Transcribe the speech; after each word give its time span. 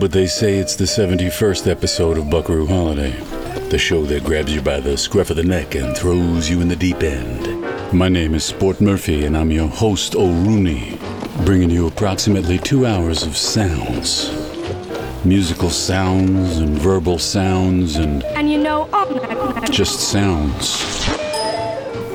but 0.00 0.12
they 0.12 0.26
say 0.26 0.56
it's 0.56 0.76
the 0.76 0.84
71st 0.84 1.70
episode 1.70 2.16
of 2.16 2.30
Buckaroo 2.30 2.66
Holiday, 2.66 3.10
the 3.68 3.76
show 3.76 4.02
that 4.06 4.24
grabs 4.24 4.54
you 4.54 4.62
by 4.62 4.80
the 4.80 4.96
scruff 4.96 5.28
of 5.28 5.36
the 5.36 5.42
neck 5.42 5.74
and 5.74 5.94
throws 5.94 6.48
you 6.48 6.62
in 6.62 6.68
the 6.68 6.76
deep 6.76 7.02
end. 7.02 7.92
My 7.92 8.08
name 8.08 8.34
is 8.34 8.42
Sport 8.42 8.80
Murphy, 8.80 9.26
and 9.26 9.36
I'm 9.36 9.50
your 9.50 9.68
host, 9.68 10.16
O'Rooney, 10.16 10.98
bringing 11.44 11.68
you 11.68 11.86
approximately 11.86 12.56
two 12.56 12.86
hours 12.86 13.24
of 13.24 13.36
sounds. 13.36 14.30
Musical 15.22 15.68
sounds 15.68 16.56
and 16.56 16.78
verbal 16.78 17.18
sounds 17.18 17.96
and. 17.96 18.24
And 18.24 18.50
you 18.50 18.56
know, 18.56 18.88
just 19.70 20.00
sounds. 20.00 20.66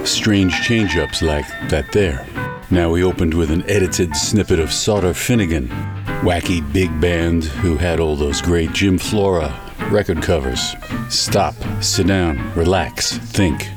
Strange 0.10 0.60
change 0.64 0.98
ups 0.98 1.22
like 1.22 1.46
that 1.70 1.92
there. 1.92 2.26
Now 2.72 2.90
we 2.90 3.04
opened 3.04 3.36
with 3.36 3.52
an 3.52 3.64
edited 3.70 4.16
snippet 4.16 4.60
of 4.60 4.74
Sauter 4.74 5.14
Finegan, 5.14 5.95
wacky 6.26 6.60
big 6.74 6.90
band 7.00 7.44
who 7.44 7.78
had 7.78 8.00
all 8.00 8.16
those 8.16 8.42
great 8.42 8.74
Jim 8.74 8.98
Flora 8.98 9.54
record 9.92 10.24
covers. 10.24 10.76
Stop, 11.08 11.54
sit 11.82 12.08
down, 12.08 12.52
relax, 12.56 13.20
think. 13.20 13.70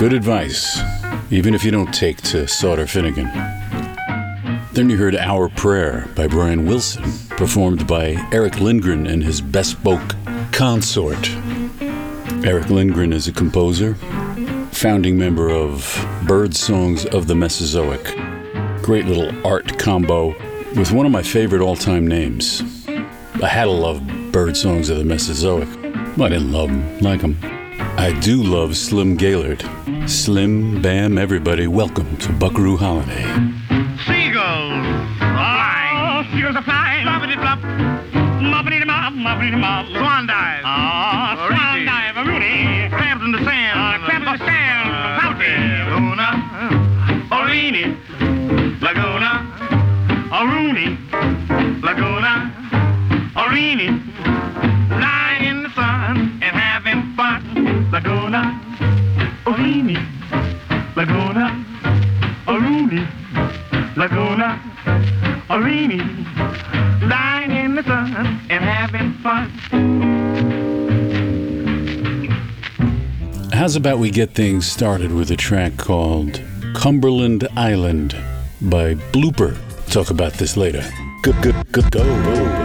Good 0.00 0.12
advice, 0.12 0.80
even 1.30 1.54
if 1.54 1.62
you 1.62 1.70
don't 1.70 1.94
take 1.94 2.20
to 2.22 2.48
Sauter 2.48 2.86
Finegan. 2.86 3.30
Then 4.72 4.90
you 4.90 4.96
heard 4.96 5.14
Our 5.14 5.48
Prayer 5.48 6.08
by 6.16 6.26
Brian 6.26 6.66
Wilson, 6.66 7.04
performed 7.36 7.86
by 7.86 8.16
Erik 8.32 8.58
Lindgren 8.58 9.06
and 9.06 9.22
his 9.22 9.40
bespoke 9.40 10.16
consort. 10.50 11.30
Erik 12.44 12.68
Lindgren 12.68 13.12
is 13.12 13.28
a 13.28 13.32
composer, 13.32 13.94
founding 14.72 15.16
member 15.16 15.50
of 15.50 16.04
Bird 16.26 16.56
Songs 16.56 17.06
of 17.06 17.28
the 17.28 17.36
Mesozoic. 17.36 18.02
Great 18.82 19.04
little 19.04 19.46
art 19.46 19.78
combo 19.78 20.34
with 20.76 20.90
one 20.90 21.04
of 21.04 21.12
my 21.12 21.22
favorite 21.22 21.60
all 21.60 21.76
time 21.76 22.06
names. 22.06 22.62
I 23.42 23.48
had 23.48 23.64
to 23.64 23.70
love 23.70 24.02
bird 24.32 24.56
songs 24.56 24.88
of 24.88 24.98
the 24.98 25.04
Mesozoic. 25.04 25.68
But 26.16 26.26
I 26.26 26.28
didn't 26.30 26.52
love 26.52 26.68
them, 26.68 26.98
like 27.00 27.20
them. 27.20 27.38
I 27.98 28.18
do 28.20 28.42
love 28.42 28.76
Slim 28.76 29.16
Gaillard. 29.16 29.64
Slim, 30.08 30.80
Bam, 30.80 31.18
everybody, 31.18 31.66
welcome 31.66 32.16
to 32.18 32.32
Buckaroo 32.32 32.76
Holiday. 32.76 33.22
Seagulls 34.06 34.86
flying. 35.18 35.96
Oh, 35.96 36.24
seagulls 36.32 36.56
are 36.56 36.62
flying. 36.62 37.06
Boppity 37.06 37.34
flop. 37.34 37.58
Moppity 38.40 38.86
mop, 38.86 39.12
moppity 39.14 39.58
mop. 39.58 39.86
Arini, 53.62 53.88
lying 54.90 55.44
in 55.44 55.62
the 55.62 55.70
sun 55.70 56.40
and 56.42 56.56
having 56.56 57.14
fun. 57.14 57.90
Laguna, 57.92 58.60
Arini, 59.44 59.96
Laguna, 60.96 61.64
Rooney, 62.48 63.06
Laguna, 63.96 64.60
Arini, 65.48 66.00
lying 67.08 67.52
in 67.52 67.76
the 67.76 67.84
sun 67.84 68.40
and 68.50 68.64
having 68.64 69.12
fun. 69.22 69.48
How's 73.52 73.76
about 73.76 74.00
we 74.00 74.10
get 74.10 74.34
things 74.34 74.66
started 74.66 75.12
with 75.12 75.30
a 75.30 75.36
track 75.36 75.76
called 75.76 76.42
Cumberland 76.74 77.46
Island 77.56 78.16
by 78.60 78.94
Blooper? 79.12 79.56
Talk 79.88 80.10
about 80.10 80.32
this 80.32 80.56
later. 80.56 80.82
Go, 81.22 81.32
go, 81.40 81.52
go, 81.52 81.82
go, 81.82 81.88
go, 81.90 82.02
go. 82.24 82.61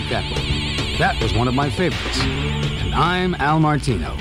Like 0.00 0.10
that? 0.10 0.98
That 0.98 1.22
was 1.22 1.32
one 1.32 1.48
of 1.48 1.54
my 1.54 1.70
favorites. 1.70 2.20
And 2.20 2.94
I'm 2.94 3.34
Al 3.36 3.60
Martino. 3.60 4.15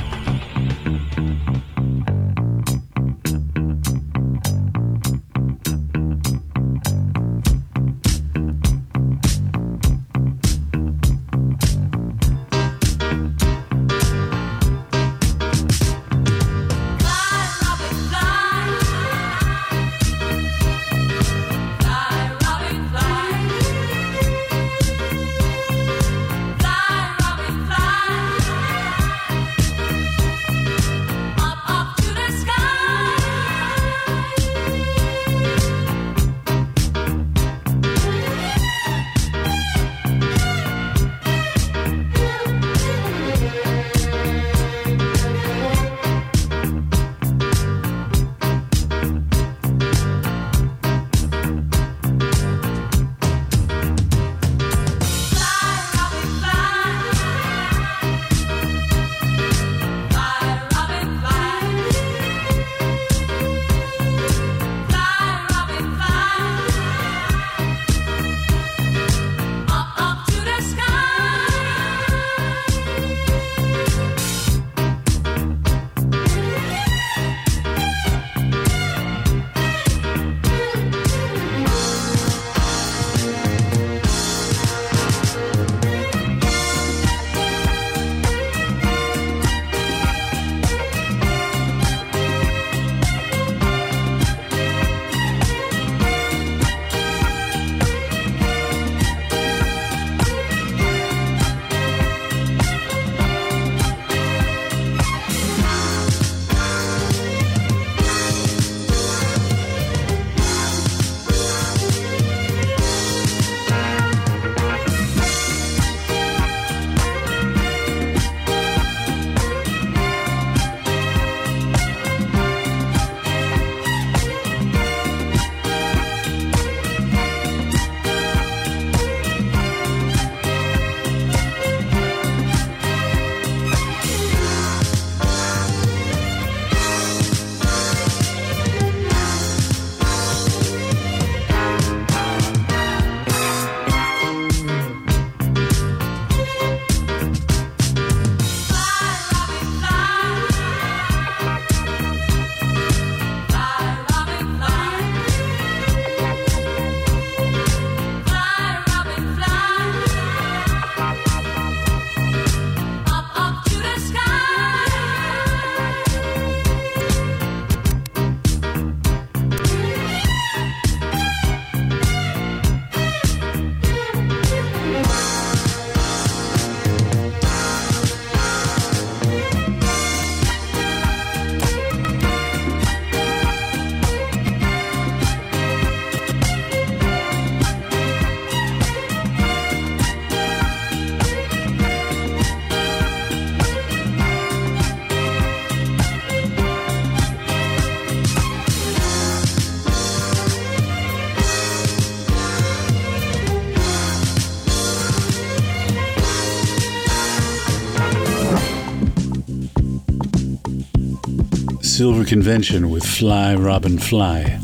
Silver 212.06 212.24
Convention 212.24 212.92
with 212.92 213.04
Fly 213.04 213.56
Robin 213.56 213.98
Fly. 213.98 214.60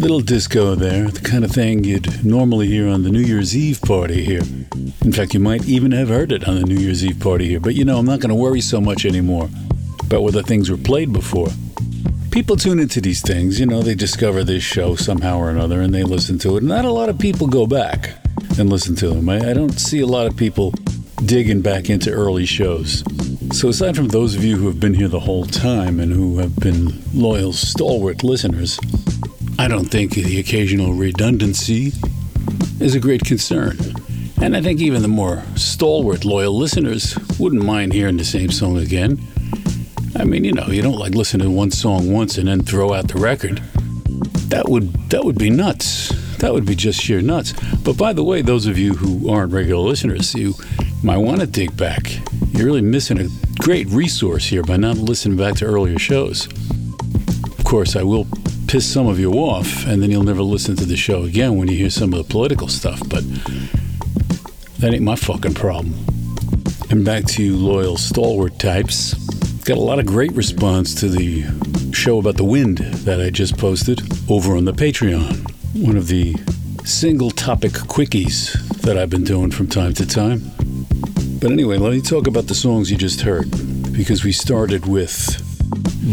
Little 0.00 0.18
disco 0.18 0.74
there, 0.74 1.06
the 1.06 1.20
kind 1.20 1.44
of 1.44 1.52
thing 1.52 1.84
you'd 1.84 2.24
normally 2.24 2.66
hear 2.66 2.88
on 2.88 3.04
the 3.04 3.10
New 3.10 3.20
Year's 3.20 3.56
Eve 3.56 3.80
party 3.80 4.24
here. 4.24 4.42
In 5.04 5.12
fact, 5.12 5.34
you 5.34 5.38
might 5.38 5.64
even 5.68 5.92
have 5.92 6.08
heard 6.08 6.32
it 6.32 6.48
on 6.48 6.56
the 6.56 6.66
New 6.66 6.74
Year's 6.74 7.04
Eve 7.04 7.20
party 7.20 7.46
here. 7.46 7.60
But 7.60 7.76
you 7.76 7.84
know, 7.84 7.98
I'm 7.98 8.06
not 8.06 8.18
going 8.18 8.30
to 8.30 8.34
worry 8.34 8.60
so 8.60 8.80
much 8.80 9.06
anymore 9.06 9.48
about 10.00 10.24
whether 10.24 10.42
things 10.42 10.68
were 10.68 10.76
played 10.76 11.12
before. 11.12 11.46
People 12.32 12.56
tune 12.56 12.80
into 12.80 13.00
these 13.00 13.22
things, 13.22 13.60
you 13.60 13.66
know, 13.66 13.80
they 13.80 13.94
discover 13.94 14.42
this 14.42 14.64
show 14.64 14.96
somehow 14.96 15.38
or 15.38 15.50
another 15.50 15.80
and 15.80 15.94
they 15.94 16.02
listen 16.02 16.40
to 16.40 16.56
it. 16.56 16.64
Not 16.64 16.84
a 16.84 16.90
lot 16.90 17.08
of 17.08 17.20
people 17.20 17.46
go 17.46 17.68
back 17.68 18.14
and 18.58 18.68
listen 18.68 18.96
to 18.96 19.10
them. 19.10 19.28
I, 19.28 19.50
I 19.50 19.52
don't 19.52 19.78
see 19.78 20.00
a 20.00 20.08
lot 20.08 20.26
of 20.26 20.36
people 20.36 20.74
digging 21.24 21.62
back 21.62 21.88
into 21.88 22.10
early 22.10 22.46
shows. 22.46 23.04
So, 23.54 23.68
aside 23.68 23.94
from 23.94 24.08
those 24.08 24.34
of 24.34 24.42
you 24.42 24.56
who 24.56 24.66
have 24.66 24.80
been 24.80 24.94
here 24.94 25.06
the 25.06 25.20
whole 25.20 25.46
time 25.46 26.00
and 26.00 26.12
who 26.12 26.38
have 26.38 26.56
been 26.56 27.00
loyal, 27.14 27.52
stalwart 27.52 28.24
listeners, 28.24 28.80
I 29.60 29.68
don't 29.68 29.84
think 29.84 30.14
the 30.14 30.40
occasional 30.40 30.92
redundancy 30.92 31.92
is 32.80 32.96
a 32.96 33.00
great 33.00 33.24
concern. 33.24 33.78
And 34.42 34.56
I 34.56 34.60
think 34.60 34.80
even 34.80 35.02
the 35.02 35.08
more 35.08 35.44
stalwart, 35.54 36.24
loyal 36.24 36.58
listeners 36.58 37.16
wouldn't 37.38 37.64
mind 37.64 37.92
hearing 37.92 38.16
the 38.16 38.24
same 38.24 38.50
song 38.50 38.76
again. 38.76 39.24
I 40.16 40.24
mean, 40.24 40.42
you 40.42 40.52
know, 40.52 40.66
you 40.66 40.82
don't 40.82 40.98
like 40.98 41.14
listen 41.14 41.38
to 41.38 41.48
one 41.48 41.70
song 41.70 42.12
once 42.12 42.36
and 42.38 42.48
then 42.48 42.60
throw 42.60 42.92
out 42.92 43.06
the 43.06 43.20
record. 43.20 43.62
That 44.48 44.68
would 44.68 44.92
that 45.10 45.24
would 45.24 45.38
be 45.38 45.48
nuts. 45.48 46.08
That 46.38 46.52
would 46.52 46.66
be 46.66 46.74
just 46.74 47.00
sheer 47.00 47.22
nuts. 47.22 47.52
But 47.84 47.96
by 47.96 48.14
the 48.14 48.24
way, 48.24 48.42
those 48.42 48.66
of 48.66 48.76
you 48.78 48.94
who 48.94 49.30
aren't 49.30 49.52
regular 49.52 49.80
listeners, 49.80 50.34
you 50.34 50.54
might 51.04 51.18
want 51.18 51.40
to 51.40 51.46
dig 51.46 51.76
back. 51.76 52.10
You're 52.50 52.66
really 52.66 52.82
missing 52.82 53.20
a 53.20 53.43
great 53.64 53.88
resource 53.88 54.44
here 54.44 54.62
by 54.62 54.76
not 54.76 54.98
listening 54.98 55.38
back 55.38 55.54
to 55.54 55.64
earlier 55.64 55.98
shows. 55.98 56.46
Of 57.58 57.64
course, 57.64 57.96
I 57.96 58.02
will 58.02 58.26
piss 58.68 58.86
some 58.86 59.06
of 59.06 59.18
you 59.18 59.32
off, 59.32 59.86
and 59.86 60.02
then 60.02 60.10
you'll 60.10 60.22
never 60.22 60.42
listen 60.42 60.76
to 60.76 60.84
the 60.84 60.98
show 60.98 61.22
again 61.22 61.56
when 61.56 61.68
you 61.68 61.76
hear 61.78 61.88
some 61.88 62.12
of 62.12 62.18
the 62.18 62.30
political 62.30 62.68
stuff, 62.68 63.00
but 63.08 63.24
that 64.80 64.92
ain't 64.92 65.00
my 65.00 65.16
fucking 65.16 65.54
problem. 65.54 65.94
And 66.90 67.06
back 67.06 67.24
to 67.24 67.42
you, 67.42 67.56
loyal, 67.56 67.96
stalwart 67.96 68.58
types. 68.58 69.14
Got 69.64 69.78
a 69.78 69.80
lot 69.80 69.98
of 69.98 70.04
great 70.04 70.32
response 70.32 70.94
to 70.96 71.08
the 71.08 71.44
show 71.94 72.18
about 72.18 72.36
the 72.36 72.44
wind 72.44 72.76
that 73.06 73.18
I 73.18 73.30
just 73.30 73.56
posted 73.56 74.02
over 74.30 74.58
on 74.58 74.66
the 74.66 74.74
Patreon. 74.74 75.82
One 75.82 75.96
of 75.96 76.08
the 76.08 76.34
single 76.84 77.30
topic 77.30 77.72
quickies 77.72 78.52
that 78.82 78.98
I've 78.98 79.08
been 79.08 79.24
doing 79.24 79.52
from 79.52 79.68
time 79.68 79.94
to 79.94 80.04
time. 80.04 80.42
But 81.44 81.52
anyway, 81.52 81.76
let 81.76 81.92
me 81.92 82.00
talk 82.00 82.26
about 82.26 82.46
the 82.46 82.54
songs 82.54 82.90
you 82.90 82.96
just 82.96 83.20
heard 83.20 83.50
because 83.92 84.24
we 84.24 84.32
started 84.32 84.86
with 84.86 85.14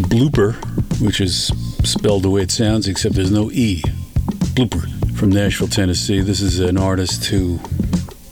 Blooper, 0.10 0.56
which 1.00 1.22
is 1.22 1.48
spelled 1.86 2.24
the 2.24 2.30
way 2.30 2.42
it 2.42 2.52
sounds, 2.52 2.86
except 2.90 3.16
there's 3.16 3.32
no 3.32 3.50
E. 3.50 3.82
Blooper 4.56 4.92
from 5.16 5.30
Nashville, 5.30 5.70
Tennessee. 5.70 6.20
This 6.20 6.42
is 6.42 6.60
an 6.60 6.78
artist 6.78 7.28
who 7.28 7.62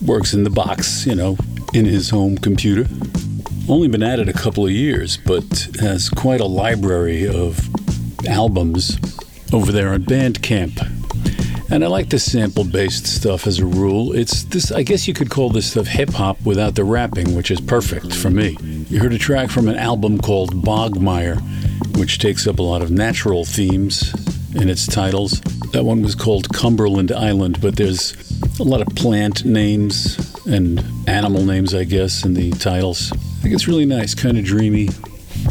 works 0.06 0.34
in 0.34 0.44
the 0.44 0.50
box, 0.50 1.06
you 1.06 1.15
know, 1.15 1.38
in 1.74 1.86
his 1.86 2.10
home 2.10 2.38
computer. 2.38 2.86
Only 3.70 3.88
been 3.88 4.03
at 4.03 4.20
it 4.20 4.27
a 4.27 4.34
couple 4.34 4.65
of 4.65 4.72
years, 4.74 5.15
but 5.15 5.70
has 5.79 6.10
quite 6.10 6.41
a 6.41 6.46
library 6.46 7.25
of 7.25 7.62
albums 8.27 9.00
over 9.53 9.72
there 9.72 9.94
on 9.94 10.03
Bandcamp. 10.03 10.99
And 11.71 11.83
I 11.83 11.88
like 11.88 12.09
the 12.09 12.17
sample 12.17 12.63
based 12.63 13.05
stuff 13.05 13.45
as 13.45 13.59
a 13.59 13.65
rule. 13.65 14.11
It's 14.13 14.43
this, 14.45 14.71
I 14.71 14.81
guess 14.81 15.07
you 15.07 15.13
could 15.13 15.29
call 15.29 15.49
this 15.49 15.71
stuff 15.71 15.85
hip 15.85 16.09
hop 16.09 16.41
without 16.43 16.73
the 16.73 16.83
rapping, 16.83 17.35
which 17.35 17.51
is 17.51 17.61
perfect 17.61 18.13
for 18.13 18.31
me. 18.31 18.57
You 18.89 18.99
heard 18.99 19.13
a 19.13 19.19
track 19.19 19.51
from 19.51 19.67
an 19.67 19.75
album 19.75 20.17
called 20.17 20.63
Bogmire, 20.63 21.39
which 21.97 22.17
takes 22.17 22.47
up 22.47 22.57
a 22.57 22.63
lot 22.63 22.81
of 22.81 22.89
natural 22.89 23.45
themes 23.45 24.13
in 24.55 24.67
its 24.67 24.88
titles. 24.88 25.41
That 25.71 25.85
one 25.85 26.01
was 26.01 26.15
called 26.15 26.51
Cumberland 26.51 27.11
Island, 27.11 27.61
but 27.61 27.75
there's 27.75 28.15
a 28.59 28.63
lot 28.63 28.81
of 28.81 28.88
plant 28.95 29.45
names 29.45 30.17
and 30.47 30.83
animal 31.07 31.45
names, 31.45 31.75
I 31.75 31.83
guess, 31.83 32.25
in 32.25 32.33
the 32.33 32.49
titles. 32.51 33.11
I 33.11 33.41
think 33.43 33.53
it's 33.53 33.67
really 33.67 33.85
nice, 33.85 34.15
kind 34.15 34.39
of 34.39 34.43
dreamy. 34.43 34.89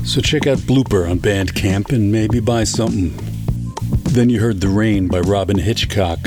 So 0.05 0.21
check 0.21 0.49
out 0.49 0.59
Blooper 0.59 1.09
on 1.09 1.21
Bandcamp 1.21 1.93
and 1.93 2.11
maybe 2.11 2.41
buy 2.41 2.65
something. 2.65 3.15
Then 4.19 4.31
you 4.31 4.41
heard 4.41 4.61
The 4.61 4.69
Rain 4.69 5.07
by 5.07 5.21
Robyn 5.21 5.59
Hitchcock 5.59 6.19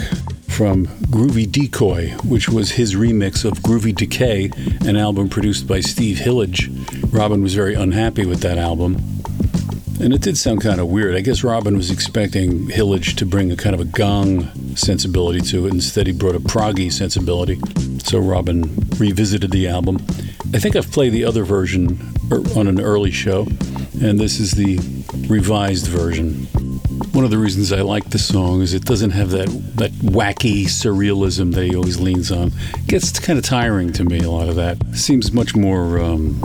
from 0.47 0.87
Groovy 1.11 1.45
Decoy, 1.45 2.11
which 2.23 2.47
was 2.47 2.71
his 2.71 2.95
remix 2.95 3.43
of 3.43 3.55
Groovy 3.55 3.93
Decay, 3.93 4.49
an 4.87 4.95
album 4.95 5.27
produced 5.27 5.67
by 5.67 5.81
Steve 5.81 6.19
Hillage. 6.19 6.69
Robyn 7.11 7.43
was 7.43 7.53
very 7.53 7.73
unhappy 7.73 8.25
with 8.25 8.39
that 8.43 8.57
album. 8.57 8.95
And 9.99 10.13
it 10.13 10.21
did 10.21 10.37
sound 10.37 10.61
kind 10.61 10.79
of 10.79 10.87
weird. 10.87 11.17
I 11.17 11.19
guess 11.19 11.43
Robyn 11.43 11.75
was 11.75 11.91
expecting 11.91 12.69
Hillage 12.69 13.17
to 13.17 13.25
bring 13.25 13.51
a 13.51 13.57
kind 13.57 13.75
of 13.75 13.81
a 13.81 13.85
gong 13.85 14.49
sensibility 14.77 15.41
to 15.49 15.65
it. 15.67 15.73
Instead, 15.73 16.07
he 16.07 16.13
brought 16.13 16.35
a 16.35 16.39
proggy 16.39 16.89
sensibility. 16.89 17.59
So 18.05 18.19
Robyn 18.19 18.73
revisited 18.99 19.51
the 19.51 19.67
album. 19.67 19.97
I 20.53 20.59
think 20.59 20.77
I've 20.77 20.93
played 20.93 21.11
the 21.11 21.25
other 21.25 21.43
version 21.43 21.99
er, 22.31 22.41
on 22.57 22.67
an 22.67 22.79
early 22.79 23.11
show, 23.11 23.47
and 24.01 24.17
this 24.17 24.39
is 24.39 24.51
the 24.51 24.77
revised 25.27 25.87
version. 25.87 26.47
One 27.13 27.25
of 27.25 27.31
the 27.31 27.37
reasons 27.37 27.73
I 27.73 27.81
like 27.81 28.09
the 28.09 28.17
song 28.17 28.61
is 28.61 28.73
it 28.73 28.85
doesn't 28.85 29.11
have 29.11 29.31
that, 29.31 29.49
that 29.75 29.91
wacky 29.91 30.63
surrealism 30.63 31.53
that 31.55 31.65
he 31.65 31.75
always 31.75 31.99
leans 31.99 32.31
on. 32.31 32.53
It 32.73 32.87
gets 32.87 33.19
kind 33.19 33.37
of 33.37 33.43
tiring 33.43 33.91
to 33.93 34.05
me, 34.05 34.19
a 34.19 34.31
lot 34.31 34.47
of 34.47 34.55
that. 34.55 34.77
Seems 34.93 35.33
much 35.33 35.53
more 35.53 35.99
um, 35.99 36.41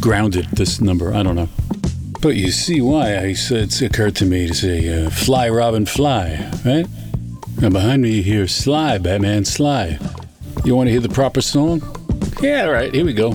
grounded, 0.00 0.46
this 0.52 0.80
number. 0.80 1.12
I 1.12 1.24
don't 1.24 1.34
know. 1.34 1.48
But 2.22 2.36
you 2.36 2.52
see 2.52 2.80
why 2.80 3.14
I 3.14 3.34
it's 3.36 3.82
occurred 3.82 4.14
to 4.16 4.24
me 4.24 4.46
to 4.46 4.54
say, 4.54 5.04
uh, 5.04 5.10
fly, 5.10 5.48
Robin, 5.48 5.86
fly, 5.86 6.50
right? 6.64 6.86
And 7.62 7.72
behind 7.72 8.02
me 8.02 8.16
you 8.16 8.22
hear 8.22 8.46
Sly, 8.46 8.98
Batman 8.98 9.44
Sly. 9.44 9.98
You 10.64 10.76
want 10.76 10.86
to 10.86 10.92
hear 10.92 11.00
the 11.00 11.08
proper 11.08 11.40
song? 11.40 11.82
Yeah, 12.40 12.66
all 12.66 12.72
right, 12.72 12.94
here 12.94 13.04
we 13.04 13.12
go. 13.12 13.34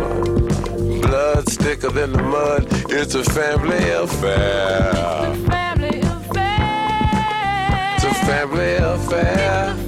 thicker 1.75 1.89
than 1.89 2.11
the 2.11 2.21
mud. 2.21 2.67
It's 2.89 3.15
a 3.15 3.23
family 3.23 3.89
affair. 3.91 4.89
It's 4.89 5.39
a 5.39 5.49
family 5.49 5.99
affair. 6.01 7.93
It's 7.95 8.03
a 8.03 8.13
family 8.25 8.75
affair. 8.75 9.80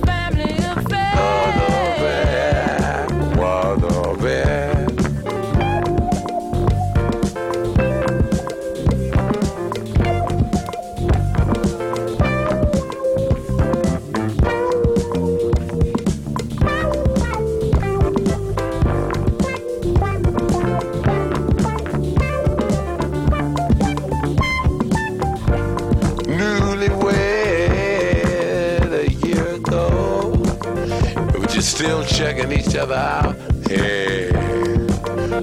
Checking 32.13 32.51
each 32.51 32.75
other 32.75 32.93
out. 32.93 33.35
Hey, 33.67 34.29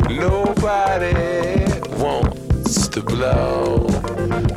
nobody 0.09 1.65
wants 1.97 2.87
to 2.89 3.03
blow. 3.03 3.89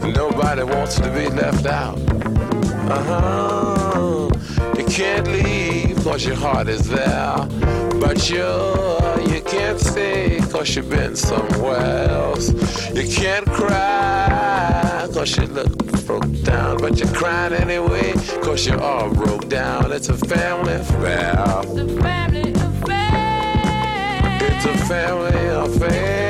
Nobody 0.03 0.63
wants 0.63 0.95
to 0.99 1.09
be 1.09 1.27
left 1.29 1.65
out. 1.65 1.97
Uh 2.87 3.03
huh. 3.03 4.29
You 4.77 4.85
can't 4.85 5.27
leave 5.27 6.03
cause 6.03 6.23
your 6.23 6.35
heart 6.35 6.67
is 6.67 6.87
there. 6.87 7.35
But 7.99 8.29
you, 8.29 8.45
you 9.33 9.41
can't 9.41 9.79
stay 9.79 10.39
cause 10.51 10.75
you've 10.75 10.89
been 10.91 11.15
somewhere 11.15 12.09
else. 12.09 12.49
You 12.93 13.07
can't 13.09 13.47
cry 13.47 14.22
cause 15.13 15.37
you 15.37 15.45
look 15.47 15.77
broke 16.05 16.41
down. 16.43 16.77
But 16.77 16.97
you're 16.97 17.13
crying 17.13 17.53
anyway 17.53 18.13
cause 18.41 18.65
you're 18.65 18.81
all 18.81 19.09
broke 19.13 19.47
down. 19.47 19.91
It's 19.91 20.09
a 20.09 20.17
family 20.17 20.73
affair. 20.73 21.61
It's 21.63 21.77
a 21.77 22.01
family 22.01 22.53
affair. 22.53 24.37
It's 24.41 24.65
a 24.65 24.77
family 24.85 25.45
affair. 25.47 26.22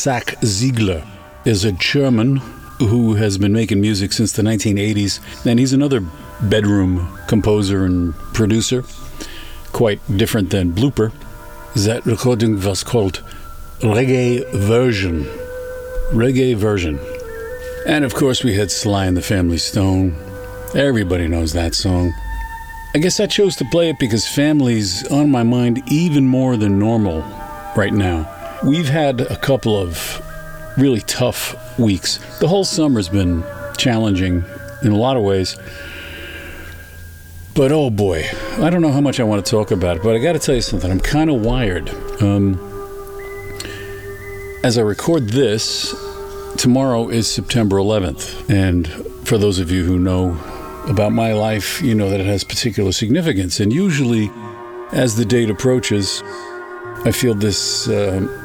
Sack 0.00 0.36
Ziegler 0.42 1.04
is 1.44 1.66
a 1.66 1.72
German 1.72 2.38
who 2.78 3.16
has 3.16 3.36
been 3.36 3.52
making 3.52 3.82
music 3.82 4.14
since 4.14 4.32
the 4.32 4.40
1980s, 4.40 5.20
and 5.44 5.58
he's 5.58 5.74
another 5.74 6.00
bedroom 6.40 7.18
composer 7.28 7.84
and 7.84 8.14
producer, 8.32 8.82
quite 9.72 10.00
different 10.16 10.48
than 10.48 10.72
Blooper. 10.72 11.12
That 11.84 12.06
recording 12.06 12.58
was 12.62 12.82
called 12.82 13.22
Reggae 13.80 14.50
Version. 14.54 15.24
Reggae 16.14 16.56
Version. 16.56 16.98
And 17.86 18.02
of 18.02 18.14
course, 18.14 18.42
we 18.42 18.54
had 18.54 18.70
Sly 18.70 19.04
and 19.04 19.18
the 19.18 19.20
Family 19.20 19.58
Stone. 19.58 20.16
Everybody 20.74 21.28
knows 21.28 21.52
that 21.52 21.74
song. 21.74 22.10
I 22.94 23.00
guess 23.00 23.20
I 23.20 23.26
chose 23.26 23.54
to 23.56 23.66
play 23.66 23.90
it 23.90 23.98
because 23.98 24.26
family's 24.26 25.06
on 25.08 25.30
my 25.30 25.42
mind 25.42 25.82
even 25.88 26.26
more 26.26 26.56
than 26.56 26.78
normal 26.78 27.20
right 27.76 27.92
now. 27.92 28.39
We've 28.62 28.88
had 28.88 29.22
a 29.22 29.36
couple 29.36 29.74
of 29.74 30.20
really 30.76 31.00
tough 31.00 31.78
weeks. 31.78 32.18
The 32.40 32.48
whole 32.48 32.64
summer's 32.64 33.08
been 33.08 33.42
challenging 33.78 34.44
in 34.82 34.92
a 34.92 34.96
lot 34.96 35.16
of 35.16 35.22
ways. 35.22 35.56
But 37.54 37.72
oh 37.72 37.88
boy, 37.88 38.26
I 38.58 38.68
don't 38.68 38.82
know 38.82 38.92
how 38.92 39.00
much 39.00 39.18
I 39.18 39.24
want 39.24 39.44
to 39.44 39.50
talk 39.50 39.70
about 39.70 39.96
it, 39.96 40.02
but 40.02 40.14
I 40.14 40.18
got 40.18 40.34
to 40.34 40.38
tell 40.38 40.54
you 40.54 40.60
something. 40.60 40.90
I'm 40.90 41.00
kind 41.00 41.30
of 41.30 41.40
wired. 41.40 41.88
Um, 42.20 42.58
as 44.62 44.76
I 44.76 44.82
record 44.82 45.30
this, 45.30 45.94
tomorrow 46.58 47.08
is 47.08 47.32
September 47.32 47.76
11th. 47.76 48.50
And 48.50 48.86
for 49.26 49.38
those 49.38 49.58
of 49.58 49.70
you 49.70 49.84
who 49.84 49.98
know 49.98 50.38
about 50.86 51.12
my 51.12 51.32
life, 51.32 51.80
you 51.80 51.94
know 51.94 52.10
that 52.10 52.20
it 52.20 52.26
has 52.26 52.44
particular 52.44 52.92
significance. 52.92 53.58
And 53.58 53.72
usually, 53.72 54.30
as 54.92 55.16
the 55.16 55.24
date 55.24 55.48
approaches, 55.48 56.22
I 57.06 57.12
feel 57.12 57.34
this 57.34 57.88
uh, 57.88 58.39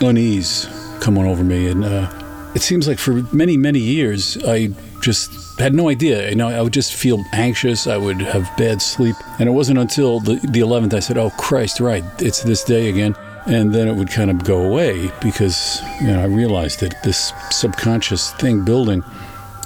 unease 0.00 0.68
coming 1.00 1.26
over 1.26 1.42
me. 1.44 1.68
And 1.68 1.84
uh, 1.84 2.10
it 2.54 2.62
seems 2.62 2.88
like 2.88 2.98
for 2.98 3.22
many, 3.32 3.56
many 3.56 3.78
years, 3.78 4.38
I 4.44 4.70
just 5.00 5.58
had 5.58 5.74
no 5.74 5.88
idea. 5.88 6.28
You 6.28 6.36
know, 6.36 6.48
I 6.48 6.60
would 6.60 6.72
just 6.72 6.94
feel 6.94 7.22
anxious. 7.32 7.86
I 7.86 7.96
would 7.96 8.20
have 8.20 8.50
bad 8.56 8.82
sleep. 8.82 9.16
And 9.38 9.48
it 9.48 9.52
wasn't 9.52 9.78
until 9.78 10.20
the, 10.20 10.34
the 10.34 10.60
11th 10.60 10.94
I 10.94 11.00
said, 11.00 11.18
oh, 11.18 11.30
Christ, 11.30 11.80
right, 11.80 12.04
it's 12.18 12.42
this 12.42 12.64
day 12.64 12.88
again. 12.88 13.14
And 13.46 13.74
then 13.74 13.88
it 13.88 13.94
would 13.94 14.10
kind 14.10 14.30
of 14.30 14.44
go 14.44 14.62
away 14.62 15.10
because, 15.22 15.80
you 16.00 16.08
know, 16.08 16.20
I 16.20 16.26
realized 16.26 16.80
that 16.80 17.02
this 17.02 17.32
subconscious 17.50 18.32
thing 18.34 18.64
building 18.64 19.02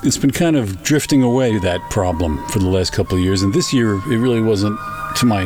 it's 0.05 0.19
been 0.19 0.31
kind 0.31 0.55
of 0.55 0.83
drifting 0.83 1.23
away 1.23 1.59
that 1.61 1.81
problem 1.89 2.47
for 2.49 2.59
the 2.59 2.69
last 2.69 2.93
couple 2.93 3.17
of 3.17 3.25
years 3.25 3.41
and 3.41 3.55
this 3.55 3.73
year 3.73 3.95
it 3.95 4.19
really 4.19 4.43
wasn't 4.43 4.79
to 5.17 5.25
my 5.25 5.45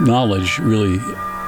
knowledge 0.00 0.58
really 0.58 0.98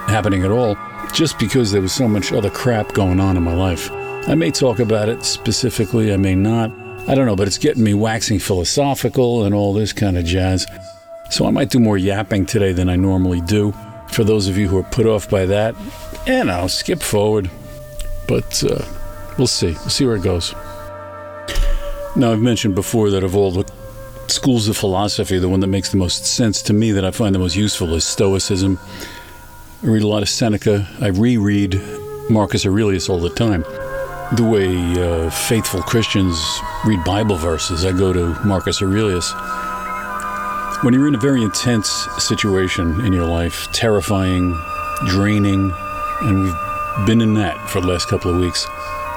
happening 0.07 0.44
at 0.44 0.53
all 0.53 0.77
just 1.14 1.38
because 1.38 1.70
there 1.70 1.81
was 1.81 1.92
so 1.92 2.09
much 2.09 2.33
other 2.33 2.50
crap 2.50 2.92
going 2.92 3.20
on 3.20 3.37
in 3.37 3.42
my 3.42 3.55
life. 3.55 3.90
I 4.29 4.35
may 4.35 4.50
talk 4.50 4.81
about 4.81 5.09
it 5.09 5.24
specifically 5.24 6.12
i 6.12 6.16
may 6.16 6.35
not. 6.35 6.70
I 7.09 7.14
don't 7.14 7.27
know 7.27 7.37
but 7.37 7.46
it's 7.46 7.59
getting 7.59 7.85
me 7.85 7.94
waxing 7.94 8.38
philosophical 8.38 9.44
and 9.44 9.55
all 9.55 9.72
this 9.72 9.92
kind 9.92 10.18
of 10.18 10.24
jazz. 10.24 10.66
So 11.31 11.46
i 11.46 11.50
might 11.50 11.70
do 11.70 11.79
more 11.79 11.96
yapping 11.96 12.46
today 12.46 12.72
than 12.72 12.88
i 12.88 12.96
normally 12.96 13.40
do. 13.40 13.72
For 14.09 14.24
those 14.24 14.48
of 14.48 14.59
you 14.59 14.68
who 14.68 14.79
are 14.79 14.83
put 14.83 15.07
off 15.07 15.31
by 15.31 15.46
that 15.46 15.74
and 16.27 16.50
i'll 16.50 16.68
skip 16.68 17.00
forward. 17.00 17.50
But 18.27 18.64
uh, 18.64 18.85
we'll 19.38 19.46
see. 19.46 19.72
We'll 19.72 19.90
see 19.90 20.07
where 20.07 20.16
it 20.16 20.22
goes. 20.22 20.55
Now, 22.16 22.33
I've 22.33 22.40
mentioned 22.40 22.74
before 22.74 23.11
that 23.11 23.24
of 23.24 23.37
all 23.37 23.50
the 23.50 23.70
schools 24.29 24.68
of 24.68 24.77
philosophy, 24.77 25.38
the 25.38 25.48
one 25.48 25.61
that 25.61 25.66
makes 25.66 25.90
the 25.90 25.96
most 25.96 26.24
sense 26.24 26.62
to 26.62 26.72
me, 26.72 26.92
that 26.92 27.05
I 27.05 27.11
find 27.11 27.35
the 27.35 27.40
most 27.40 27.57
useful, 27.57 27.92
is 27.94 28.05
Stoicism. 28.05 28.79
I 29.85 29.87
read 29.88 30.03
a 30.03 30.09
lot 30.09 30.23
of 30.23 30.31
Seneca. 30.31 30.88
I 31.03 31.09
reread 31.09 31.79
Marcus 32.31 32.64
Aurelius 32.64 33.11
all 33.11 33.18
the 33.18 33.29
time. 33.29 33.66
The 34.35 34.42
way 34.42 34.75
uh, 34.99 35.29
faithful 35.29 35.83
Christians 35.83 36.42
read 36.87 37.05
Bible 37.05 37.37
verses, 37.37 37.85
I 37.85 37.92
go 37.92 38.11
to 38.11 38.40
Marcus 38.47 38.81
Aurelius. 38.81 39.31
When 40.83 40.94
you're 40.94 41.07
in 41.07 41.14
a 41.14 41.20
very 41.20 41.42
intense 41.42 41.90
situation 42.16 43.05
in 43.05 43.12
your 43.12 43.27
life, 43.27 43.70
terrifying, 43.73 44.59
draining, 45.07 45.70
and 46.23 46.44
we've 46.44 47.07
been 47.07 47.20
in 47.20 47.35
that 47.35 47.68
for 47.68 47.83
the 47.83 47.88
last 47.88 48.09
couple 48.09 48.35
of 48.35 48.40
weeks, 48.40 48.64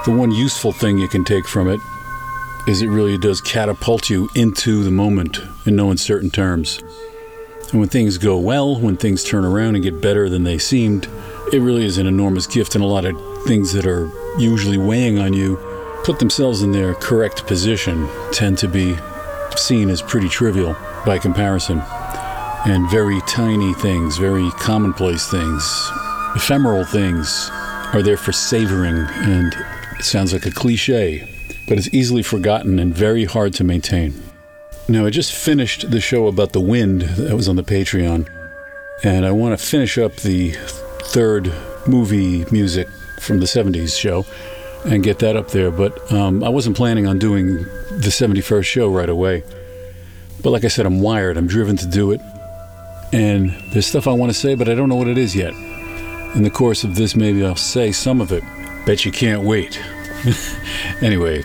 the 0.04 0.14
one 0.14 0.30
useful 0.30 0.72
thing 0.72 0.98
you 0.98 1.08
can 1.08 1.24
take 1.24 1.48
from 1.48 1.68
it 1.68 1.80
is 2.66 2.82
it 2.82 2.88
really 2.88 3.16
does 3.16 3.40
catapult 3.40 4.10
you 4.10 4.28
into 4.34 4.84
the 4.84 4.90
moment 4.90 5.40
in 5.64 5.76
no 5.76 5.90
uncertain 5.90 6.28
terms. 6.28 6.82
And 7.70 7.80
when 7.80 7.88
things 7.88 8.16
go 8.16 8.38
well, 8.38 8.80
when 8.80 8.96
things 8.96 9.22
turn 9.22 9.44
around 9.44 9.74
and 9.74 9.84
get 9.84 10.00
better 10.00 10.28
than 10.28 10.44
they 10.44 10.58
seemed, 10.58 11.06
it 11.52 11.60
really 11.60 11.84
is 11.84 11.98
an 11.98 12.06
enormous 12.06 12.46
gift. 12.46 12.74
And 12.74 12.82
a 12.82 12.86
lot 12.86 13.04
of 13.04 13.16
things 13.44 13.72
that 13.72 13.86
are 13.86 14.10
usually 14.38 14.78
weighing 14.78 15.18
on 15.18 15.34
you 15.34 15.58
put 16.04 16.18
themselves 16.18 16.62
in 16.62 16.72
their 16.72 16.94
correct 16.94 17.46
position 17.46 18.08
tend 18.32 18.56
to 18.58 18.68
be 18.68 18.96
seen 19.56 19.90
as 19.90 20.00
pretty 20.00 20.28
trivial 20.28 20.74
by 21.04 21.18
comparison. 21.18 21.82
And 22.66 22.90
very 22.90 23.20
tiny 23.26 23.74
things, 23.74 24.16
very 24.16 24.50
commonplace 24.52 25.28
things, 25.30 25.90
ephemeral 26.34 26.84
things 26.84 27.50
are 27.92 28.02
there 28.02 28.16
for 28.16 28.32
savoring. 28.32 28.96
And 28.96 29.54
it 29.98 30.04
sounds 30.04 30.32
like 30.32 30.46
a 30.46 30.50
cliche, 30.50 31.28
but 31.66 31.76
it's 31.76 31.92
easily 31.92 32.22
forgotten 32.22 32.78
and 32.78 32.94
very 32.94 33.26
hard 33.26 33.52
to 33.54 33.64
maintain. 33.64 34.14
Now, 34.90 35.04
I 35.04 35.10
just 35.10 35.34
finished 35.34 35.90
the 35.90 36.00
show 36.00 36.28
about 36.28 36.52
the 36.52 36.62
wind 36.62 37.02
that 37.02 37.36
was 37.36 37.46
on 37.46 37.56
the 37.56 37.62
Patreon, 37.62 38.26
and 39.04 39.26
I 39.26 39.32
want 39.32 39.58
to 39.58 39.62
finish 39.62 39.98
up 39.98 40.16
the 40.16 40.52
third 40.52 41.52
movie 41.86 42.46
music 42.50 42.88
from 43.20 43.38
the 43.38 43.44
70s 43.44 43.98
show 43.98 44.24
and 44.86 45.04
get 45.04 45.18
that 45.18 45.36
up 45.36 45.48
there. 45.48 45.70
But 45.70 46.10
um, 46.10 46.42
I 46.42 46.48
wasn't 46.48 46.74
planning 46.74 47.06
on 47.06 47.18
doing 47.18 47.64
the 47.90 48.08
71st 48.08 48.64
show 48.64 48.88
right 48.88 49.10
away. 49.10 49.44
But 50.42 50.50
like 50.50 50.64
I 50.64 50.68
said, 50.68 50.86
I'm 50.86 51.02
wired, 51.02 51.36
I'm 51.36 51.46
driven 51.46 51.76
to 51.76 51.86
do 51.86 52.12
it. 52.12 52.22
And 53.12 53.50
there's 53.72 53.86
stuff 53.86 54.06
I 54.06 54.12
want 54.12 54.32
to 54.32 54.38
say, 54.38 54.54
but 54.54 54.70
I 54.70 54.74
don't 54.74 54.88
know 54.88 54.96
what 54.96 55.08
it 55.08 55.18
is 55.18 55.36
yet. 55.36 55.52
In 56.34 56.44
the 56.44 56.50
course 56.50 56.82
of 56.82 56.94
this, 56.94 57.14
maybe 57.14 57.44
I'll 57.44 57.56
say 57.56 57.92
some 57.92 58.22
of 58.22 58.32
it. 58.32 58.42
Bet 58.86 59.04
you 59.04 59.12
can't 59.12 59.42
wait. 59.42 59.78
anyway, 61.02 61.42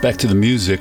back 0.00 0.16
to 0.18 0.28
the 0.28 0.34
music. 0.36 0.80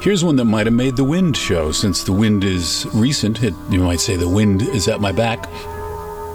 Here's 0.00 0.24
one 0.24 0.36
that 0.36 0.46
might 0.46 0.66
have 0.66 0.74
made 0.74 0.96
the 0.96 1.04
Wind 1.04 1.36
show, 1.36 1.72
since 1.72 2.04
the 2.04 2.12
Wind 2.12 2.42
is 2.42 2.86
recent. 2.94 3.42
It, 3.42 3.52
you 3.68 3.82
might 3.82 4.00
say 4.00 4.16
the 4.16 4.26
Wind 4.26 4.62
is 4.62 4.88
at 4.88 4.98
my 4.98 5.12
back. 5.12 5.46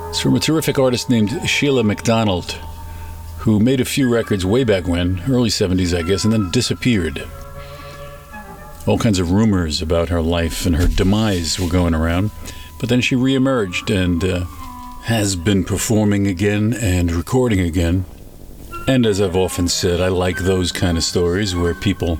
It's 0.09 0.19
from 0.19 0.35
a 0.35 0.39
terrific 0.39 0.77
artist 0.77 1.09
named 1.09 1.31
Shelagh 1.49 1.83
McDonald, 1.83 2.51
who 3.39 3.59
made 3.59 3.81
a 3.81 3.85
few 3.85 4.07
records 4.07 4.45
way 4.45 4.65
back 4.65 4.87
when, 4.87 5.23
early 5.27 5.49
70s, 5.49 5.97
I 5.97 6.03
guess, 6.03 6.23
and 6.23 6.31
then 6.31 6.51
disappeared. 6.51 7.27
All 8.85 8.99
kinds 8.99 9.17
of 9.17 9.31
rumors 9.31 9.81
about 9.81 10.09
her 10.09 10.21
life 10.21 10.67
and 10.67 10.75
her 10.75 10.87
demise 10.87 11.59
were 11.59 11.67
going 11.67 11.95
around. 11.95 12.29
But 12.79 12.89
then 12.89 13.01
she 13.01 13.15
reemerged 13.15 13.89
and 13.89 14.23
uh, 14.23 14.45
has 15.05 15.35
been 15.35 15.63
performing 15.63 16.27
again 16.27 16.71
and 16.79 17.11
recording 17.11 17.61
again. 17.61 18.05
And 18.87 19.07
as 19.07 19.19
I've 19.19 19.35
often 19.35 19.67
said, 19.69 20.01
I 20.01 20.09
like 20.09 20.37
those 20.37 20.71
kind 20.71 20.99
of 20.99 21.03
stories 21.03 21.55
where 21.55 21.73
people 21.73 22.19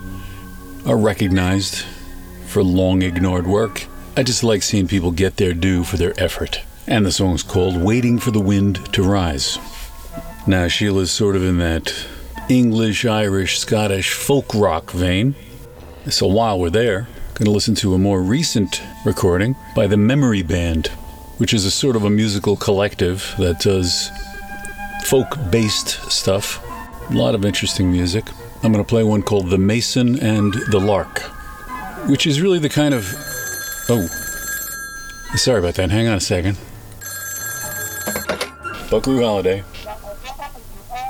are 0.86 0.98
recognized 0.98 1.84
for 2.46 2.64
long 2.64 3.02
ignored 3.02 3.48
work. 3.48 3.88
I 4.16 4.24
just 4.24 4.44
like 4.44 4.64
seeing 4.64 4.88
people 4.88 5.12
get 5.12 5.38
their 5.38 5.54
due 5.54 5.84
for 5.84 5.98
their 5.98 6.14
effort. 6.18 6.62
And 6.88 7.06
the 7.06 7.12
song's 7.12 7.44
called 7.44 7.82
Waiting 7.82 8.20
for 8.20 8.32
the 8.32 8.40
Wind 8.40 8.94
to 8.94 9.04
Rise. 9.04 9.58
Now, 10.46 10.68
Shelagh's 10.68 11.12
sort 11.12 11.36
of 11.36 11.44
in 11.44 11.58
that 11.58 12.06
English, 12.48 13.04
Irish, 13.06 13.58
Scottish 13.58 14.14
folk 14.14 14.54
rock 14.54 14.92
vein. 14.92 15.36
So 16.10 16.28
while 16.28 16.60
we're 16.60 16.70
there, 16.70 17.08
going 17.34 17.46
to 17.46 17.52
listen 17.52 17.76
to 17.76 17.96
a 17.96 17.98
more 17.98 18.22
recent 18.22 18.82
recording 19.04 19.56
by 19.76 19.88
the 19.88 19.98
Memory 19.98 20.44
Band, 20.44 20.88
which 21.38 21.54
is 21.54 21.66
a 21.66 21.72
sort 21.72 21.96
of 21.96 22.04
a 22.06 22.10
musical 22.10 22.56
collective 22.56 23.34
that 23.40 23.60
does 23.60 24.12
folk 25.04 25.36
based 25.50 26.12
stuff. 26.12 26.64
A 27.10 27.14
lot 27.14 27.36
of 27.36 27.44
interesting 27.44 27.92
music. 27.92 28.26
I'm 28.64 28.72
going 28.72 28.84
to 28.84 28.90
play 28.90 29.04
one 29.04 29.22
called 29.22 29.50
The 29.50 29.58
Mason 29.58 30.20
and 30.20 30.54
the 30.72 30.80
Lark, 30.80 31.20
which 32.10 32.26
is 32.26 32.42
really 32.42 32.60
the 32.60 32.70
kind 32.70 32.94
of. 32.94 33.14
Oh, 33.90 34.08
sorry 35.36 35.60
about 35.60 35.76
that. 35.76 35.92
Hang 35.92 36.08
on 36.08 36.18
a 36.18 36.20
second. 36.20 36.58
Buckaroo 38.90 39.22
Holiday. 39.22 39.64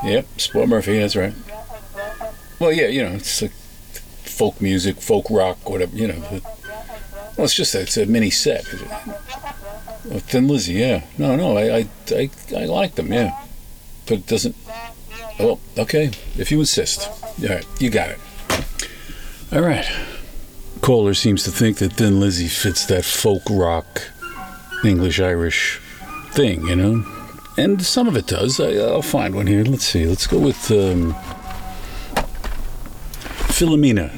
Yep, 0.04 0.40
Sport 0.40 0.70
Murphy, 0.70 1.00
that's 1.00 1.16
right. 1.16 1.34
Well, 2.60 2.72
yeah, 2.72 2.88
you 2.88 3.04
know, 3.04 3.14
it's 3.14 3.42
like 3.42 3.52
folk 3.52 4.62
music, 4.62 4.98
folk 4.98 5.30
rock, 5.30 5.70
whatever, 5.70 5.96
you 5.96 6.08
know. 6.08 6.22
Well, 7.38 7.46
it's 7.46 7.56
just 7.56 7.74
a, 7.76 7.82
it's 7.82 7.98
a 7.98 8.06
mini 8.06 8.30
set. 8.30 8.66
Thin 8.66 10.48
Lizzy, 10.48 10.74
yeah. 10.74 11.04
No, 11.18 11.36
no, 11.36 11.58
I, 11.58 11.78
I, 11.78 11.90
I, 12.12 12.30
I 12.56 12.66
like 12.66 12.96
them, 12.96 13.12
yeah. 13.12 13.44
But 14.06 14.20
it 14.20 14.28
doesn't. 14.28 14.56
Oh, 15.40 15.60
okay, 15.78 16.12
if 16.38 16.52
you 16.52 16.60
insist. 16.60 17.10
All 17.24 17.50
right, 17.50 17.66
you 17.80 17.90
got 17.90 18.10
it. 18.10 18.20
All 19.52 19.62
right. 19.62 19.86
Caller 20.82 21.14
seems 21.14 21.44
to 21.44 21.52
think 21.52 21.78
that 21.78 21.94
Thin 21.94 22.20
Lizzy 22.20 22.48
fits 22.48 22.86
that 22.86 23.06
folk 23.06 23.44
rock, 23.50 24.04
English 24.84 25.20
Irish 25.20 25.80
thing, 26.32 26.68
you 26.68 26.76
know? 26.76 27.06
And 27.58 27.84
some 27.84 28.08
of 28.08 28.16
it 28.16 28.28
does. 28.28 28.60
I, 28.60 28.74
I'll 28.76 29.02
find 29.02 29.34
one 29.34 29.48
here. 29.48 29.64
Let's 29.64 29.86
see. 29.86 30.06
Let's 30.06 30.28
go 30.28 30.40
with 30.40 30.70
um, 30.72 31.14
Philomena. 33.48 34.12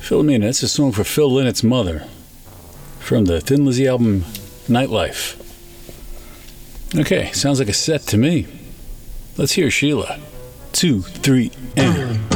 Philomena, 0.00 0.42
that's 0.42 0.62
a 0.62 0.68
song 0.68 0.92
for 0.92 1.02
Phil 1.02 1.28
Lynott's 1.28 1.64
mother 1.64 2.06
from 3.00 3.24
the 3.24 3.40
Thin 3.40 3.64
Lizzy 3.64 3.86
album 3.86 4.20
Nightlife. 4.68 5.42
Okay, 6.96 7.32
sounds 7.32 7.58
like 7.58 7.68
a 7.68 7.72
set 7.72 8.02
to 8.02 8.16
me. 8.16 8.46
Let's 9.38 9.52
hear 9.52 9.70
Shelagh. 9.70 10.20
Two, 10.72 11.02
three, 11.02 11.52
and. 11.76 12.35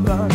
Sometime. 0.00 0.27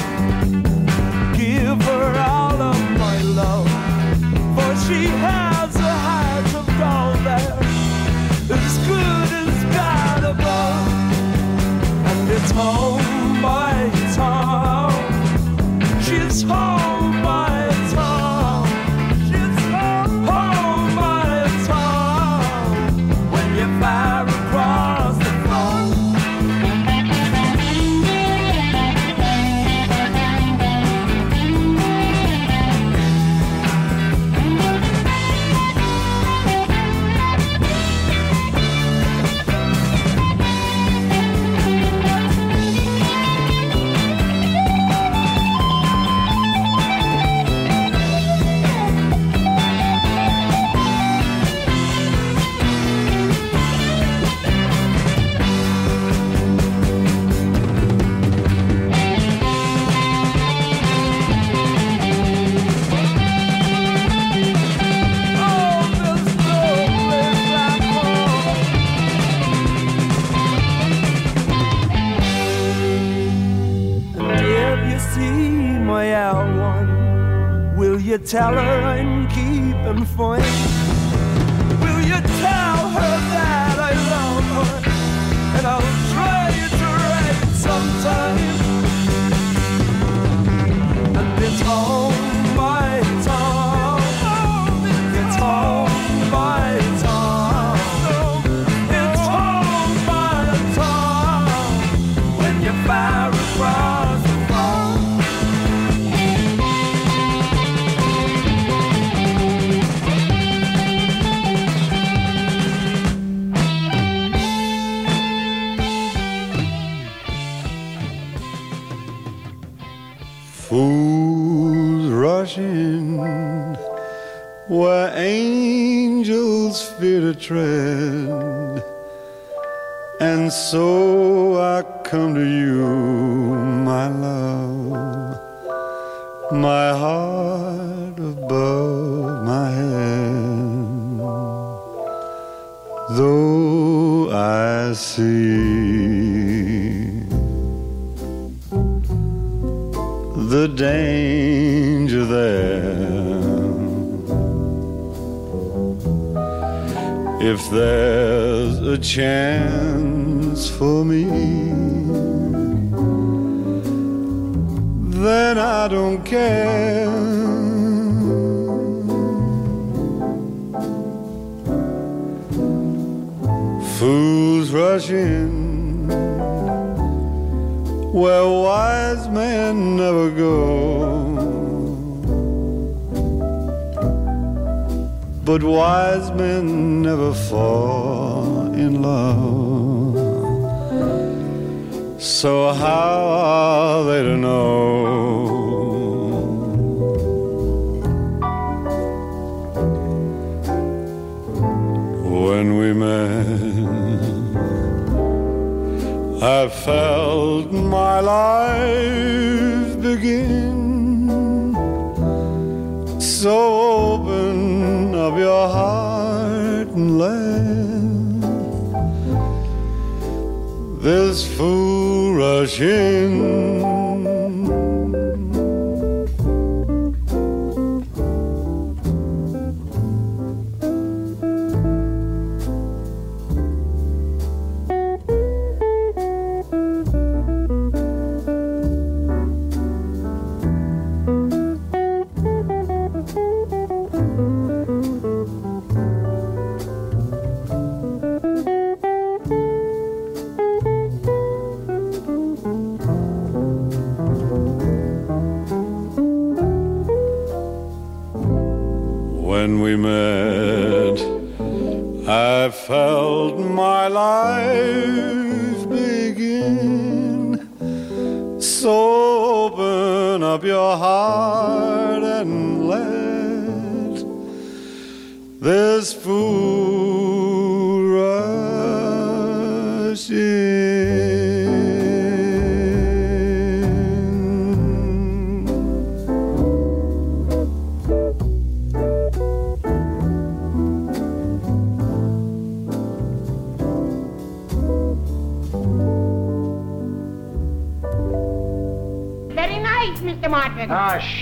Tell 78.34 78.51
her 78.51 78.72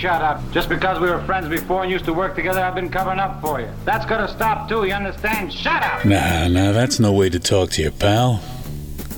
shut 0.02 0.20
up. 0.20 0.40
Just 0.50 0.68
because 0.68 0.98
we 0.98 1.08
were 1.08 1.22
friends 1.22 1.48
before 1.48 1.84
and 1.84 1.90
used 1.90 2.04
to 2.06 2.12
work 2.12 2.34
together, 2.34 2.60
I've 2.60 2.74
been 2.74 2.90
covering 2.90 3.20
up 3.20 3.40
for 3.40 3.60
you. 3.60 3.68
That's 3.84 4.04
gonna 4.04 4.26
stop 4.26 4.68
too, 4.68 4.84
you 4.84 4.92
understand? 4.92 5.52
Shut 5.52 5.80
up! 5.80 6.04
Nah, 6.04 6.48
nah, 6.48 6.72
that's 6.72 6.98
no 6.98 7.12
way 7.12 7.30
to 7.30 7.38
talk 7.38 7.70
to 7.70 7.82
your 7.82 7.92
pal. 7.92 8.42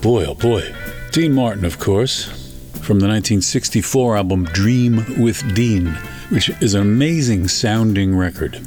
Boy, 0.03 0.27
oh 0.27 0.35
boy. 0.35 0.75
Dean 1.11 1.33
Martin, 1.33 1.65
of 1.65 1.79
course, 1.79 2.25
from 2.83 3.01
the 3.01 3.09
1964 3.09 4.19
album 4.19 4.45
Dream 4.45 4.97
with 5.19 5.55
Dean, 5.55 5.87
which 6.29 6.51
is 6.61 6.75
an 6.75 6.83
amazing 6.83 7.49
sounding 7.49 8.15
record. 8.15 8.61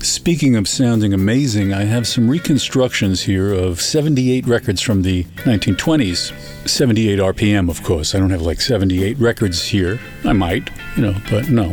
Speaking 0.00 0.56
of 0.56 0.66
sounding 0.66 1.12
amazing, 1.12 1.74
I 1.74 1.84
have 1.84 2.06
some 2.06 2.30
reconstructions 2.30 3.22
here 3.22 3.52
of 3.52 3.82
78 3.82 4.46
records 4.46 4.80
from 4.80 5.02
the 5.02 5.24
1920s. 5.44 6.32
78 6.66 7.18
RPM, 7.18 7.68
of 7.68 7.82
course. 7.82 8.14
I 8.14 8.18
don't 8.18 8.30
have 8.30 8.42
like 8.42 8.60
78 8.60 9.18
records 9.18 9.68
here. 9.68 10.00
I 10.24 10.32
might, 10.32 10.70
you 10.98 11.04
know, 11.04 11.14
but 11.30 11.48
no. 11.48 11.72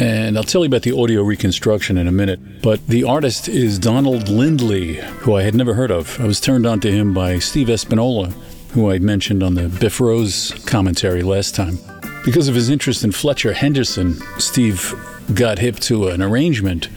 And 0.00 0.38
I'll 0.38 0.44
tell 0.44 0.62
you 0.62 0.66
about 0.66 0.82
the 0.82 0.98
audio 0.98 1.22
reconstruction 1.22 1.98
in 1.98 2.08
a 2.08 2.12
minute. 2.12 2.40
But 2.62 2.84
the 2.86 3.04
artist 3.04 3.48
is 3.48 3.78
Donald 3.78 4.30
Lindley, 4.30 4.94
who 4.94 5.36
I 5.36 5.42
had 5.42 5.54
never 5.54 5.74
heard 5.74 5.90
of. 5.90 6.18
I 6.18 6.24
was 6.24 6.40
turned 6.40 6.64
on 6.64 6.80
to 6.80 6.90
him 6.90 7.12
by 7.12 7.38
Steve 7.38 7.68
Espinola, 7.68 8.32
who 8.72 8.90
I 8.90 8.98
mentioned 8.98 9.42
on 9.42 9.54
the 9.54 9.68
Biff 9.68 10.00
Rose 10.00 10.54
commentary 10.64 11.22
last 11.22 11.54
time. 11.54 11.78
Because 12.24 12.48
of 12.48 12.54
his 12.54 12.70
interest 12.70 13.04
in 13.04 13.12
Fletcher 13.12 13.52
Henderson, 13.52 14.14
Steve 14.38 14.94
got 15.34 15.58
hip 15.58 15.76
to 15.80 16.08
an 16.08 16.22
arrangement 16.22 16.88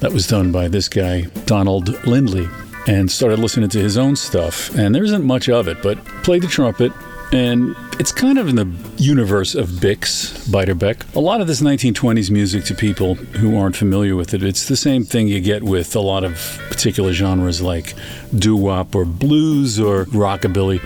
that 0.00 0.12
was 0.12 0.26
done 0.26 0.52
by 0.52 0.68
this 0.68 0.90
guy, 0.90 1.22
Donald 1.46 2.04
Lindley, 2.06 2.48
and 2.86 3.10
started 3.10 3.38
listening 3.38 3.70
to 3.70 3.80
his 3.80 3.96
own 3.96 4.14
stuff. 4.14 4.76
And 4.76 4.94
there 4.94 5.04
isn't 5.04 5.24
much 5.24 5.48
of 5.48 5.68
it, 5.68 5.82
but 5.82 6.04
played 6.22 6.42
the 6.42 6.48
trumpet, 6.48 6.92
and 7.32 7.76
it's 7.98 8.12
kind 8.12 8.38
of 8.38 8.48
in 8.48 8.56
the 8.56 8.72
universe 8.96 9.54
of 9.54 9.68
Bix, 9.68 10.48
Beiderbecke. 10.48 11.14
A 11.14 11.20
lot 11.20 11.40
of 11.40 11.46
this 11.46 11.60
1920s 11.60 12.30
music 12.30 12.64
to 12.64 12.74
people 12.74 13.14
who 13.14 13.58
aren't 13.58 13.76
familiar 13.76 14.16
with 14.16 14.34
it, 14.34 14.42
it's 14.42 14.68
the 14.68 14.76
same 14.76 15.04
thing 15.04 15.28
you 15.28 15.40
get 15.40 15.62
with 15.62 15.94
a 15.96 16.00
lot 16.00 16.24
of 16.24 16.60
particular 16.70 17.12
genres 17.12 17.60
like 17.60 17.94
doo-wop 18.38 18.94
or 18.94 19.04
blues 19.04 19.78
or 19.78 20.04
rockabilly. 20.06 20.80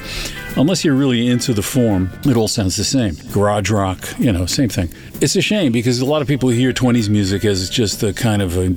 Unless 0.57 0.85
you're 0.85 0.95
really 0.95 1.29
into 1.29 1.55
the 1.55 1.63
form, 1.63 2.11
it 2.25 2.37
all 2.37 2.49
sounds 2.49 2.77
the 2.77 2.85
same. 2.85 3.15
Garage 3.33 3.71
rock, 3.71 3.99
you 4.19 4.33
know, 4.33 4.45
same 4.47 4.69
thing. 4.69 4.91
It's 5.21 5.37
a 5.37 5.41
shame 5.41 5.73
because 5.73 6.01
a 6.01 6.05
lot 6.05 6.23
of 6.23 6.29
people 6.29 6.49
hear 6.49 6.73
20s 6.73 7.09
music 7.09 7.45
as 7.45 7.71
just 7.71 8.03
a 8.03 8.13
kind 8.13 8.43
of 8.43 8.57
a 8.59 8.77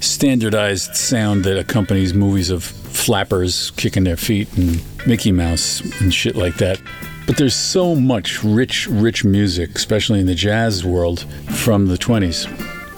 standardized 0.00 0.94
sound 0.94 1.44
that 1.44 1.58
accompanies 1.58 2.14
movies 2.14 2.50
of 2.50 2.64
flappers 2.96 3.70
kicking 3.72 4.04
their 4.04 4.16
feet 4.16 4.52
and 4.56 4.82
Mickey 5.06 5.32
Mouse 5.32 5.80
and 6.00 6.12
shit 6.12 6.36
like 6.36 6.56
that. 6.56 6.80
But 7.26 7.36
there's 7.36 7.56
so 7.56 7.94
much 7.94 8.42
rich, 8.44 8.86
rich 8.86 9.24
music, 9.24 9.74
especially 9.74 10.20
in 10.20 10.26
the 10.26 10.34
jazz 10.34 10.84
world, 10.84 11.26
from 11.50 11.86
the 11.86 11.96
20s. 11.96 12.46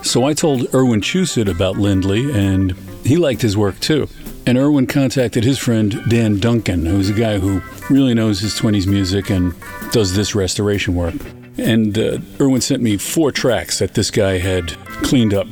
So 0.04 0.24
I 0.24 0.34
told 0.34 0.72
Irwin 0.74 1.00
Chusid 1.00 1.50
about 1.50 1.76
Lindley, 1.76 2.30
and 2.32 2.72
he 3.04 3.16
liked 3.16 3.42
his 3.42 3.56
work 3.56 3.80
too. 3.80 4.08
And 4.46 4.56
Irwin 4.56 4.86
contacted 4.86 5.44
his 5.44 5.58
friend 5.58 6.00
Dan 6.08 6.38
Duncan, 6.38 6.86
who's 6.86 7.10
a 7.10 7.14
guy 7.14 7.38
who 7.38 7.60
really 7.90 8.14
knows 8.14 8.40
his 8.40 8.58
20s 8.58 8.86
music 8.86 9.30
and 9.30 9.54
does 9.92 10.14
this 10.14 10.34
restoration 10.34 10.94
work. 10.94 11.14
And 11.58 11.98
uh, 11.98 12.18
Erwin 12.40 12.60
sent 12.60 12.82
me 12.82 12.96
four 12.96 13.32
tracks 13.32 13.78
that 13.80 13.94
this 13.94 14.10
guy 14.10 14.38
had 14.38 14.72
cleaned 15.02 15.34
up 15.34 15.48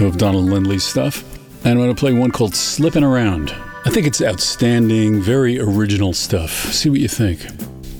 of 0.00 0.18
Donald 0.18 0.44
Lindley's 0.44 0.84
stuff. 0.84 1.24
And 1.64 1.72
I'm 1.72 1.78
going 1.78 1.94
to 1.94 1.98
play 1.98 2.12
one 2.12 2.30
called 2.30 2.54
Slippin' 2.54 3.02
Around. 3.02 3.54
I 3.86 3.90
think 3.90 4.08
it's 4.08 4.20
outstanding, 4.20 5.22
very 5.22 5.60
original 5.60 6.12
stuff. 6.12 6.50
See 6.72 6.90
what 6.90 6.98
you 6.98 7.06
think. 7.06 7.40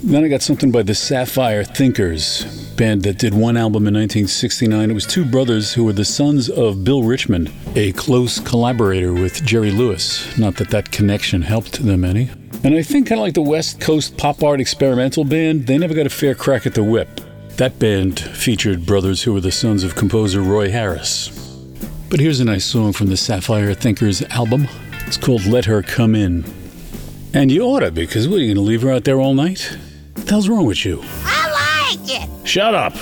Then 0.02 0.24
I 0.24 0.28
got 0.28 0.42
something 0.42 0.72
by 0.72 0.82
the 0.82 0.96
Sapphire 0.96 1.62
Thinkers, 1.62 2.44
band 2.74 3.04
that 3.04 3.18
did 3.18 3.32
one 3.32 3.56
album 3.56 3.86
in 3.86 3.94
1969. 3.94 4.90
It 4.90 4.92
was 4.92 5.06
two 5.06 5.24
brothers 5.24 5.72
who 5.72 5.84
were 5.84 5.92
the 5.92 6.04
sons 6.04 6.50
of 6.50 6.82
Bill 6.82 7.04
Richmond, 7.04 7.52
a 7.76 7.92
close 7.92 8.40
collaborator 8.40 9.12
with 9.12 9.44
Jerry 9.44 9.70
Lewis. 9.70 10.36
Not 10.36 10.56
that 10.56 10.70
that 10.70 10.90
connection 10.90 11.42
helped 11.42 11.80
them 11.84 12.04
any. 12.04 12.30
And 12.64 12.74
I 12.74 12.82
think 12.82 13.06
kind 13.06 13.20
of 13.20 13.22
like 13.22 13.34
the 13.34 13.42
West 13.42 13.80
Coast 13.80 14.16
pop 14.16 14.42
art 14.42 14.60
experimental 14.60 15.24
band, 15.24 15.68
they 15.68 15.78
never 15.78 15.94
got 15.94 16.06
a 16.06 16.10
fair 16.10 16.34
crack 16.34 16.66
at 16.66 16.74
the 16.74 16.82
whip. 16.82 17.08
That 17.58 17.78
band 17.78 18.18
featured 18.18 18.86
brothers 18.86 19.22
who 19.22 19.32
were 19.32 19.40
the 19.40 19.52
sons 19.52 19.84
of 19.84 19.94
composer 19.94 20.40
Roy 20.40 20.68
Harris. 20.68 21.28
But 22.10 22.18
here's 22.18 22.40
a 22.40 22.44
nice 22.44 22.64
song 22.64 22.92
from 22.92 23.06
the 23.06 23.16
Sapphire 23.16 23.72
Thinkers 23.72 24.22
album. 24.22 24.66
It's 25.06 25.16
called 25.16 25.46
Let 25.46 25.66
Her 25.66 25.82
Come 25.82 26.16
In. 26.16 26.44
And 27.32 27.52
you 27.52 27.62
oughta, 27.62 27.92
because 27.92 28.28
what, 28.28 28.38
are 28.38 28.40
you 28.40 28.48
going 28.48 28.56
to 28.56 28.68
leave 28.68 28.82
her 28.82 28.90
out 28.90 29.04
there 29.04 29.20
all 29.20 29.34
night? 29.34 29.78
What 30.14 30.26
the 30.26 30.30
hell's 30.32 30.48
wrong 30.48 30.66
with 30.66 30.84
you? 30.84 31.00
I 31.22 31.96
like 31.96 32.22
it. 32.22 32.46
Shut 32.48 32.74
up! 32.74 32.94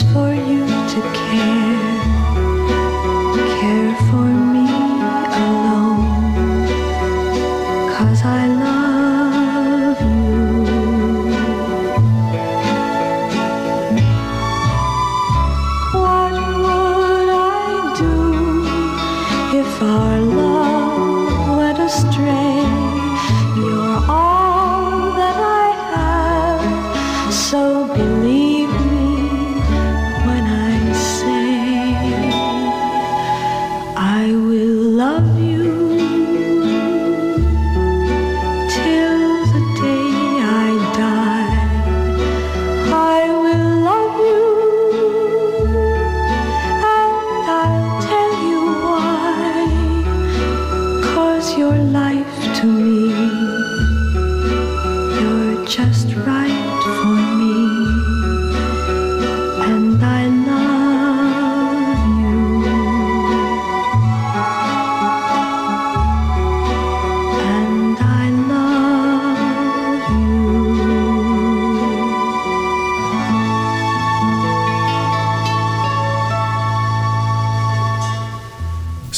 For 0.00 0.31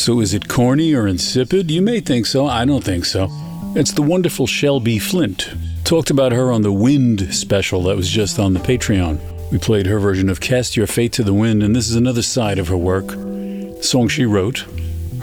So 0.05 0.21
is 0.21 0.35
it 0.35 0.49
corny 0.49 0.93
or 0.93 1.07
insipid? 1.07 1.71
You 1.71 1.81
may 1.81 1.99
think 1.99 2.27
so. 2.27 2.47
I 2.47 2.67
don't 2.67 2.85
think 2.85 3.07
so. 3.07 3.29
It's 3.75 3.93
the 3.93 4.03
wonderful 4.03 4.47
Shelby 4.47 4.99
Flint. 4.99 5.51
Talked 5.85 6.11
about 6.11 6.33
her 6.33 6.53
on 6.53 6.61
the 6.61 6.71
Wind 6.71 7.35
special 7.35 7.85
that 7.85 7.97
was 7.97 8.11
just 8.11 8.39
on 8.39 8.53
the 8.53 8.61
Patreon. 8.61 9.19
We 9.51 9.57
played 9.57 9.87
her 9.87 9.99
version 9.99 10.29
of 10.29 10.43
Cast 10.43 10.77
Your 10.77 10.87
Fate 10.87 11.15
to 11.15 11.25
the 11.25 11.33
Wind, 11.33 11.63
and 11.63 11.75
this 11.75 11.89
is 11.89 11.97
another 11.97 12.21
side 12.21 12.59
of 12.59 12.69
her 12.69 12.77
work. 12.77 13.13
Song 13.83 14.09
she 14.09 14.27
wrote. 14.27 14.67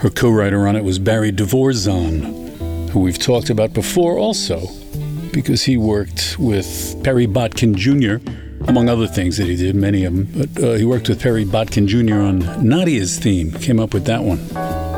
Her 0.00 0.10
co 0.10 0.30
writer 0.30 0.66
on 0.66 0.74
it 0.74 0.82
was 0.82 0.98
Barry 0.98 1.30
De 1.30 1.44
Vorzon. 1.44 2.90
who 2.90 2.98
we've 2.98 3.20
talked 3.20 3.50
about 3.50 3.72
before 3.72 4.18
also, 4.18 4.66
because 5.32 5.62
he 5.62 5.76
worked 5.76 6.36
with 6.40 7.00
Perry 7.04 7.28
Botkin 7.28 7.76
Jr., 7.76 8.16
among 8.68 8.88
other 8.88 9.06
things 9.06 9.36
that 9.36 9.46
he 9.46 9.56
did, 9.56 9.74
many 9.74 10.04
of 10.04 10.14
them. 10.14 10.28
But 10.34 10.64
uh, 10.64 10.72
he 10.72 10.84
worked 10.84 11.08
with 11.08 11.20
Perry 11.20 11.44
Botkin 11.44 11.86
Jr. 11.86 12.16
on 12.16 12.68
Nadia's 12.68 13.18
theme, 13.18 13.52
came 13.52 13.80
up 13.80 13.94
with 13.94 14.06
that 14.06 14.22
one. 14.22 14.40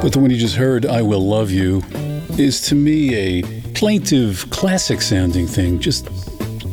But 0.04 0.12
the 0.12 0.18
one 0.18 0.30
you 0.30 0.36
just 0.36 0.56
heard, 0.56 0.84
I 0.84 1.00
Will 1.00 1.26
Love 1.26 1.50
You, 1.50 1.82
is 2.36 2.60
to 2.68 2.74
me 2.74 3.14
a 3.14 3.42
plaintive, 3.72 4.44
classic 4.50 5.00
sounding 5.00 5.46
thing, 5.46 5.80
just 5.80 6.10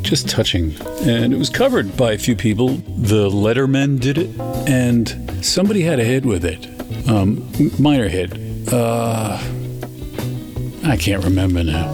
just 0.02 0.28
touching. 0.28 0.76
And 1.04 1.34
it 1.34 1.38
was 1.38 1.50
covered 1.50 1.96
by 1.96 2.12
a 2.12 2.18
few 2.18 2.36
people. 2.36 2.76
The 2.98 3.30
Lettermen 3.30 4.02
did 4.02 4.18
it, 4.18 4.38
and 4.68 5.46
somebody 5.46 5.82
had 5.82 5.98
a 5.98 6.04
hit 6.04 6.26
with 6.26 6.44
it. 6.44 6.68
Um, 7.10 7.50
minor 7.80 8.10
hit. 8.10 8.34
Uh, 8.70 9.40
I 10.84 10.98
can't 10.98 11.24
remember 11.24 11.64
now. 11.64 11.90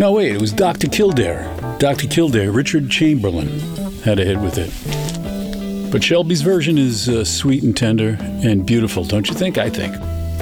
No, 0.00 0.10
wait, 0.10 0.32
it 0.32 0.40
was 0.40 0.52
Dr. 0.52 0.88
Kildare. 0.88 1.48
Dr. 1.78 2.08
Kildare, 2.08 2.50
Richard 2.50 2.90
Chamberlain, 2.90 3.60
had 4.00 4.18
a 4.18 4.24
hit 4.24 4.40
with 4.40 4.58
it. 4.58 5.92
But 5.92 6.02
Shelby's 6.02 6.42
version 6.42 6.78
is 6.78 7.08
uh, 7.08 7.24
sweet 7.24 7.62
and 7.62 7.76
tender 7.76 8.16
and 8.20 8.66
beautiful, 8.66 9.04
don't 9.04 9.28
you 9.28 9.36
think? 9.36 9.56
I 9.56 9.70
think. 9.70 9.94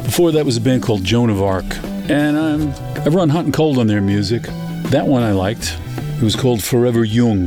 Before 0.04 0.32
that 0.32 0.44
was 0.44 0.56
a 0.56 0.60
band 0.60 0.82
called 0.82 1.04
Joan 1.04 1.30
of 1.30 1.42
Arc, 1.42 1.64
and 2.08 2.36
um, 2.36 2.68
I've 3.04 3.14
run 3.14 3.28
hot 3.28 3.44
and 3.44 3.54
cold 3.54 3.78
on 3.78 3.86
their 3.86 4.00
music. 4.00 4.42
That 4.90 5.06
one 5.06 5.22
I 5.22 5.32
liked. 5.32 5.76
It 6.16 6.22
was 6.22 6.36
called 6.36 6.62
Forever 6.62 7.04
Jung. 7.04 7.46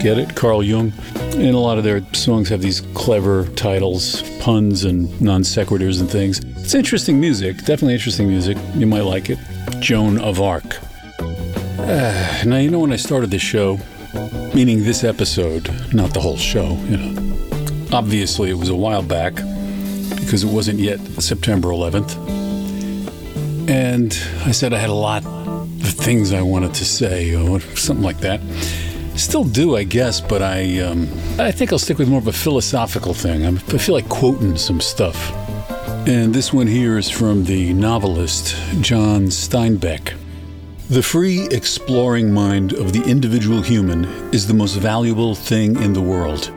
Get 0.00 0.16
it? 0.16 0.34
Carl 0.34 0.62
Jung. 0.62 0.92
And 1.34 1.54
a 1.54 1.58
lot 1.58 1.78
of 1.78 1.84
their 1.84 2.02
songs 2.14 2.48
have 2.48 2.62
these 2.62 2.80
clever 2.94 3.46
titles, 3.56 4.22
puns, 4.40 4.84
and 4.84 5.20
non 5.20 5.42
sequiturs 5.42 6.00
and 6.00 6.10
things. 6.10 6.38
It's 6.56 6.74
interesting 6.74 7.20
music, 7.20 7.58
definitely 7.58 7.94
interesting 7.94 8.28
music. 8.28 8.56
You 8.74 8.86
might 8.86 9.02
like 9.02 9.28
it. 9.28 9.38
Joan 9.80 10.18
of 10.18 10.40
Arc. 10.40 10.78
Uh, 11.20 12.42
now, 12.46 12.56
you 12.56 12.70
know, 12.70 12.78
when 12.78 12.92
I 12.92 12.96
started 12.96 13.30
this 13.30 13.42
show, 13.42 13.78
meaning 14.54 14.84
this 14.84 15.04
episode, 15.04 15.68
not 15.92 16.14
the 16.14 16.20
whole 16.20 16.36
show, 16.36 16.76
you 16.84 16.96
know, 16.96 17.36
obviously 17.92 18.50
it 18.50 18.54
was 18.54 18.68
a 18.68 18.74
while 18.74 19.02
back 19.02 19.34
because 20.30 20.44
it 20.44 20.52
wasn't 20.52 20.78
yet 20.78 21.00
September 21.20 21.70
11th. 21.70 22.16
And 23.68 24.16
I 24.46 24.52
said 24.52 24.72
I 24.72 24.78
had 24.78 24.88
a 24.88 24.94
lot 24.94 25.26
of 25.26 25.82
things 25.82 26.32
I 26.32 26.40
wanted 26.40 26.72
to 26.74 26.84
say, 26.84 27.34
or 27.34 27.58
something 27.74 28.04
like 28.04 28.18
that. 28.18 28.40
Still 29.16 29.42
do, 29.42 29.74
I 29.74 29.82
guess, 29.82 30.20
but 30.20 30.40
I, 30.40 30.78
um, 30.82 31.08
I 31.40 31.50
think 31.50 31.72
I'll 31.72 31.80
stick 31.80 31.98
with 31.98 32.08
more 32.08 32.20
of 32.20 32.28
a 32.28 32.32
philosophical 32.32 33.12
thing. 33.12 33.44
I 33.44 33.56
feel 33.56 33.96
like 33.96 34.08
quoting 34.08 34.56
some 34.56 34.80
stuff. 34.80 35.18
And 36.06 36.32
this 36.32 36.52
one 36.52 36.68
here 36.68 36.96
is 36.96 37.10
from 37.10 37.42
the 37.42 37.72
novelist 37.72 38.54
John 38.80 39.22
Steinbeck. 39.24 40.14
The 40.90 41.02
free, 41.02 41.48
exploring 41.50 42.32
mind 42.32 42.72
of 42.74 42.92
the 42.92 43.02
individual 43.02 43.62
human 43.62 44.04
is 44.32 44.46
the 44.46 44.54
most 44.54 44.76
valuable 44.76 45.34
thing 45.34 45.74
in 45.82 45.92
the 45.92 46.00
world. 46.00 46.52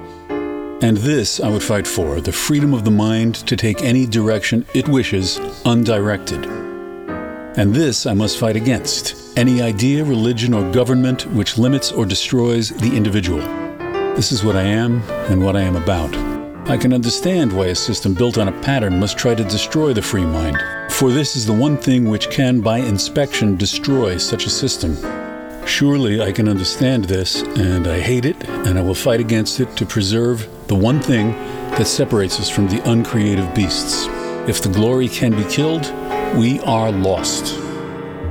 And 0.84 0.97
this 0.97 1.39
I 1.39 1.47
would 1.47 1.63
fight 1.63 1.88
for 1.88 2.19
the 2.19 2.34
freedom 2.34 2.73
of 2.73 2.84
the 2.84 2.91
mind 2.91 3.36
to 3.47 3.55
take 3.55 3.81
any 3.81 4.05
direction 4.05 4.65
it 4.73 4.89
wishes 4.89 5.39
undirected. 5.63 6.45
And 7.55 7.73
this 7.73 8.05
I 8.05 8.13
must 8.13 8.38
fight 8.38 8.57
against 8.57 9.38
any 9.38 9.61
idea, 9.61 10.03
religion, 10.03 10.53
or 10.53 10.69
government 10.73 11.25
which 11.27 11.57
limits 11.57 11.93
or 11.93 12.05
destroys 12.05 12.69
the 12.69 12.93
individual. 12.97 13.39
This 14.17 14.34
is 14.34 14.43
what 14.43 14.57
I 14.57 14.63
am 14.63 15.01
and 15.31 15.41
what 15.41 15.55
I 15.55 15.61
am 15.61 15.77
about. 15.77 16.13
I 16.69 16.75
can 16.75 16.91
understand 16.91 17.53
why 17.53 17.67
a 17.67 17.75
system 17.75 18.13
built 18.13 18.38
on 18.38 18.49
a 18.49 18.61
pattern 18.61 18.99
must 18.99 19.17
try 19.17 19.36
to 19.36 19.43
destroy 19.45 19.93
the 19.93 20.01
free 20.01 20.25
mind, 20.25 20.57
for 20.91 21.11
this 21.11 21.38
is 21.38 21.45
the 21.45 21.53
one 21.53 21.77
thing 21.77 22.09
which 22.09 22.29
can, 22.29 22.59
by 22.59 22.79
inspection, 22.79 23.55
destroy 23.55 24.17
such 24.17 24.45
a 24.45 24.49
system. 24.49 24.97
Surely 25.65 26.21
I 26.21 26.34
can 26.34 26.49
understand 26.49 27.05
this, 27.05 27.41
and 27.41 27.88
I 27.88 28.01
hate 28.01 28.25
it, 28.25 28.36
and 28.49 28.77
I 28.77 28.81
will 28.81 28.93
fight 28.93 29.21
against 29.21 29.61
it 29.61 29.77
to 29.77 29.86
preserve 29.86 30.49
the 30.68 30.76
one 30.76 30.99
thing 30.99 31.32
that 31.72 31.88
separates 31.88 32.39
us 32.39 32.49
from 32.49 32.68
the 32.68 32.82
uncreative 32.89 33.53
beasts. 33.53 34.07
If 34.47 34.61
the 34.61 34.70
glory 34.70 35.07
can 35.07 35.32
be 35.32 35.43
killed, 35.45 35.86
we 36.38 36.59
are 36.61 36.91
lost. 36.91 37.55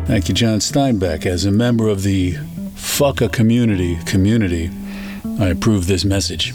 Thank 0.06 0.28
you, 0.28 0.34
John 0.34 0.58
Steinbeck. 0.58 1.26
As 1.26 1.44
a 1.44 1.50
member 1.50 1.88
of 1.88 2.02
the 2.02 2.32
Fucka 2.74 3.32
community, 3.32 3.98
community, 4.04 4.70
I 5.38 5.48
approve 5.48 5.86
this 5.86 6.04
message. 6.04 6.52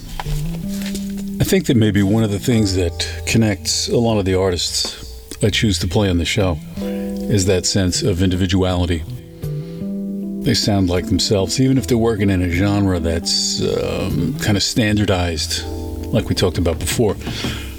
I 1.40 1.44
think 1.44 1.68
that 1.68 1.78
maybe 1.78 2.04
one 2.04 2.24
of 2.24 2.32
the 2.32 2.40
things 2.40 2.76
that 2.76 3.24
connects 3.26 3.88
a 3.88 3.98
lot 3.98 4.18
of 4.20 4.26
the 4.26 4.36
artists 4.36 5.04
I 5.44 5.50
choose 5.50 5.78
to 5.80 5.88
play 5.88 6.10
on 6.10 6.18
the 6.18 6.26
show 6.26 6.58
is 6.78 7.46
that 7.46 7.66
sense 7.66 8.02
of 8.02 8.22
individuality. 8.22 9.04
They 10.48 10.54
sound 10.54 10.90
like 10.90 11.08
themselves, 11.08 11.60
even 11.60 11.78
if 11.78 11.88
they're 11.88 11.98
working 11.98 12.30
in 12.30 12.42
a 12.42 12.50
genre 12.50 13.02
that's 13.02 13.62
um, 13.62 14.40
kind 14.40 14.56
of 14.56 14.64
standardized, 14.64 15.68
like 16.14 16.30
we 16.30 16.36
talked 16.36 16.58
about 16.58 16.80
before. 16.80 17.18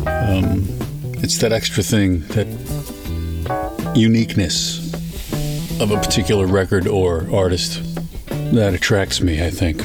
Um, 0.07 0.67
it's 1.23 1.39
that 1.39 1.51
extra 1.51 1.83
thing, 1.83 2.21
that 2.35 2.47
uniqueness 3.97 4.93
of 5.81 5.93
a 5.93 5.97
particular 5.97 6.47
record 6.47 6.87
or 6.87 7.27
artist 7.33 7.81
that 8.53 8.75
attracts 8.75 9.23
me, 9.23 9.43
I 9.43 9.49
think. 9.49 9.81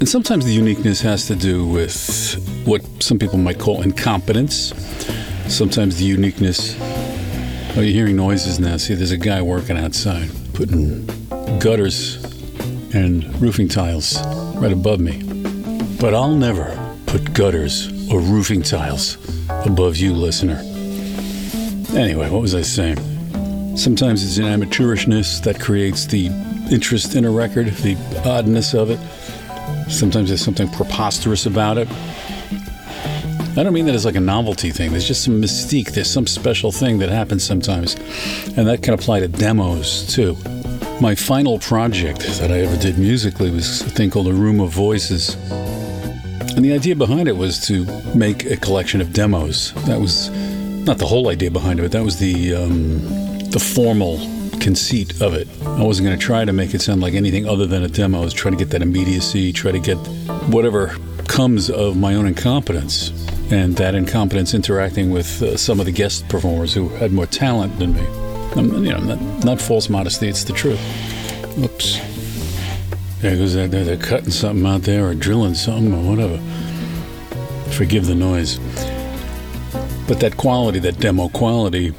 And 0.00 0.08
sometimes 0.08 0.46
the 0.46 0.54
uniqueness 0.54 1.02
has 1.02 1.26
to 1.26 1.36
do 1.36 1.66
with 1.66 2.34
what 2.64 2.82
some 3.02 3.18
people 3.18 3.36
might 3.36 3.58
call 3.58 3.82
incompetence. 3.82 4.72
Sometimes 5.54 5.98
the 5.98 6.06
uniqueness. 6.06 6.78
Oh, 7.76 7.82
you're 7.82 7.92
hearing 7.92 8.16
noises 8.16 8.58
now. 8.58 8.78
See, 8.78 8.94
there's 8.94 9.10
a 9.10 9.18
guy 9.18 9.42
working 9.42 9.76
outside 9.76 10.30
putting 10.54 11.19
gutters 11.58 12.22
and 12.94 13.24
roofing 13.40 13.68
tiles 13.68 14.20
right 14.56 14.72
above 14.72 15.00
me. 15.00 15.22
But 16.00 16.14
I'll 16.14 16.34
never 16.34 16.76
put 17.06 17.32
gutters 17.34 17.88
or 18.10 18.20
roofing 18.20 18.62
tiles 18.62 19.18
above 19.64 19.96
you, 19.96 20.12
listener. 20.12 20.60
Anyway, 21.98 22.30
what 22.30 22.40
was 22.40 22.54
I 22.54 22.62
saying? 22.62 22.96
Sometimes 23.76 24.24
it's 24.24 24.38
an 24.38 24.44
amateurishness 24.44 25.42
that 25.44 25.60
creates 25.60 26.06
the 26.06 26.26
interest 26.70 27.16
in 27.16 27.24
a 27.24 27.30
record, 27.30 27.68
the 27.68 27.96
oddness 28.24 28.74
of 28.74 28.90
it. 28.90 29.00
Sometimes 29.90 30.28
there's 30.28 30.44
something 30.44 30.68
preposterous 30.70 31.46
about 31.46 31.78
it. 31.78 31.88
I 33.56 33.64
don't 33.64 33.72
mean 33.72 33.86
that 33.86 33.94
as 33.94 34.04
like 34.04 34.14
a 34.14 34.20
novelty 34.20 34.70
thing. 34.70 34.92
There's 34.92 35.08
just 35.08 35.24
some 35.24 35.42
mystique. 35.42 35.92
There's 35.92 36.10
some 36.10 36.26
special 36.26 36.70
thing 36.70 36.98
that 36.98 37.08
happens 37.08 37.42
sometimes. 37.44 37.94
And 38.56 38.68
that 38.68 38.82
can 38.82 38.94
apply 38.94 39.20
to 39.20 39.28
demos 39.28 40.06
too. 40.14 40.36
My 41.00 41.14
final 41.14 41.58
project 41.58 42.20
that 42.40 42.52
I 42.52 42.60
ever 42.60 42.76
did 42.76 42.98
musically 42.98 43.50
was 43.50 43.80
a 43.80 43.88
thing 43.88 44.10
called 44.10 44.28
A 44.28 44.34
Room 44.34 44.60
of 44.60 44.68
Voices. 44.68 45.34
And 46.54 46.62
the 46.62 46.74
idea 46.74 46.94
behind 46.94 47.26
it 47.26 47.38
was 47.38 47.58
to 47.68 47.86
make 48.14 48.44
a 48.44 48.58
collection 48.58 49.00
of 49.00 49.10
demos. 49.14 49.72
That 49.86 49.98
was 49.98 50.28
not 50.28 50.98
the 50.98 51.06
whole 51.06 51.30
idea 51.30 51.50
behind 51.50 51.78
it, 51.78 51.82
but 51.84 51.92
that 51.92 52.04
was 52.04 52.18
the 52.18 52.54
um, 52.54 52.98
the 53.48 53.58
formal 53.58 54.18
conceit 54.60 55.22
of 55.22 55.32
it. 55.32 55.48
I 55.64 55.82
wasn't 55.82 56.06
going 56.06 56.18
to 56.18 56.22
try 56.22 56.44
to 56.44 56.52
make 56.52 56.74
it 56.74 56.82
sound 56.82 57.00
like 57.00 57.14
anything 57.14 57.48
other 57.48 57.66
than 57.66 57.82
a 57.82 57.88
demo. 57.88 58.20
I 58.20 58.24
was 58.24 58.34
trying 58.34 58.52
to 58.52 58.62
get 58.62 58.70
that 58.72 58.82
immediacy, 58.82 59.54
try 59.54 59.72
to 59.72 59.80
get 59.80 59.96
whatever 60.48 60.94
comes 61.28 61.70
of 61.70 61.96
my 61.96 62.14
own 62.14 62.26
incompetence, 62.26 63.08
and 63.50 63.74
that 63.76 63.94
incompetence 63.94 64.52
interacting 64.52 65.10
with 65.10 65.42
uh, 65.42 65.56
some 65.56 65.80
of 65.80 65.86
the 65.86 65.92
guest 65.92 66.28
performers 66.28 66.74
who 66.74 66.90
had 66.90 67.10
more 67.10 67.26
talent 67.26 67.78
than 67.78 67.94
me. 67.94 68.29
Um, 68.56 68.84
you 68.84 68.92
know, 68.92 68.98
not, 68.98 69.44
not 69.44 69.60
false 69.60 69.88
modesty, 69.88 70.28
it's 70.28 70.44
the 70.44 70.52
truth. 70.52 70.80
Oops. 71.58 72.00
There 73.20 73.36
goes 73.36 73.54
that. 73.54 73.70
They're 73.70 73.96
cutting 73.96 74.30
something 74.30 74.66
out 74.66 74.82
there 74.82 75.06
or 75.06 75.14
drilling 75.14 75.54
something 75.54 75.92
or 75.92 76.10
whatever. 76.10 76.38
Forgive 77.72 78.06
the 78.06 78.14
noise. 78.14 78.58
But 80.08 80.20
that 80.20 80.36
quality, 80.36 80.78
that 80.80 80.98
demo 80.98 81.28
quality, 81.28 81.94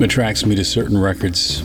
attracts 0.00 0.44
me 0.46 0.56
to 0.56 0.64
certain 0.64 0.98
records. 0.98 1.60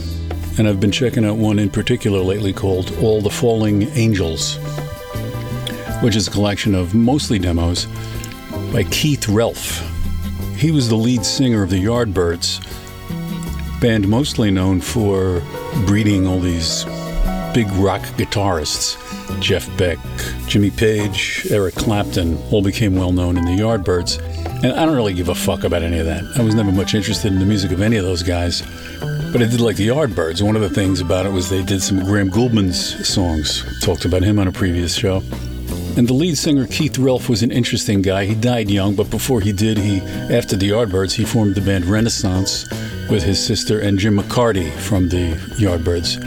And 0.58 0.68
I've 0.68 0.78
been 0.78 0.92
checking 0.92 1.24
out 1.24 1.36
one 1.36 1.58
in 1.58 1.70
particular 1.70 2.20
lately 2.20 2.52
called 2.52 2.94
All 3.00 3.20
the 3.20 3.30
Falling 3.30 3.82
Angels, 3.94 4.56
which 6.02 6.16
is 6.16 6.28
a 6.28 6.30
collection 6.30 6.74
of 6.74 6.94
mostly 6.94 7.38
demos 7.38 7.86
by 8.72 8.84
Keith 8.84 9.26
Relf. 9.26 9.82
He 10.56 10.70
was 10.70 10.88
the 10.88 10.96
lead 10.96 11.24
singer 11.24 11.62
of 11.62 11.70
the 11.70 11.82
Yardbirds, 11.82 12.62
band 13.80 14.08
mostly 14.08 14.50
known 14.50 14.80
for 14.80 15.42
breeding 15.86 16.26
all 16.26 16.40
these 16.40 16.84
big 17.52 17.70
rock 17.72 18.02
guitarists. 18.16 19.02
Jeff 19.40 19.66
Beck, 19.76 19.98
Jimmy 20.46 20.70
Page, 20.70 21.46
Eric 21.50 21.74
Clapton 21.74 22.38
all 22.50 22.62
became 22.62 22.94
well 22.94 23.12
known 23.12 23.36
in 23.36 23.44
the 23.44 23.50
Yardbirds. 23.50 24.20
And 24.62 24.72
I 24.72 24.86
don't 24.86 24.94
really 24.94 25.14
give 25.14 25.28
a 25.28 25.34
fuck 25.34 25.64
about 25.64 25.82
any 25.82 25.98
of 25.98 26.06
that. 26.06 26.24
I 26.38 26.42
was 26.42 26.54
never 26.54 26.72
much 26.72 26.94
interested 26.94 27.32
in 27.32 27.38
the 27.38 27.44
music 27.44 27.72
of 27.72 27.82
any 27.82 27.96
of 27.96 28.04
those 28.04 28.22
guys. 28.22 28.62
But 29.32 29.42
I 29.42 29.46
did 29.46 29.60
like 29.60 29.76
the 29.76 29.88
Yardbirds. 29.88 30.40
One 30.40 30.56
of 30.56 30.62
the 30.62 30.70
things 30.70 31.00
about 31.00 31.26
it 31.26 31.32
was 31.32 31.50
they 31.50 31.62
did 31.62 31.82
some 31.82 32.04
Graham 32.04 32.30
Gouldman's 32.30 33.06
songs. 33.06 33.64
Talked 33.82 34.04
about 34.04 34.22
him 34.22 34.38
on 34.38 34.48
a 34.48 34.52
previous 34.52 34.94
show. 34.94 35.22
And 35.96 36.06
the 36.06 36.12
lead 36.12 36.36
singer, 36.36 36.66
Keith 36.66 36.98
Relf, 36.98 37.28
was 37.28 37.42
an 37.42 37.50
interesting 37.50 38.02
guy. 38.02 38.26
He 38.26 38.34
died 38.34 38.70
young, 38.70 38.94
but 38.94 39.10
before 39.10 39.40
he 39.40 39.52
did, 39.52 39.78
he 39.78 40.00
after 40.30 40.54
the 40.54 40.68
Yardbirds, 40.68 41.14
he 41.14 41.24
formed 41.24 41.54
the 41.54 41.62
band 41.62 41.86
Renaissance, 41.86 42.66
with 43.10 43.22
his 43.22 43.44
sister 43.44 43.80
and 43.80 43.98
Jim 43.98 44.18
McCarty 44.18 44.70
from 44.70 45.08
the 45.08 45.32
Yardbirds. 45.58 46.18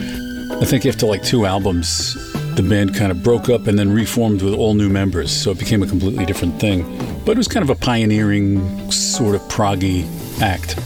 I 0.62 0.66
think 0.66 0.86
after 0.86 1.06
like 1.06 1.24
two 1.24 1.46
albums, 1.46 2.14
the 2.56 2.64
band 2.64 2.96
kind 2.96 3.12
of 3.12 3.24
broke 3.24 3.50
up 3.50 3.68
and 3.68 3.78
then 3.78 3.92
reformed 3.92 4.42
with 4.42 4.54
all 4.54 4.74
new 4.74 4.90
members, 4.90 5.32
so 5.32 5.52
it 5.52 5.60
became 5.60 5.84
a 5.84 5.88
completely 5.88 6.26
different 6.26 6.60
thing. 6.60 6.84
But 7.26 7.34
it 7.34 7.38
was 7.38 7.48
kind 7.48 7.64
of 7.64 7.70
a 7.70 7.76
pioneering, 7.76 8.92
sort 8.92 9.36
of 9.36 9.42
proggy 9.44 10.06
act. 10.42 10.78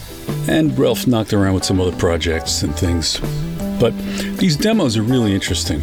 And 0.48 0.72
Relf 0.72 1.06
knocked 1.06 1.32
around 1.32 1.54
with 1.54 1.64
some 1.64 1.80
other 1.80 1.96
projects 1.96 2.62
and 2.62 2.74
things. 2.74 3.18
But 3.80 3.96
these 4.38 4.56
demos 4.56 4.96
are 4.96 5.02
really 5.02 5.34
interesting 5.34 5.82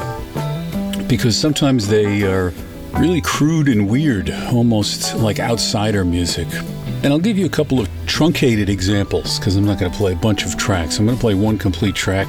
because 1.07 1.37
sometimes 1.37 1.87
they 1.87 2.23
are 2.23 2.53
really 2.93 3.21
crude 3.21 3.67
and 3.67 3.89
weird, 3.89 4.29
almost 4.29 5.15
like 5.17 5.39
outsider 5.39 6.05
music. 6.05 6.47
And 7.03 7.11
I'll 7.11 7.19
give 7.19 7.35
you 7.35 7.47
a 7.47 7.49
couple 7.49 7.79
of 7.79 7.89
truncated 8.05 8.69
examples 8.69 9.39
because 9.39 9.55
I'm 9.55 9.65
not 9.65 9.79
going 9.79 9.91
to 9.91 9.97
play 9.97 10.13
a 10.13 10.15
bunch 10.15 10.45
of 10.45 10.55
tracks. 10.55 10.99
I'm 10.99 11.05
going 11.05 11.17
to 11.17 11.21
play 11.21 11.33
one 11.33 11.57
complete 11.57 11.95
track, 11.95 12.27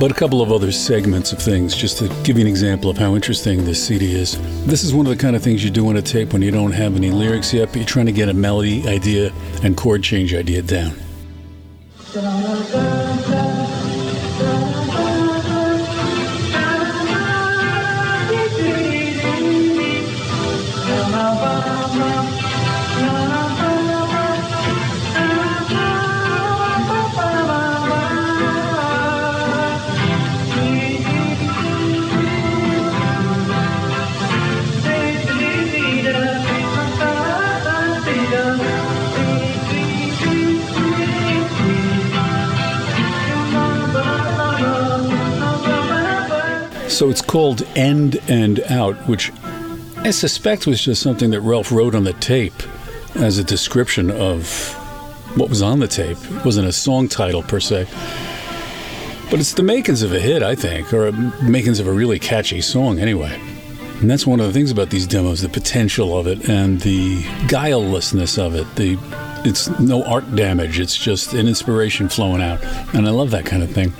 but 0.00 0.10
a 0.10 0.14
couple 0.14 0.42
of 0.42 0.50
other 0.50 0.72
segments 0.72 1.32
of 1.32 1.38
things 1.38 1.76
just 1.76 1.98
to 1.98 2.08
give 2.24 2.36
you 2.36 2.42
an 2.42 2.48
example 2.48 2.90
of 2.90 2.98
how 2.98 3.14
interesting 3.14 3.64
this 3.64 3.86
CD 3.86 4.16
is. 4.16 4.36
This 4.66 4.82
is 4.82 4.92
one 4.92 5.06
of 5.06 5.16
the 5.16 5.22
kind 5.22 5.36
of 5.36 5.44
things 5.44 5.62
you 5.62 5.70
do 5.70 5.88
on 5.88 5.96
a 5.96 6.02
tape 6.02 6.32
when 6.32 6.42
you 6.42 6.50
don't 6.50 6.72
have 6.72 6.96
any 6.96 7.12
lyrics 7.12 7.54
yet, 7.54 7.68
but 7.68 7.76
you're 7.76 7.84
trying 7.84 8.06
to 8.06 8.12
get 8.12 8.28
a 8.28 8.34
melody 8.34 8.84
idea 8.88 9.32
and 9.62 9.76
chord 9.76 10.02
change 10.02 10.34
idea 10.34 10.62
down. 10.62 10.96
So 46.94 47.10
it's 47.10 47.22
called 47.22 47.66
End 47.74 48.20
and 48.28 48.60
Out, 48.70 48.94
which 49.08 49.32
I 49.96 50.12
suspect 50.12 50.68
was 50.68 50.80
just 50.80 51.02
something 51.02 51.30
that 51.30 51.40
Relf 51.40 51.72
wrote 51.72 51.92
on 51.92 52.04
the 52.04 52.12
tape 52.12 52.54
as 53.16 53.36
a 53.36 53.42
description 53.42 54.12
of 54.12 54.72
what 55.36 55.48
was 55.48 55.60
on 55.60 55.80
the 55.80 55.88
tape. 55.88 56.18
It 56.30 56.44
wasn't 56.44 56.68
a 56.68 56.72
song 56.72 57.08
title 57.08 57.42
per 57.42 57.58
se. 57.58 57.88
But 59.28 59.40
it's 59.40 59.54
the 59.54 59.64
makings 59.64 60.02
of 60.02 60.12
a 60.12 60.20
hit, 60.20 60.44
I 60.44 60.54
think, 60.54 60.94
or 60.94 61.10
makings 61.42 61.80
of 61.80 61.88
a 61.88 61.92
really 61.92 62.20
catchy 62.20 62.60
song 62.60 63.00
anyway. 63.00 63.40
And 64.00 64.08
that's 64.08 64.24
one 64.24 64.38
of 64.38 64.46
the 64.46 64.52
things 64.52 64.70
about 64.70 64.90
these 64.90 65.08
demos, 65.08 65.40
the 65.40 65.48
potential 65.48 66.16
of 66.16 66.28
it 66.28 66.48
and 66.48 66.80
the 66.82 67.24
guilelessness 67.48 68.38
of 68.38 68.54
it. 68.54 68.72
The 68.76 68.96
it's 69.44 69.68
no 69.80 70.04
art 70.04 70.36
damage, 70.36 70.78
it's 70.78 70.96
just 70.96 71.32
an 71.32 71.48
inspiration 71.48 72.08
flowing 72.08 72.40
out. 72.40 72.62
And 72.94 73.08
I 73.08 73.10
love 73.10 73.32
that 73.32 73.46
kind 73.46 73.64
of 73.64 73.72
thing. 73.72 73.92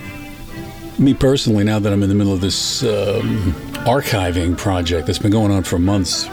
Me 0.98 1.12
personally, 1.12 1.64
now 1.64 1.80
that 1.80 1.92
I'm 1.92 2.02
in 2.04 2.08
the 2.08 2.14
middle 2.14 2.32
of 2.32 2.40
this 2.40 2.84
um, 2.84 3.52
archiving 3.84 4.56
project 4.56 5.06
that's 5.06 5.18
been 5.18 5.32
going 5.32 5.50
on 5.50 5.64
for 5.64 5.78
months, 5.78 6.28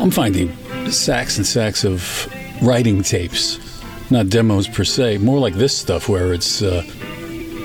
I'm 0.00 0.10
finding 0.10 0.56
sacks 0.90 1.36
and 1.36 1.46
sacks 1.46 1.84
of 1.84 2.28
writing 2.60 3.02
tapes, 3.02 3.60
not 4.10 4.28
demos 4.28 4.66
per 4.66 4.82
se, 4.82 5.18
more 5.18 5.38
like 5.38 5.54
this 5.54 5.76
stuff 5.76 6.08
where 6.08 6.34
it's 6.34 6.60
uh, 6.60 6.82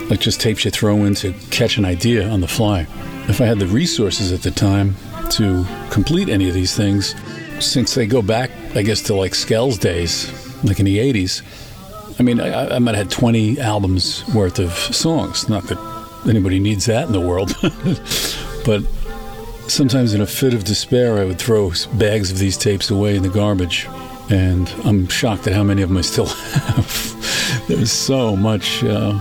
like 0.09 0.19
just 0.19 0.39
tapes 0.39 0.65
you 0.65 0.71
throw 0.71 1.03
in 1.05 1.15
to 1.15 1.33
catch 1.49 1.77
an 1.77 1.85
idea 1.85 2.29
on 2.29 2.41
the 2.41 2.47
fly. 2.47 2.85
If 3.27 3.41
I 3.41 3.45
had 3.45 3.57
the 3.57 3.67
resources 3.67 4.31
at 4.31 4.43
the 4.43 4.51
time 4.51 4.95
to 5.31 5.65
complete 5.89 6.29
any 6.29 6.47
of 6.47 6.53
these 6.53 6.75
things, 6.75 7.15
since 7.59 7.95
they 7.95 8.05
go 8.05 8.21
back, 8.21 8.51
I 8.75 8.83
guess, 8.83 9.01
to 9.03 9.15
like 9.15 9.33
Skell's 9.33 9.79
days, 9.79 10.31
like 10.63 10.79
in 10.79 10.85
the 10.85 10.99
80s, 10.99 11.41
I 12.19 12.23
mean, 12.23 12.39
I, 12.39 12.75
I 12.75 12.79
might 12.79 12.95
have 12.95 13.07
had 13.07 13.11
20 13.11 13.59
albums 13.59 14.23
worth 14.33 14.59
of 14.59 14.71
songs. 14.73 15.49
Not 15.49 15.63
that 15.69 15.94
anybody 16.27 16.59
needs 16.59 16.85
that 16.85 17.07
in 17.07 17.13
the 17.13 17.21
world. 17.21 17.55
but 18.65 18.83
sometimes 19.69 20.13
in 20.13 20.21
a 20.21 20.25
fit 20.25 20.53
of 20.53 20.63
despair, 20.63 21.17
I 21.17 21.25
would 21.25 21.39
throw 21.39 21.71
bags 21.93 22.31
of 22.31 22.39
these 22.39 22.57
tapes 22.57 22.89
away 22.89 23.15
in 23.15 23.23
the 23.23 23.29
garbage. 23.29 23.87
And 24.29 24.67
I'm 24.83 25.07
shocked 25.07 25.47
at 25.47 25.53
how 25.53 25.63
many 25.63 25.81
of 25.81 25.89
them 25.89 25.97
I 25.97 26.01
still 26.01 26.25
have. 26.25 27.67
There's 27.67 27.91
so 27.91 28.35
much, 28.35 28.83
uh, 28.83 29.19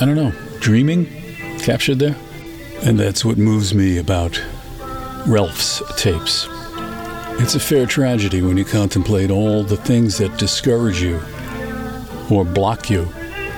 I 0.00 0.04
don't 0.04 0.16
know, 0.16 0.32
dreaming 0.60 1.06
captured 1.60 1.98
there. 1.98 2.16
And 2.82 2.98
that's 2.98 3.24
what 3.24 3.38
moves 3.38 3.74
me 3.74 3.98
about 3.98 4.40
Relf's 5.26 5.82
tapes. 5.96 6.48
It's 7.40 7.54
a 7.54 7.60
fair 7.60 7.86
tragedy 7.86 8.42
when 8.42 8.56
you 8.56 8.64
contemplate 8.64 9.30
all 9.30 9.62
the 9.62 9.76
things 9.76 10.18
that 10.18 10.36
discourage 10.38 11.00
you 11.00 11.20
or 12.30 12.44
block 12.44 12.90
you. 12.90 13.08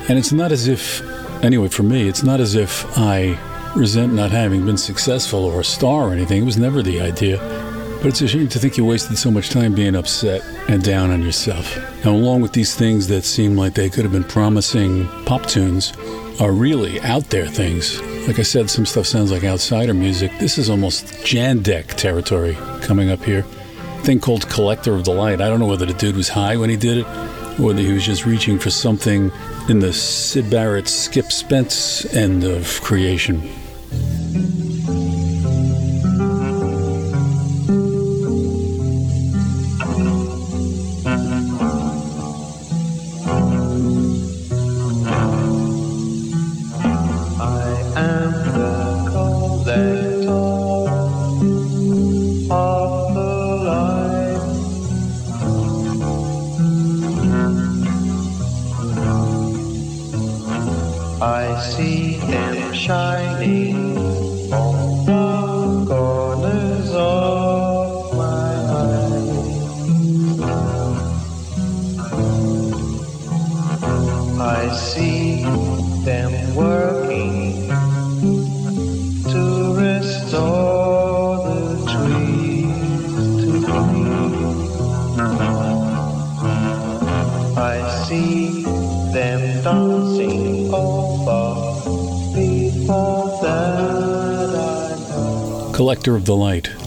And 0.08 0.18
it's 0.18 0.32
not 0.32 0.52
as 0.52 0.68
if 0.68 1.02
anyway, 1.44 1.68
for 1.68 1.82
me, 1.82 2.08
it's 2.08 2.22
not 2.22 2.40
as 2.40 2.54
if 2.54 2.86
I 2.98 3.38
resent 3.76 4.12
not 4.12 4.30
having 4.30 4.64
been 4.64 4.76
successful 4.76 5.44
or 5.44 5.60
a 5.60 5.64
star 5.64 6.08
or 6.08 6.12
anything. 6.12 6.42
It 6.42 6.44
was 6.44 6.56
never 6.56 6.82
the 6.82 7.00
idea. 7.00 7.38
But 7.98 8.08
it's 8.08 8.20
a 8.20 8.28
shame 8.28 8.48
to 8.48 8.58
think 8.58 8.76
you 8.76 8.84
wasted 8.84 9.16
so 9.16 9.30
much 9.30 9.48
time 9.48 9.74
being 9.74 9.96
upset 9.96 10.42
and 10.68 10.82
down 10.82 11.10
on 11.10 11.22
yourself. 11.22 11.76
Now, 12.04 12.12
along 12.12 12.42
with 12.42 12.52
these 12.52 12.74
things 12.74 13.08
that 13.08 13.24
seem 13.24 13.56
like 13.56 13.74
they 13.74 13.88
could 13.88 14.04
have 14.04 14.12
been 14.12 14.24
promising 14.24 15.08
pop 15.24 15.46
tunes, 15.46 15.92
are 16.40 16.52
really 16.52 17.00
out 17.00 17.30
there 17.30 17.46
things. 17.46 18.00
Like 18.26 18.38
I 18.38 18.42
said, 18.42 18.68
some 18.68 18.84
stuff 18.84 19.06
sounds 19.06 19.30
like 19.30 19.44
outsider 19.44 19.94
music. 19.94 20.32
This 20.38 20.58
is 20.58 20.68
almost 20.68 21.06
Jandek 21.24 21.94
territory 21.94 22.56
coming 22.82 23.10
up 23.10 23.22
here. 23.22 23.44
thing 24.02 24.20
called 24.20 24.48
Collector 24.50 24.94
of 24.94 25.04
the 25.04 25.12
Light. 25.12 25.40
I 25.40 25.48
don't 25.48 25.60
know 25.60 25.66
whether 25.66 25.86
the 25.86 25.94
dude 25.94 26.16
was 26.16 26.28
high 26.28 26.56
when 26.56 26.68
he 26.68 26.76
did 26.76 26.98
it, 26.98 27.06
or 27.58 27.66
whether 27.66 27.80
he 27.80 27.92
was 27.92 28.04
just 28.04 28.26
reaching 28.26 28.58
for 28.58 28.68
something 28.68 29.30
in 29.68 29.78
the 29.78 29.92
Syd 29.92 30.50
Barrett, 30.50 30.88
Skip 30.88 31.32
Spence 31.32 32.04
end 32.14 32.44
of 32.44 32.80
creation. 32.82 33.63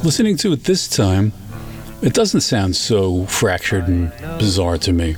Listening 0.07 0.37
to 0.37 0.53
it 0.53 0.63
this 0.63 0.87
time, 0.87 1.33
it 2.01 2.13
doesn't 2.13 2.39
sound 2.39 2.77
so 2.77 3.25
fractured 3.25 3.89
and 3.89 4.09
bizarre 4.39 4.77
to 4.77 4.93
me. 4.93 5.17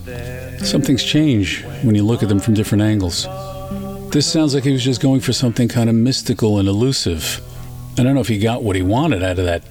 Some 0.63 0.81
things 0.81 1.03
change 1.03 1.63
when 1.83 1.93
you 1.93 2.01
look 2.01 2.23
at 2.23 2.29
them 2.29 2.39
from 2.39 2.55
different 2.55 2.81
angles. 2.81 3.27
This 4.09 4.25
sounds 4.25 4.55
like 4.55 4.63
he 4.63 4.71
was 4.71 4.83
just 4.83 4.99
going 4.99 5.21
for 5.21 5.31
something 5.31 5.67
kind 5.67 5.91
of 5.91 5.95
mystical 5.95 6.57
and 6.57 6.67
elusive. 6.67 7.39
I 7.99 8.03
don't 8.03 8.15
know 8.15 8.19
if 8.19 8.29
he 8.29 8.39
got 8.39 8.63
what 8.63 8.75
he 8.75 8.81
wanted 8.81 9.21
out 9.21 9.37
of 9.37 9.45
that 9.45 9.61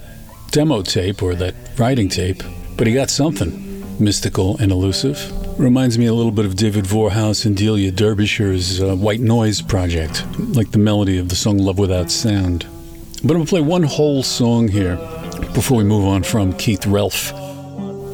demo 0.53 0.83
tape 0.83 1.21
or 1.21 1.35
that 1.35 1.57
writing 1.77 2.09
tape, 2.09 2.45
but 2.77 2.87
he 2.87 2.95
got 2.95 3.11
something 3.11 3.85
mystical 3.99 4.57
and 4.59 4.71
elusive. 4.71 5.19
Reminds 5.59 5.99
me 5.99 6.07
a 6.07 6.15
little 6.15 6.31
bit 6.31 6.45
of 6.45 6.55
David 6.55 6.85
Vorhaus 6.85 7.45
and 7.45 7.57
Delia 7.57 7.91
Derbyshire's 7.91 8.81
uh, 8.81 8.95
White 8.95 9.19
Noise 9.19 9.63
project, 9.63 10.25
like 10.39 10.71
the 10.71 10.79
melody 10.79 11.19
of 11.19 11.29
the 11.29 11.35
song 11.35 11.59
Love 11.59 11.81
Without 11.81 12.09
Sound. 12.09 12.69
But 13.23 13.33
I'm 13.33 13.39
going 13.39 13.47
to 13.47 13.51
play 13.51 13.61
one 13.61 13.83
whole 13.83 14.23
song 14.23 14.69
here 14.69 14.97
before 15.53 15.79
we 15.79 15.85
move 15.85 16.05
on 16.05 16.23
from 16.23 16.53
Keith 16.53 16.83
Relf. 16.83 17.33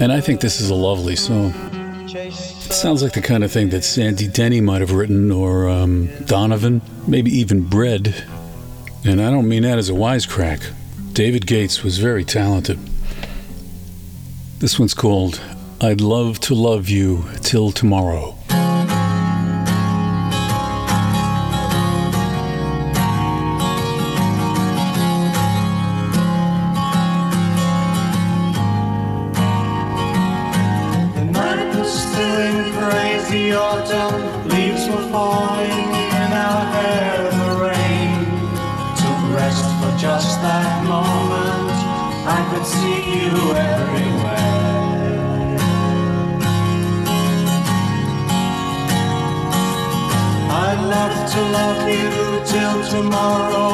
And 0.00 0.10
I 0.10 0.20
think 0.20 0.40
this 0.40 0.62
is 0.62 0.70
a 0.70 0.74
lovely 0.74 1.14
song. 1.14 1.52
It's 2.08 2.74
Sounds 2.74 3.02
like 3.02 3.12
the 3.12 3.20
kind 3.20 3.44
of 3.44 3.52
thing 3.52 3.68
that 3.68 3.82
Sandy 3.84 4.26
Denny 4.26 4.62
might 4.62 4.80
have 4.80 4.92
written, 4.92 5.30
or 5.30 5.68
um, 5.68 6.08
Donovan, 6.24 6.80
maybe 7.06 7.30
even 7.30 7.68
Bread. 7.68 8.24
And 9.04 9.20
I 9.20 9.30
don't 9.30 9.46
mean 9.48 9.62
that 9.64 9.76
as 9.76 9.90
a 9.90 9.92
wisecrack. 9.92 10.72
David 11.12 11.46
Gates 11.46 11.84
was 11.84 11.98
very 11.98 12.24
talented. 12.24 12.78
This 14.60 14.78
one's 14.78 14.94
called 14.94 15.40
I'd 15.82 16.00
Love 16.00 16.40
to 16.40 16.54
Love 16.54 16.88
You 16.88 17.26
Till 17.42 17.72
Tomorrow. 17.72 18.33
Crazy 33.34 33.52
autumn. 33.52 34.48
Leaves 34.48 34.88
were 34.88 35.06
falling 35.10 35.86
in 36.22 36.30
our 36.46 36.64
hair. 36.74 37.30
The 37.40 37.50
rain 37.66 38.10
took 39.00 39.20
rest 39.34 39.66
for 39.78 39.92
just 39.98 40.40
that 40.42 40.84
moment. 40.84 41.78
I 42.36 42.40
could 42.50 42.66
see 42.66 43.00
you 43.16 43.36
everywhere. 43.74 44.54
I'd 50.66 50.80
love 50.96 51.16
to 51.34 51.40
love 51.58 51.82
you 51.98 52.10
till 52.52 52.78
tomorrow. 52.96 53.70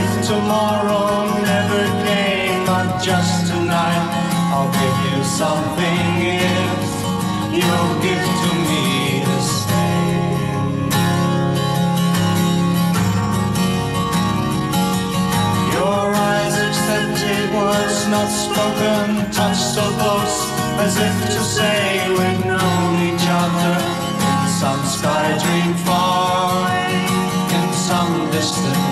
If 0.00 0.26
tomorrow 0.26 1.06
never 1.52 1.82
came, 2.06 2.64
but 2.64 3.02
just 3.02 3.46
tonight, 3.52 4.06
I'll 4.54 4.72
give 4.80 4.98
you 5.08 5.18
something 5.40 6.02
if 6.40 6.92
you'll 7.58 7.94
give 8.00 8.24
to 8.42 8.52
me 8.68 9.01
words 17.54 18.08
not 18.08 18.28
spoken, 18.28 19.30
touched 19.30 19.66
so 19.76 19.84
close 20.00 20.38
as 20.84 20.96
if 20.96 21.16
to 21.34 21.40
say 21.56 22.08
we've 22.08 22.44
known 22.46 22.92
each 23.08 23.26
other. 23.42 23.74
In 24.30 24.40
some 24.60 24.82
sky 24.96 25.26
dream 25.42 25.74
far, 25.84 26.68
in 27.58 27.72
some 27.72 28.30
distant 28.30 28.91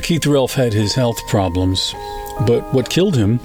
Now, 0.00 0.06
Keith 0.06 0.26
Relf 0.26 0.54
had 0.54 0.72
his 0.72 0.94
health 0.94 1.18
problems, 1.28 1.94
but 2.46 2.62
what 2.72 2.88
killed 2.88 3.14
him 3.14 3.38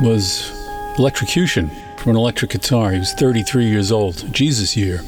was 0.00 0.52
electrocution 0.98 1.68
from 1.98 2.10
an 2.10 2.16
electric 2.16 2.52
guitar. 2.52 2.92
He 2.92 3.00
was 3.00 3.12
33 3.14 3.66
years 3.66 3.90
old, 3.90 4.32
Jesus 4.32 4.76
year. 4.76 5.00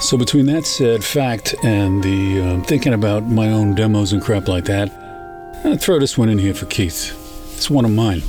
So, 0.00 0.16
between 0.16 0.46
that 0.46 0.64
sad 0.64 1.04
fact 1.04 1.54
and 1.62 2.02
the 2.02 2.40
uh, 2.40 2.62
thinking 2.62 2.94
about 2.94 3.24
my 3.24 3.50
own 3.50 3.74
demos 3.74 4.14
and 4.14 4.22
crap 4.22 4.48
like 4.48 4.64
that, 4.64 4.90
I'll 5.62 5.76
throw 5.76 5.98
this 5.98 6.16
one 6.16 6.30
in 6.30 6.38
here 6.38 6.54
for 6.54 6.64
Keith. 6.64 7.12
It's 7.54 7.68
one 7.68 7.84
of 7.84 7.90
mine. 7.90 8.22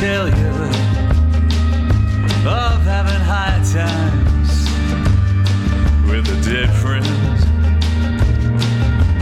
Tell 0.00 0.28
you 0.28 0.54
of 2.46 2.82
having 2.82 3.22
high 3.22 3.62
times 3.72 4.50
with 6.10 6.26
a 6.26 6.50
dead 6.50 6.68
friend. 6.82 7.06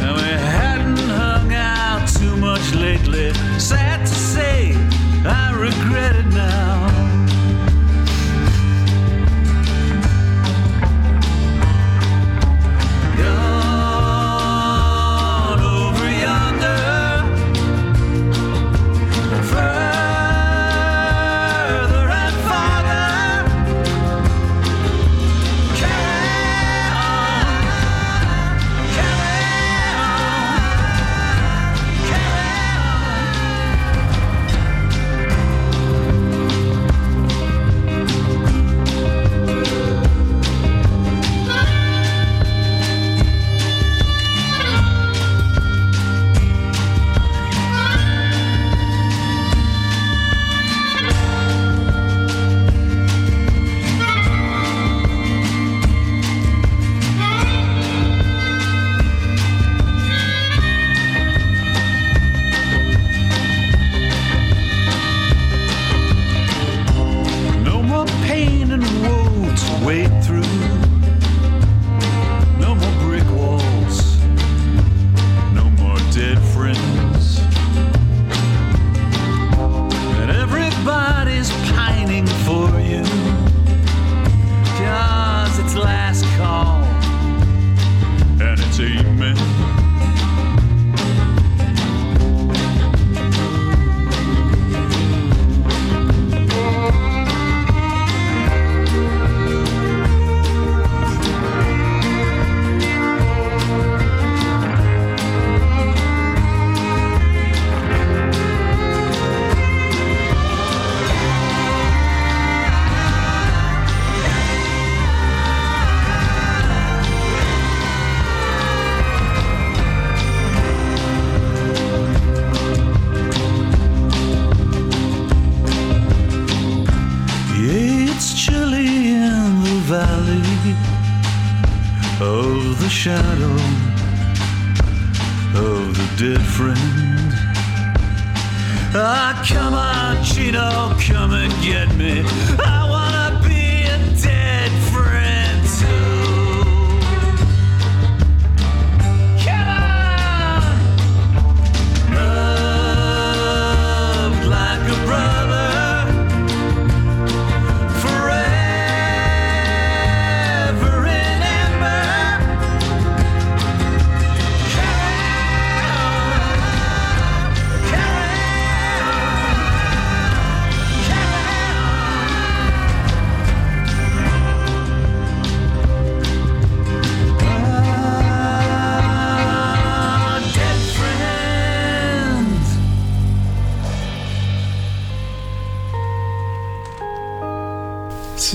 And 0.01 0.16
we 0.16 0.33
hadn't 0.57 0.97
hung 0.97 1.53
out 1.53 2.09
too 2.09 2.37
much 2.37 2.75
lately. 2.75 3.35
Sad 3.59 4.07
to 4.07 4.14
say, 4.14 4.75
I 5.27 5.53
regret 5.53 6.16
it 6.16 6.27
now. 6.33 6.62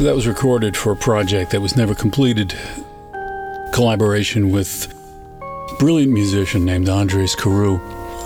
That 0.07 0.15
was 0.15 0.25
recorded 0.25 0.77
for 0.77 0.93
a 0.93 0.95
project 0.95 1.51
that 1.51 1.59
was 1.59 1.75
never 1.75 1.93
completed. 1.93 2.57
Collaboration 3.73 4.51
with 4.51 4.93
brilliant 5.79 6.13
musician 6.13 6.63
named 6.63 6.87
Andres 6.87 7.35
Carew. 7.35 7.81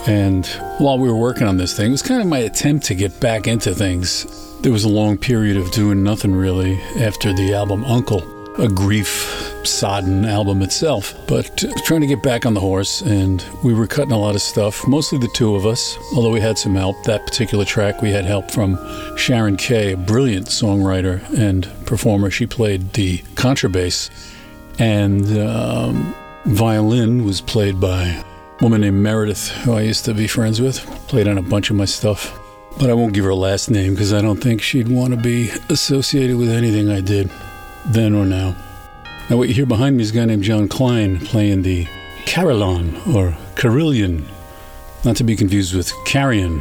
And 0.05 0.45
while 0.77 0.99
we 0.99 1.09
were 1.09 1.17
working 1.17 1.47
on 1.47 1.57
this 1.57 1.75
thing, 1.75 1.87
it 1.87 1.91
was 1.91 2.03
kind 2.03 2.21
of 2.21 2.27
my 2.27 2.37
attempt 2.37 2.85
to 2.85 2.93
get 2.93 3.19
back 3.19 3.47
into 3.47 3.73
things. 3.73 4.27
There 4.61 4.71
was 4.71 4.83
a 4.83 4.89
long 4.89 5.17
period 5.17 5.57
of 5.57 5.71
doing 5.71 6.03
nothing 6.03 6.35
really 6.35 6.79
after 6.99 7.33
the 7.33 7.55
album 7.55 7.83
Uncle, 7.85 8.21
a 8.61 8.69
grief 8.69 9.30
sodden 9.65 10.25
album 10.25 10.61
itself. 10.61 11.13
But 11.27 11.63
trying 11.85 12.01
to 12.01 12.07
get 12.07 12.21
back 12.23 12.45
on 12.45 12.53
the 12.53 12.59
horse, 12.59 13.01
and 13.01 13.43
we 13.63 13.73
were 13.73 13.87
cutting 13.87 14.11
a 14.11 14.17
lot 14.17 14.35
of 14.35 14.41
stuff, 14.41 14.87
mostly 14.87 15.17
the 15.17 15.29
two 15.29 15.55
of 15.55 15.65
us, 15.65 15.97
although 16.15 16.31
we 16.31 16.39
had 16.39 16.57
some 16.57 16.75
help. 16.75 17.03
That 17.03 17.25
particular 17.25 17.65
track, 17.65 18.01
we 18.01 18.11
had 18.11 18.25
help 18.25 18.51
from 18.51 18.77
Sharon 19.17 19.57
Kay, 19.57 19.93
a 19.93 19.97
brilliant 19.97 20.47
songwriter 20.47 21.21
and 21.37 21.69
performer. 21.85 22.29
She 22.29 22.47
played 22.47 22.93
the 22.93 23.19
contrabass, 23.35 24.09
and 24.79 25.37
um, 25.37 26.15
violin 26.45 27.25
was 27.25 27.41
played 27.41 27.79
by 27.79 28.05
a 28.07 28.23
woman 28.63 28.81
named 28.81 29.01
Meredith, 29.01 29.49
who 29.49 29.73
I 29.73 29.81
used 29.81 30.05
to 30.05 30.13
be 30.13 30.27
friends 30.27 30.61
with, 30.61 30.79
played 31.07 31.27
on 31.27 31.37
a 31.37 31.41
bunch 31.41 31.69
of 31.69 31.75
my 31.75 31.85
stuff. 31.85 32.37
But 32.79 32.89
I 32.89 32.93
won't 32.93 33.13
give 33.13 33.25
her 33.25 33.33
last 33.33 33.69
name 33.69 33.93
because 33.93 34.13
I 34.13 34.21
don't 34.21 34.41
think 34.41 34.61
she'd 34.61 34.87
want 34.87 35.13
to 35.13 35.19
be 35.19 35.49
associated 35.69 36.37
with 36.37 36.49
anything 36.49 36.89
I 36.89 37.01
did 37.01 37.29
then 37.85 38.15
or 38.15 38.25
now. 38.25 38.55
Now, 39.29 39.37
what 39.37 39.47
you 39.47 39.53
hear 39.53 39.65
behind 39.65 39.97
me 39.97 40.03
is 40.03 40.11
a 40.11 40.13
guy 40.13 40.25
named 40.25 40.43
John 40.43 40.67
Klein 40.67 41.19
playing 41.19 41.61
the 41.61 41.87
carillon 42.25 42.97
or 43.13 43.37
carillon, 43.55 44.25
not 45.05 45.15
to 45.17 45.23
be 45.23 45.35
confused 45.35 45.73
with 45.73 45.93
carrion, 46.05 46.59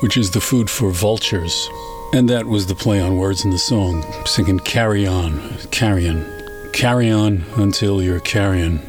which 0.00 0.16
is 0.16 0.30
the 0.30 0.40
food 0.40 0.68
for 0.68 0.90
vultures. 0.90 1.68
And 2.12 2.28
that 2.28 2.46
was 2.46 2.66
the 2.66 2.74
play 2.74 3.00
on 3.00 3.16
words 3.16 3.44
in 3.44 3.50
the 3.50 3.58
song, 3.58 4.04
singing 4.26 4.58
carry 4.58 5.06
on, 5.06 5.56
carrion, 5.70 6.26
carry 6.72 7.10
on 7.10 7.44
until 7.56 8.02
you're 8.02 8.20
carrion. 8.20 8.80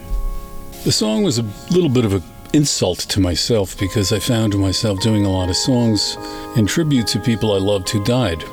The 0.83 0.91
song 0.91 1.21
was 1.21 1.37
a 1.37 1.45
little 1.69 1.89
bit 1.89 2.05
of 2.05 2.13
an 2.13 2.23
insult 2.53 2.99
to 2.99 3.19
myself 3.19 3.77
because 3.77 4.11
I 4.11 4.17
found 4.17 4.57
myself 4.57 4.99
doing 5.01 5.25
a 5.25 5.31
lot 5.31 5.49
of 5.49 5.55
songs 5.55 6.17
in 6.55 6.65
tribute 6.65 7.05
to 7.07 7.19
people 7.19 7.53
I 7.53 7.59
loved 7.59 7.89
who 7.89 8.03
died. 8.03 8.43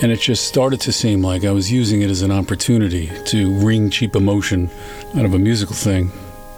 And 0.00 0.10
it 0.10 0.20
just 0.20 0.48
started 0.48 0.80
to 0.80 0.92
seem 0.92 1.22
like 1.22 1.44
I 1.44 1.52
was 1.52 1.70
using 1.70 2.02
it 2.02 2.10
as 2.10 2.22
an 2.22 2.32
opportunity 2.32 3.10
to 3.26 3.54
wring 3.58 3.90
cheap 3.90 4.16
emotion 4.16 4.70
out 5.16 5.24
of 5.24 5.34
a 5.34 5.38
musical 5.38 5.76
thing, 5.76 6.10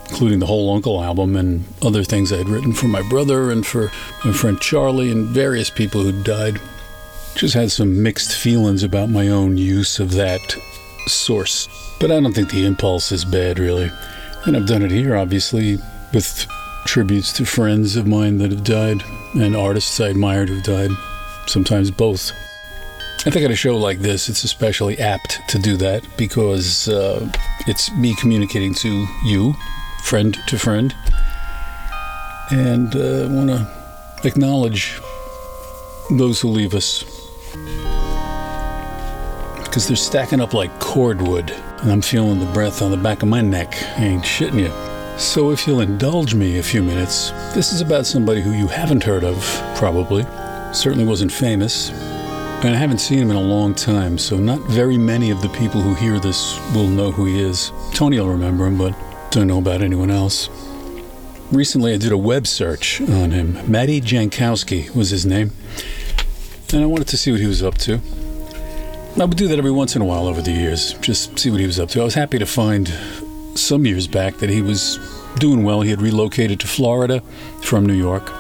including 0.09 0.39
the 0.39 0.47
whole 0.47 0.73
Uncle 0.75 1.03
album 1.03 1.37
and 1.37 1.65
other 1.83 2.05
things 2.05 2.33
I 2.33 2.39
had 2.39 2.49
written 2.49 2.73
for 2.73 2.87
my 2.87 3.03
brother 3.09 3.51
and 3.51 3.67
for 3.67 3.91
my 4.25 4.33
friend 4.33 4.61
Charlie 4.61 5.11
and 5.11 5.27
various 5.27 5.69
people 5.69 6.03
who 6.03 6.23
died. 6.23 6.61
Just 7.35 7.55
had 7.55 7.71
some 7.73 8.03
mixed 8.03 8.33
feelings 8.33 8.83
about 8.83 9.11
my 9.11 9.29
own 9.29 9.59
use 9.59 9.99
of 9.99 10.13
that 10.13 10.57
source. 11.07 11.69
But 11.99 12.11
I 12.11 12.21
don't 12.21 12.33
think 12.33 12.51
the 12.51 12.65
impulse 12.65 13.13
is 13.13 13.25
bad, 13.25 13.59
really. 13.59 13.91
And 14.47 14.57
I've 14.57 14.67
done 14.67 14.83
it 14.83 14.91
here, 14.91 15.17
obviously, 15.17 15.79
with 16.13 16.47
tributes 16.87 17.33
to 17.35 17.45
friends 17.45 17.97
of 17.97 18.07
mine 18.07 18.39
that 18.39 18.53
have 18.53 18.63
died 18.63 19.03
and 19.35 19.57
artists 19.57 19.99
I 20.01 20.09
admired 20.09 20.49
who've 20.49 20.63
died, 20.63 20.91
sometimes 21.47 21.91
both. 21.91 22.31
I 23.27 23.31
think 23.31 23.47
at 23.47 23.51
a 23.51 23.57
show 23.57 23.79
like 23.79 24.01
this, 24.01 24.29
it's 24.29 24.45
especially 24.45 24.99
apt 24.99 25.41
to 25.49 25.59
do 25.59 25.79
that 25.79 26.05
because 26.19 26.89
uh, 26.89 27.27
it's 27.67 27.91
me 27.93 28.15
communicating 28.17 28.75
to 28.75 29.07
you, 29.25 29.55
friend 30.03 30.37
to 30.47 30.59
friend, 30.59 30.95
and 32.51 32.95
uh, 32.95 33.27
want 33.31 33.49
to 33.49 34.29
acknowledge 34.29 35.01
those 36.11 36.39
who 36.39 36.49
leave 36.49 36.75
us 36.75 37.03
because 39.65 39.89
they're 39.89 39.97
stacking 39.97 40.41
up 40.43 40.53
like 40.53 40.79
cordwood, 40.79 41.51
and 41.81 41.91
I'm 41.91 42.03
feeling 42.03 42.41
the 42.41 42.53
breath 42.53 42.83
on 42.83 42.91
the 42.91 42.99
back 42.99 43.23
of 43.23 43.29
my 43.31 43.41
neck. 43.41 43.75
I 43.97 44.05
ain't 44.05 44.23
shitting 44.23 44.61
you. 44.61 45.19
So, 45.19 45.51
if 45.51 45.67
you'll 45.67 45.81
indulge 45.81 46.35
me 46.35 46.59
a 46.59 46.63
few 46.63 46.83
minutes, 46.83 47.31
this 47.55 47.73
is 47.73 47.81
about 47.81 48.05
somebody 48.05 48.43
who 48.43 48.53
you 48.53 48.67
haven't 48.67 49.03
heard 49.03 49.25
of, 49.25 49.43
probably. 49.77 50.25
Certainly 50.75 51.07
wasn't 51.07 51.33
famous, 51.33 51.91
and 52.65 52.75
I 52.75 52.79
haven't 52.79 52.99
seen 52.99 53.19
him 53.19 53.31
in 53.31 53.37
a 53.37 53.43
long 53.43 53.75
time, 53.75 54.17
so 54.17 54.39
not 54.39 54.59
very 54.61 54.97
many 54.97 55.31
of 55.31 55.43
the 55.43 55.51
people 55.51 55.83
who 55.83 55.95
hear 55.95 56.19
this 56.19 56.59
will 56.75 56.87
know 56.87 57.13
who 57.13 57.27
he 57.27 57.39
is. 57.39 57.71
Tony 57.93 58.19
will 58.19 58.31
remember 58.31 58.65
him, 58.65 58.79
but 58.79 58.97
don't 59.31 59.49
know 59.49 59.59
about 59.59 59.83
anyone 59.83 60.11
else. 60.11 60.49
Recently, 61.53 61.93
I 61.93 61.99
did 61.99 62.11
a 62.11 62.17
web 62.17 62.47
search 62.47 63.03
on 63.03 63.33
him. 63.33 63.71
Matty 63.71 64.01
Jankowski 64.01 64.95
was 64.95 65.11
his 65.11 65.27
name, 65.27 65.53
and 66.73 66.83
I 66.83 66.87
wanted 66.87 67.09
to 67.09 67.19
see 67.19 67.33
what 67.33 67.41
he 67.41 67.47
was 67.47 67.63
up 67.63 67.77
to. 67.79 68.01
I 69.21 69.25
would 69.27 69.37
do 69.37 69.47
that 69.49 69.59
every 69.59 69.71
once 69.71 69.95
in 69.95 70.01
a 70.01 70.07
while 70.07 70.27
over 70.27 70.41
the 70.41 70.53
years, 70.53 70.95
just 70.95 71.39
see 71.39 71.51
what 71.51 71.61
he 71.61 71.67
was 71.67 71.79
up 71.79 71.91
to. 71.91 72.01
I 72.01 72.05
was 72.05 72.15
happy 72.15 72.39
to 72.39 72.47
find 72.47 72.89
some 73.55 73.85
years 73.85 74.07
back 74.07 74.39
that 74.39 74.49
he 74.49 74.63
was 74.63 74.99
doing 75.39 75.65
well. 75.65 75.83
He 75.83 75.91
had 75.91 76.01
relocated 76.01 76.61
to 76.61 76.67
Florida 76.67 77.21
from 77.61 77.85
New 77.85 77.93
York 77.93 78.33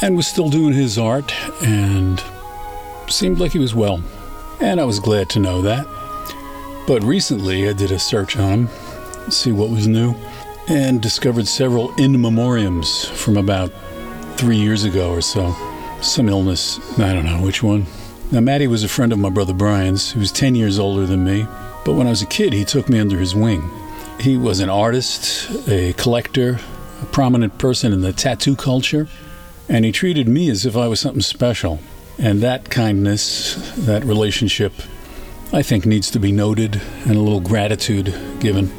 and 0.00 0.16
was 0.16 0.26
still 0.26 0.48
doing 0.48 0.72
his 0.72 0.96
art 0.96 1.34
and 1.62 2.22
seemed 3.10 3.38
like 3.38 3.52
he 3.52 3.58
was 3.58 3.74
well. 3.74 4.02
And 4.60 4.80
I 4.80 4.84
was 4.84 5.00
glad 5.00 5.28
to 5.30 5.40
know 5.40 5.62
that. 5.62 5.86
But 6.86 7.02
recently 7.02 7.68
I 7.68 7.72
did 7.72 7.90
a 7.90 7.98
search 7.98 8.36
on 8.36 8.66
him, 8.66 9.30
see 9.30 9.52
what 9.52 9.70
was 9.70 9.86
new, 9.86 10.14
and 10.68 11.00
discovered 11.00 11.48
several 11.48 11.94
in 11.96 12.12
memoriams 12.12 13.06
from 13.10 13.36
about 13.36 13.72
three 14.36 14.56
years 14.56 14.84
ago 14.84 15.10
or 15.10 15.20
so. 15.20 15.54
Some 16.00 16.28
illness, 16.28 16.78
I 16.98 17.12
don't 17.12 17.24
know 17.24 17.42
which 17.42 17.62
one. 17.62 17.86
Now, 18.30 18.40
Matty 18.40 18.66
was 18.66 18.84
a 18.84 18.88
friend 18.88 19.12
of 19.12 19.18
my 19.18 19.30
brother 19.30 19.52
Brian's, 19.52 20.12
who 20.12 20.20
was 20.20 20.32
10 20.32 20.54
years 20.54 20.78
older 20.78 21.06
than 21.06 21.24
me, 21.24 21.46
but 21.84 21.92
when 21.94 22.06
I 22.06 22.10
was 22.10 22.22
a 22.22 22.26
kid, 22.26 22.52
he 22.52 22.64
took 22.64 22.88
me 22.88 22.98
under 22.98 23.18
his 23.18 23.34
wing. 23.34 23.70
He 24.20 24.36
was 24.36 24.60
an 24.60 24.70
artist, 24.70 25.68
a 25.68 25.92
collector, 25.94 26.58
a 27.02 27.06
prominent 27.06 27.58
person 27.58 27.92
in 27.92 28.00
the 28.00 28.12
tattoo 28.12 28.56
culture, 28.56 29.08
and 29.68 29.84
he 29.84 29.92
treated 29.92 30.28
me 30.28 30.50
as 30.50 30.66
if 30.66 30.76
I 30.76 30.88
was 30.88 31.00
something 31.00 31.22
special. 31.22 31.80
And 32.18 32.40
that 32.42 32.70
kindness, 32.70 33.54
that 33.86 34.04
relationship, 34.04 34.72
I 35.52 35.62
think 35.62 35.86
needs 35.86 36.10
to 36.12 36.18
be 36.18 36.32
noted 36.32 36.80
and 37.04 37.16
a 37.16 37.20
little 37.20 37.40
gratitude 37.40 38.14
given. 38.40 38.72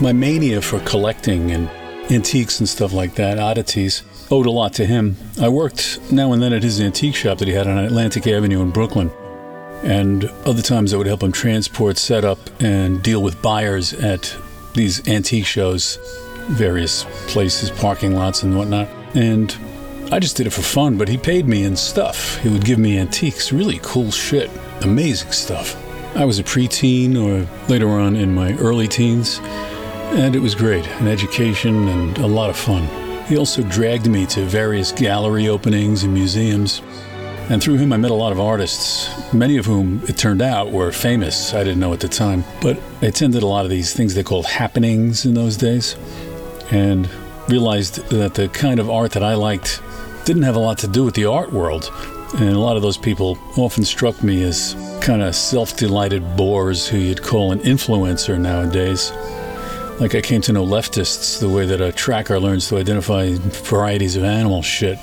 My 0.00 0.12
mania 0.12 0.62
for 0.62 0.80
collecting 0.80 1.50
and 1.50 1.68
antiques 2.10 2.60
and 2.60 2.68
stuff 2.68 2.92
like 2.92 3.14
that, 3.16 3.38
oddities, 3.38 4.02
owed 4.30 4.46
a 4.46 4.50
lot 4.50 4.74
to 4.74 4.86
him. 4.86 5.16
I 5.40 5.48
worked 5.48 5.98
now 6.12 6.32
and 6.32 6.42
then 6.42 6.52
at 6.52 6.62
his 6.62 6.80
antique 6.80 7.14
shop 7.14 7.38
that 7.38 7.48
he 7.48 7.54
had 7.54 7.66
on 7.66 7.78
Atlantic 7.78 8.26
Avenue 8.26 8.62
in 8.62 8.70
Brooklyn. 8.70 9.10
And 9.82 10.24
other 10.44 10.62
times 10.62 10.92
I 10.92 10.96
would 10.96 11.06
help 11.06 11.22
him 11.22 11.32
transport, 11.32 11.98
set 11.98 12.24
up, 12.24 12.38
and 12.60 13.02
deal 13.02 13.22
with 13.22 13.40
buyers 13.42 13.92
at 13.92 14.36
these 14.74 15.06
antique 15.08 15.46
shows, 15.46 15.98
various 16.48 17.04
places, 17.28 17.70
parking 17.70 18.14
lots, 18.14 18.42
and 18.42 18.56
whatnot. 18.56 18.88
And 19.14 19.56
I 20.10 20.18
just 20.18 20.38
did 20.38 20.46
it 20.46 20.50
for 20.50 20.62
fun, 20.62 20.96
but 20.96 21.06
he 21.06 21.18
paid 21.18 21.46
me 21.46 21.64
in 21.64 21.76
stuff. 21.76 22.38
He 22.38 22.48
would 22.48 22.64
give 22.64 22.78
me 22.78 22.98
antiques, 22.98 23.52
really 23.52 23.78
cool 23.82 24.10
shit, 24.10 24.50
amazing 24.80 25.32
stuff. 25.32 25.76
I 26.16 26.24
was 26.24 26.38
a 26.38 26.42
preteen 26.42 27.14
or 27.14 27.46
later 27.68 27.90
on 27.90 28.16
in 28.16 28.34
my 28.34 28.54
early 28.54 28.88
teens, 28.88 29.38
and 30.14 30.34
it 30.34 30.38
was 30.38 30.54
great 30.54 30.86
an 31.00 31.08
education 31.08 31.88
and 31.88 32.16
a 32.18 32.26
lot 32.26 32.48
of 32.48 32.56
fun. 32.56 32.88
He 33.26 33.36
also 33.36 33.62
dragged 33.62 34.08
me 34.08 34.24
to 34.28 34.46
various 34.46 34.92
gallery 34.92 35.48
openings 35.48 36.04
and 36.04 36.14
museums. 36.14 36.80
And 37.50 37.62
through 37.62 37.76
him, 37.76 37.92
I 37.92 37.98
met 37.98 38.10
a 38.10 38.14
lot 38.14 38.32
of 38.32 38.40
artists, 38.40 39.10
many 39.34 39.58
of 39.58 39.66
whom 39.66 40.02
it 40.08 40.16
turned 40.16 40.40
out 40.40 40.72
were 40.72 40.90
famous. 40.90 41.52
I 41.52 41.64
didn't 41.64 41.80
know 41.80 41.92
at 41.92 42.00
the 42.00 42.08
time. 42.08 42.44
But 42.62 42.80
I 43.02 43.06
attended 43.06 43.42
a 43.42 43.46
lot 43.46 43.66
of 43.66 43.70
these 43.70 43.92
things 43.92 44.14
they 44.14 44.22
called 44.22 44.46
happenings 44.46 45.26
in 45.26 45.34
those 45.34 45.58
days 45.58 45.96
and 46.70 47.08
realized 47.48 48.08
that 48.08 48.34
the 48.34 48.48
kind 48.48 48.80
of 48.80 48.88
art 48.88 49.12
that 49.12 49.22
I 49.22 49.34
liked 49.34 49.82
didn't 50.28 50.42
have 50.42 50.56
a 50.56 50.58
lot 50.58 50.76
to 50.76 50.86
do 50.86 51.04
with 51.04 51.14
the 51.14 51.24
art 51.24 51.54
world. 51.54 51.90
And 52.34 52.50
a 52.50 52.58
lot 52.58 52.76
of 52.76 52.82
those 52.82 52.98
people 52.98 53.38
often 53.56 53.82
struck 53.82 54.22
me 54.22 54.42
as 54.42 54.76
kind 55.00 55.22
of 55.22 55.34
self 55.34 55.74
delighted 55.78 56.36
bores 56.36 56.86
who 56.86 56.98
you'd 56.98 57.22
call 57.22 57.50
an 57.50 57.60
influencer 57.60 58.38
nowadays. 58.38 59.10
Like 59.98 60.14
I 60.14 60.20
came 60.20 60.42
to 60.42 60.52
know 60.52 60.66
leftists 60.66 61.40
the 61.40 61.48
way 61.48 61.64
that 61.64 61.80
a 61.80 61.92
tracker 61.92 62.38
learns 62.38 62.68
to 62.68 62.76
identify 62.76 63.36
varieties 63.38 64.16
of 64.16 64.24
animal 64.24 64.60
shit. 64.60 64.98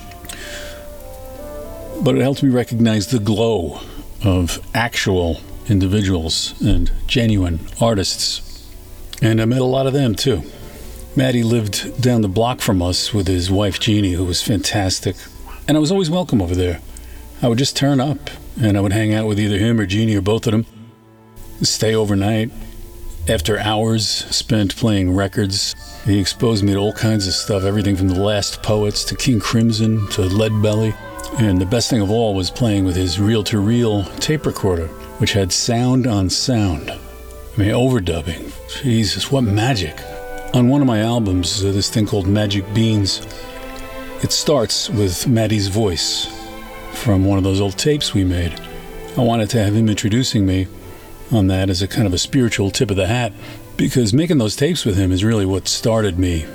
But 2.04 2.16
it 2.16 2.22
helped 2.22 2.44
me 2.44 2.52
recognize 2.52 3.08
the 3.08 3.18
glow 3.18 3.80
of 4.24 4.60
actual 4.76 5.42
individuals 5.68 6.54
and 6.62 6.92
genuine 7.08 7.62
artists. 7.82 8.70
And 9.24 9.42
I 9.42 9.46
met 9.46 9.62
a 9.62 9.66
lot 9.66 9.88
of 9.88 9.94
them 9.94 10.14
too. 10.14 10.44
Matty 11.18 11.44
lived 11.44 12.02
down 12.02 12.22
the 12.22 12.28
block 12.28 12.60
from 12.60 12.82
us 12.82 13.14
with 13.14 13.28
his 13.28 13.50
wife 13.50 13.80
Jeannie, 13.80 14.12
who 14.12 14.26
was 14.26 14.42
fantastic. 14.42 15.16
And 15.66 15.78
I 15.78 15.80
was 15.80 15.90
always 15.90 16.10
welcome 16.10 16.42
over 16.42 16.54
there. 16.54 16.82
I 17.42 17.48
would 17.48 17.58
just 17.58 17.78
turn 17.78 18.02
up 18.02 18.30
and 18.62 18.78
I 18.78 18.82
would 18.82 18.92
hang 18.92 19.14
out 19.14 19.26
with 19.26 19.40
either 19.40 19.58
him 19.58 19.80
or 19.80 19.86
Jeannie 19.86 20.16
or 20.16 20.22
both 20.22 20.46
of 20.46 20.52
them, 20.52 20.66
stay 21.62 21.96
overnight. 21.96 22.52
After 23.30 23.58
hours 23.58 24.06
spent 24.08 24.76
playing 24.76 25.16
records, 25.16 25.74
he 26.06 26.20
exposed 26.20 26.66
me 26.66 26.74
to 26.74 26.80
all 26.80 26.94
kinds 26.94 27.28
of 27.28 27.34
stuff 27.34 27.64
everything 27.64 27.96
from 27.96 28.10
the 28.10 28.20
last 28.20 28.62
poets 28.62 29.06
to 29.06 29.16
King 29.16 29.40
Crimson 29.40 30.08
to 30.10 30.22
Lead 30.22 30.62
Belly. 30.62 30.94
And 31.40 31.60
the 31.60 31.66
best 31.66 31.90
thing 31.90 32.02
of 32.02 32.12
all 32.12 32.34
was 32.34 32.52
playing 32.52 32.84
with 32.84 32.96
his 32.96 33.20
reel 33.22 33.44
to 33.46 33.60
reel 33.60 34.04
tape 34.20 34.46
recorder, 34.46 34.88
which 35.20 35.32
had 35.32 35.54
sound 35.54 36.08
on 36.08 36.30
sound. 36.30 36.92
I 36.92 36.98
mean, 37.58 37.70
overdubbing. 37.70 38.52
Jesus, 38.84 39.32
what 39.32 39.44
magic. 39.46 39.98
On 40.56 40.70
one 40.70 40.80
of 40.80 40.88
my 40.88 41.02
albums, 41.02 41.66
uh, 41.66 41.74
this 41.74 41.90
thing 41.90 42.06
called 42.06 42.28
Magic 42.28 42.64
Beans, 42.74 43.20
it 44.24 44.32
starts 44.32 44.90
with 44.90 45.28
Matty's 45.28 45.68
voice 45.68 46.28
from 46.94 47.26
one 47.26 47.38
of 47.38 47.44
those 47.44 47.60
old 47.60 47.78
tapes 47.78 48.14
we 48.14 48.24
made. 48.24 48.58
I 49.18 49.22
wanted 49.22 49.50
to 49.50 49.62
have 49.62 49.76
him 49.76 49.90
introducing 49.90 50.46
me 50.46 50.68
on 51.30 51.48
that 51.48 51.70
as 51.70 51.82
a 51.82 51.90
kind 51.90 52.08
of 52.08 52.14
a 52.14 52.18
spiritual 52.18 52.72
tip 52.72 52.90
of 52.90 52.96
the 52.96 53.08
hat 53.08 53.34
because 53.76 54.14
making 54.14 54.38
those 54.38 54.56
tapes 54.56 54.86
with 54.86 54.96
him 54.96 55.12
is 55.12 55.26
really 55.26 55.46
what 55.46 55.68
started 55.68 56.18
me 56.18 56.46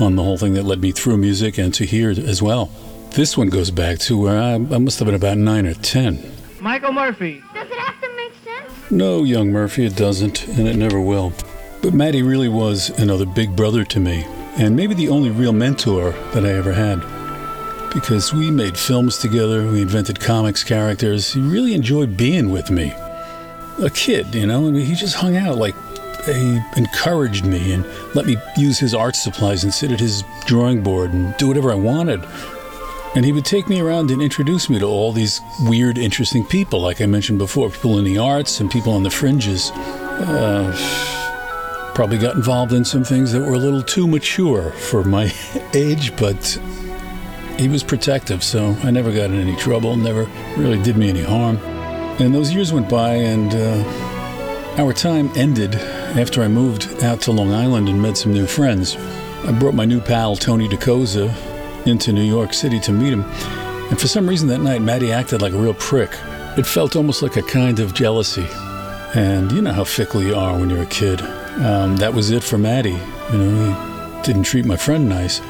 on 0.00 0.16
the 0.16 0.22
whole 0.22 0.38
thing 0.38 0.54
that 0.54 0.64
led 0.64 0.80
me 0.80 0.90
through 0.90 1.18
music 1.18 1.58
and 1.58 1.74
to 1.74 1.84
here 1.84 2.08
as 2.08 2.40
well. 2.40 2.70
This 3.10 3.36
one 3.36 3.50
goes 3.50 3.70
back 3.70 3.98
to 3.98 4.18
where 4.18 4.40
I, 4.40 4.54
I 4.54 4.78
must 4.78 4.98
have 4.98 5.04
been 5.04 5.14
about 5.14 5.36
nine 5.36 5.66
or 5.66 5.74
ten. 5.74 6.24
Michael 6.58 6.92
Murphy. 6.92 7.42
Does 7.52 7.70
it 7.70 7.76
have 7.76 8.00
to 8.00 8.16
make 8.16 8.32
sense? 8.42 8.90
No, 8.90 9.24
young 9.24 9.50
Murphy, 9.52 9.84
it 9.84 9.94
doesn't, 9.94 10.48
and 10.48 10.66
it 10.66 10.76
never 10.76 11.02
will. 11.02 11.34
But 11.86 11.94
Matty 11.94 12.22
really 12.22 12.48
was 12.48 12.90
another 12.98 13.24
big 13.24 13.54
brother 13.54 13.84
to 13.84 14.00
me, 14.00 14.24
and 14.58 14.74
maybe 14.74 14.92
the 14.92 15.08
only 15.08 15.30
real 15.30 15.52
mentor 15.52 16.10
that 16.34 16.44
I 16.44 16.48
ever 16.48 16.72
had. 16.72 17.00
Because 17.94 18.34
we 18.34 18.50
made 18.50 18.76
films 18.76 19.18
together, 19.18 19.64
we 19.70 19.82
invented 19.82 20.18
comics 20.18 20.64
characters. 20.64 21.32
He 21.32 21.40
really 21.40 21.74
enjoyed 21.74 22.16
being 22.16 22.50
with 22.50 22.72
me. 22.72 22.92
A 23.80 23.88
kid, 23.88 24.34
you 24.34 24.48
know, 24.48 24.66
I 24.66 24.70
mean, 24.72 24.84
he 24.84 24.96
just 24.96 25.14
hung 25.14 25.36
out 25.36 25.58
like 25.58 25.76
he 26.24 26.60
encouraged 26.76 27.46
me 27.46 27.74
and 27.74 27.86
let 28.16 28.26
me 28.26 28.36
use 28.56 28.80
his 28.80 28.92
art 28.92 29.14
supplies 29.14 29.62
and 29.62 29.72
sit 29.72 29.92
at 29.92 30.00
his 30.00 30.24
drawing 30.46 30.82
board 30.82 31.12
and 31.12 31.36
do 31.36 31.46
whatever 31.46 31.70
I 31.70 31.76
wanted. 31.76 32.20
And 33.14 33.24
he 33.24 33.30
would 33.30 33.44
take 33.44 33.68
me 33.68 33.78
around 33.78 34.10
and 34.10 34.20
introduce 34.20 34.68
me 34.68 34.80
to 34.80 34.86
all 34.86 35.12
these 35.12 35.40
weird, 35.60 35.98
interesting 35.98 36.44
people, 36.44 36.80
like 36.80 37.00
I 37.00 37.06
mentioned 37.06 37.38
before 37.38 37.70
people 37.70 37.96
in 37.96 38.04
the 38.04 38.18
arts 38.18 38.58
and 38.58 38.68
people 38.68 38.92
on 38.92 39.04
the 39.04 39.10
fringes. 39.10 39.70
Uh, 39.70 41.25
probably 41.96 42.18
got 42.18 42.34
involved 42.34 42.74
in 42.74 42.84
some 42.84 43.02
things 43.02 43.32
that 43.32 43.40
were 43.40 43.54
a 43.54 43.58
little 43.58 43.80
too 43.80 44.06
mature 44.06 44.70
for 44.72 45.02
my 45.02 45.32
age, 45.72 46.14
but 46.18 46.60
he 47.56 47.68
was 47.68 47.82
protective, 47.82 48.44
so 48.44 48.76
I 48.82 48.90
never 48.90 49.10
got 49.10 49.30
in 49.30 49.40
any 49.40 49.56
trouble, 49.56 49.96
never 49.96 50.24
really 50.58 50.80
did 50.82 50.98
me 50.98 51.08
any 51.08 51.22
harm. 51.22 51.56
And 52.20 52.34
those 52.34 52.52
years 52.52 52.70
went 52.70 52.90
by, 52.90 53.14
and 53.14 53.50
uh, 53.54 54.76
our 54.76 54.92
time 54.92 55.30
ended 55.36 55.74
after 55.74 56.42
I 56.42 56.48
moved 56.48 57.02
out 57.02 57.22
to 57.22 57.32
Long 57.32 57.54
Island 57.54 57.88
and 57.88 58.02
met 58.02 58.18
some 58.18 58.34
new 58.34 58.46
friends. 58.46 58.94
I 59.46 59.58
brought 59.58 59.72
my 59.72 59.86
new 59.86 60.02
pal, 60.02 60.36
Tony 60.36 60.68
DeCosa, 60.68 61.34
into 61.86 62.12
New 62.12 62.24
York 62.24 62.52
City 62.52 62.78
to 62.80 62.92
meet 62.92 63.14
him. 63.14 63.22
And 63.88 63.98
for 63.98 64.06
some 64.06 64.28
reason 64.28 64.48
that 64.48 64.60
night, 64.60 64.82
Matty 64.82 65.12
acted 65.12 65.40
like 65.40 65.54
a 65.54 65.58
real 65.58 65.72
prick. 65.72 66.10
It 66.58 66.66
felt 66.66 66.94
almost 66.94 67.22
like 67.22 67.38
a 67.38 67.42
kind 67.42 67.80
of 67.80 67.94
jealousy. 67.94 68.46
And 69.16 69.50
you 69.50 69.62
know 69.62 69.72
how 69.72 69.84
fickle 69.84 70.22
you 70.22 70.34
are 70.34 70.58
when 70.58 70.68
you're 70.68 70.82
a 70.82 70.86
kid. 70.86 71.22
Um, 71.22 71.96
that 71.96 72.12
was 72.12 72.30
it 72.30 72.44
for 72.44 72.58
Matty. 72.58 72.98
You 73.32 73.38
know, 73.38 74.14
he 74.14 74.22
didn't 74.22 74.42
treat 74.42 74.66
my 74.66 74.76
friend 74.76 75.08
nice. 75.08 75.40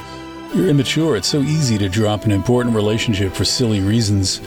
You're 0.55 0.69
immature. 0.69 1.17
It's 1.17 1.27
so 1.27 1.41
easy 1.41 1.77
to 1.79 1.89
drop 1.89 2.23
an 2.23 2.31
important 2.31 2.73
relationship 2.73 3.33
for 3.33 3.43
silly 3.43 3.81
reasons. 3.81 4.39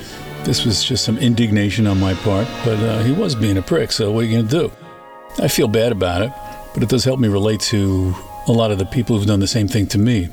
This 0.44 0.64
was 0.64 0.82
just 0.82 1.05
some 1.05 1.18
indignation 1.18 1.86
on 1.86 2.01
my 2.01 2.14
part, 2.14 2.48
but 2.64 2.78
uh, 2.78 3.02
he 3.02 3.12
was 3.12 3.34
being 3.34 3.59
a 3.59 3.62
prick, 3.62 3.92
so 3.92 4.10
what 4.10 4.20
are 4.20 4.26
you 4.26 4.36
going 4.38 4.48
to 4.48 4.59
do? 4.68 4.72
I 5.38 5.48
feel 5.48 5.68
bad 5.68 5.92
about 5.92 6.22
it, 6.22 6.32
but 6.72 6.82
it 6.82 6.88
does 6.88 7.05
help 7.05 7.20
me 7.20 7.28
relate 7.28 7.60
to 7.60 8.14
a 8.48 8.52
lot 8.52 8.70
of 8.70 8.78
the 8.78 8.86
people 8.86 9.18
who've 9.18 9.26
done 9.26 9.40
the 9.40 9.47
same 9.47 9.68
thing 9.68 9.86
to 9.88 9.98
me. 9.98 10.30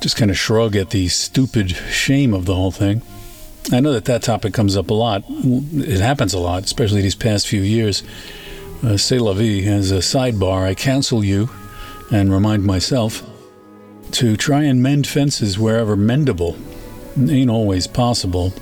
Just 0.00 0.16
kind 0.16 0.30
of 0.30 0.38
shrug 0.38 0.76
at 0.76 0.90
the 0.90 1.08
stupid 1.08 1.72
shame 1.72 2.32
of 2.32 2.46
the 2.46 2.54
whole 2.54 2.70
thing. 2.70 3.02
I 3.72 3.80
know 3.80 3.92
that 3.92 4.06
that 4.06 4.22
topic 4.22 4.52
comes 4.52 4.76
up 4.76 4.90
a 4.90 4.94
lot. 4.94 5.22
It 5.28 6.00
happens 6.00 6.34
a 6.34 6.38
lot, 6.38 6.64
especially 6.64 7.02
these 7.02 7.14
past 7.14 7.46
few 7.46 7.62
years. 7.62 8.02
Uh, 8.82 8.96
C'est 8.96 9.18
la 9.18 9.32
vie. 9.32 9.66
As 9.66 9.90
a 9.90 9.98
sidebar, 9.98 10.64
I 10.64 10.74
counsel 10.74 11.22
you 11.22 11.50
and 12.10 12.32
remind 12.32 12.64
myself 12.64 13.22
to 14.12 14.36
try 14.36 14.62
and 14.64 14.82
mend 14.82 15.06
fences 15.06 15.58
wherever 15.58 15.96
mendable. 15.96 16.58
It 17.16 17.30
ain't 17.30 17.50
always 17.50 17.86
possible, 17.86 18.52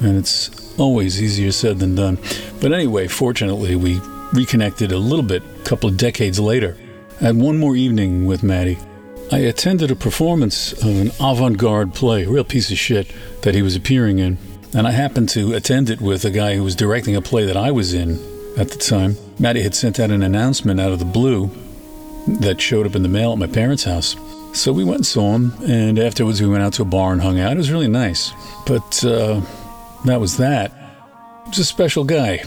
and 0.00 0.16
it's 0.16 0.78
always 0.78 1.22
easier 1.22 1.52
said 1.52 1.78
than 1.78 1.94
done. 1.94 2.18
But 2.60 2.72
anyway, 2.72 3.06
fortunately, 3.06 3.76
we 3.76 4.00
reconnected 4.32 4.90
a 4.92 4.98
little 4.98 5.24
bit 5.24 5.42
a 5.42 5.64
couple 5.64 5.88
of 5.88 5.96
decades 5.96 6.40
later. 6.40 6.76
I 7.20 7.24
had 7.24 7.36
one 7.36 7.58
more 7.58 7.76
evening 7.76 8.26
with 8.26 8.42
Matty. 8.42 8.78
I 9.32 9.38
attended 9.38 9.92
a 9.92 9.96
performance 9.96 10.72
of 10.72 10.88
an 10.88 11.12
avant 11.20 11.56
garde 11.56 11.94
play, 11.94 12.26
real 12.26 12.42
piece 12.42 12.72
of 12.72 12.78
shit, 12.78 13.12
that 13.42 13.54
he 13.54 13.62
was 13.62 13.76
appearing 13.76 14.18
in. 14.18 14.38
And 14.74 14.88
I 14.88 14.90
happened 14.90 15.28
to 15.30 15.54
attend 15.54 15.88
it 15.88 16.00
with 16.00 16.24
a 16.24 16.30
guy 16.30 16.56
who 16.56 16.64
was 16.64 16.74
directing 16.74 17.14
a 17.14 17.22
play 17.22 17.44
that 17.44 17.56
I 17.56 17.70
was 17.70 17.94
in 17.94 18.18
at 18.58 18.70
the 18.70 18.78
time. 18.78 19.16
Matty 19.38 19.62
had 19.62 19.76
sent 19.76 20.00
out 20.00 20.10
an 20.10 20.24
announcement 20.24 20.80
out 20.80 20.90
of 20.90 20.98
the 20.98 21.04
blue 21.04 21.50
that 22.40 22.60
showed 22.60 22.86
up 22.86 22.96
in 22.96 23.04
the 23.04 23.08
mail 23.08 23.32
at 23.32 23.38
my 23.38 23.46
parents' 23.46 23.84
house. 23.84 24.16
So 24.52 24.72
we 24.72 24.82
went 24.82 24.96
and 24.96 25.06
saw 25.06 25.36
him, 25.36 25.52
and 25.62 25.96
afterwards 25.96 26.42
we 26.42 26.48
went 26.48 26.64
out 26.64 26.72
to 26.74 26.82
a 26.82 26.86
bar 26.86 27.12
and 27.12 27.22
hung 27.22 27.38
out. 27.38 27.52
It 27.52 27.56
was 27.56 27.70
really 27.70 27.88
nice. 27.88 28.32
But 28.66 29.04
uh, 29.04 29.42
that 30.06 30.20
was 30.20 30.38
that. 30.38 30.72
He 31.44 31.50
was 31.50 31.58
a 31.60 31.64
special 31.64 32.02
guy. 32.02 32.42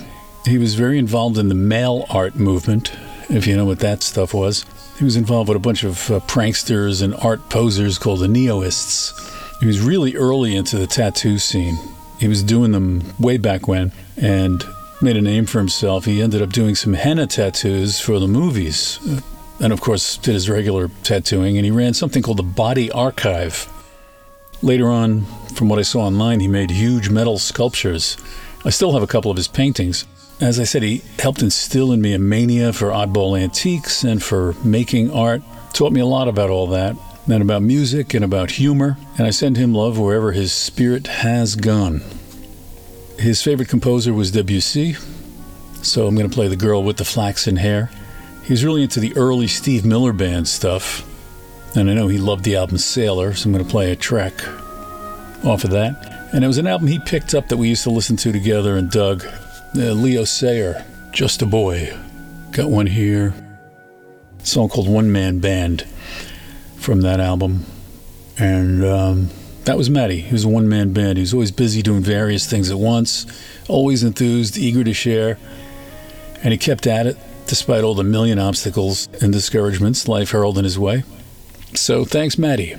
He 0.46 0.58
was 0.58 0.76
very 0.76 1.00
involved 1.00 1.38
in 1.38 1.48
the 1.48 1.56
mail 1.56 2.06
art 2.10 2.36
movement, 2.36 2.92
if 3.30 3.48
you 3.48 3.56
know 3.56 3.66
what 3.66 3.80
that 3.80 4.04
stuff 4.04 4.34
was. 4.34 4.66
He 4.98 5.04
was 5.04 5.16
involved 5.16 5.50
with 5.50 5.58
a 5.58 5.60
bunch 5.60 5.84
of 5.84 6.12
uh, 6.12 6.20
pranksters 6.22 7.02
and 7.02 7.16
art 7.16 7.50
posers 7.50 7.98
called 7.98 8.20
the 8.20 8.28
Neoists. 8.28 9.60
He 9.60 9.66
was 9.66 9.80
really 9.80 10.16
early 10.16 10.56
into 10.56 10.78
the 10.78 10.88
tattoo 10.88 11.40
scene. 11.40 11.78
He 12.20 12.28
was 12.28 12.44
doing 12.44 12.72
them 12.72 13.04
way 13.20 13.38
back 13.38 13.68
when 13.68 13.92
and 14.18 14.64
made 15.02 15.18
a 15.18 15.22
name 15.22 15.46
for 15.46 15.60
himself. 15.60 16.06
He 16.06 16.22
ended 16.22 16.42
up 16.42 16.52
doing 16.52 16.76
some 16.76 16.94
henna 16.94 17.28
tattoos 17.28 18.00
for 18.00 18.20
the 18.20 18.28
movies. 18.28 19.00
Uh, 19.08 19.22
and 19.60 19.74
of 19.74 19.82
course, 19.82 20.18
did 20.18 20.34
his 20.34 20.50
regular 20.50 20.90
tattooing, 21.04 21.58
and 21.58 21.66
he 21.66 21.72
ran 21.72 21.94
something 21.94 22.22
called 22.22 22.38
the 22.38 22.44
Body 22.44 22.92
Archive. 22.92 23.70
Later 24.62 24.90
on, 24.90 25.26
from 25.56 25.70
what 25.70 25.80
I 25.80 25.84
saw 25.84 26.02
online, 26.02 26.40
he 26.40 26.48
made 26.48 26.72
huge 26.72 27.10
metal 27.10 27.38
sculptures. 27.38 28.18
I 28.66 28.70
still 28.70 28.94
have 28.94 29.04
a 29.04 29.08
couple 29.08 29.30
of 29.30 29.38
his 29.38 29.48
paintings. 29.48 30.06
As 30.42 30.60
I 30.60 30.64
said, 30.64 30.84
he 30.84 31.02
helped 31.20 31.42
instill 31.42 31.92
in 31.92 32.02
me 32.02 32.14
a 32.14 32.20
mania 32.20 32.74
for 32.74 32.90
oddball 32.90 33.40
antiques 33.40 34.04
and 34.04 34.22
for 34.22 34.54
making 34.64 35.12
art. 35.12 35.42
Taught 35.74 35.94
me 35.94 36.02
a 36.02 36.06
lot 36.06 36.28
about 36.28 36.50
all 36.50 36.68
that, 36.68 36.96
and 37.28 37.42
about 37.42 37.64
music 37.64 38.14
and 38.14 38.26
about 38.26 38.52
humor, 38.52 38.98
and 39.18 39.26
I 39.26 39.30
send 39.30 39.58
him 39.58 39.74
love 39.74 39.98
wherever 39.98 40.32
his 40.34 40.52
spirit 40.52 41.08
has 41.08 41.56
gone. 41.56 42.02
His 43.18 43.42
favorite 43.42 43.70
composer 43.70 44.14
was 44.14 44.32
Debussy, 44.32 44.96
so 45.82 46.08
I'm 46.08 46.16
going 46.16 46.30
to 46.30 46.34
play 46.34 46.48
The 46.48 46.56
Girl 46.56 46.84
with 46.84 46.98
the 46.98 47.06
Flaxen 47.06 47.56
Hair. 47.56 47.90
He 48.44 48.52
was 48.52 48.66
really 48.66 48.84
into 48.84 49.00
the 49.00 49.16
early 49.16 49.48
Steve 49.48 49.86
Miller 49.86 50.12
Band 50.12 50.48
stuff, 50.48 51.08
and 51.76 51.90
I 51.90 51.94
know 51.94 52.08
he 52.08 52.18
loved 52.18 52.44
the 52.44 52.58
album 52.58 52.78
Sailor, 52.78 53.34
so 53.34 53.48
I'm 53.48 53.54
going 53.54 53.64
to 53.64 53.72
play 53.72 53.92
a 53.92 53.96
track 53.96 54.46
off 55.46 55.64
of 55.64 55.70
that. 55.72 56.30
And 56.34 56.44
it 56.44 56.48
was 56.48 56.58
an 56.58 56.68
album 56.68 56.88
he 56.88 57.00
picked 57.00 57.34
up 57.34 57.48
that 57.48 57.58
we 57.58 57.70
used 57.70 57.84
to 57.84 57.90
listen 57.90 58.18
to 58.18 58.32
together 58.32 58.76
and 58.76 58.92
dug. 58.92 59.26
Uh, 59.76 59.92
Leo 59.92 60.24
Sayer, 60.24 60.86
Just 61.12 61.42
a 61.42 61.48
Boy. 61.48 61.98
Got 62.52 62.70
one 62.70 62.86
here. 62.86 63.34
A 64.40 64.46
song 64.46 64.70
called 64.70 64.88
One 64.88 65.12
Man 65.12 65.40
Band 65.40 65.88
from 66.78 67.02
that 67.02 67.20
album. 67.20 67.66
And 68.38 68.86
um, 68.86 69.30
That 69.66 69.78
was 69.78 69.90
Matty. 69.90 70.20
He 70.22 70.32
was 70.32 70.44
a 70.44 70.50
one 70.50 70.70
man 70.70 70.94
band. 70.94 71.18
He 71.18 71.22
was 71.22 71.34
always 71.34 71.52
busy 71.52 71.82
doing 71.82 72.02
various 72.02 72.48
things 72.48 72.70
at 72.70 72.78
once, 72.78 73.26
always 73.68 74.04
enthused, 74.04 74.58
eager 74.58 74.84
to 74.84 74.94
share. 74.94 75.40
And 76.44 76.52
he 76.52 76.58
kept 76.58 76.86
at 76.86 77.08
it 77.08 77.18
despite 77.48 77.84
all 77.84 77.96
the 77.96 78.04
million 78.04 78.38
obstacles 78.38 79.08
and 79.22 79.34
discouragements 79.34 80.08
life 80.08 80.32
hurled 80.32 80.58
in 80.60 80.66
his 80.66 80.78
way. 80.78 81.04
So 81.74 82.06
thanks, 82.06 82.38
Matty. 82.38 82.76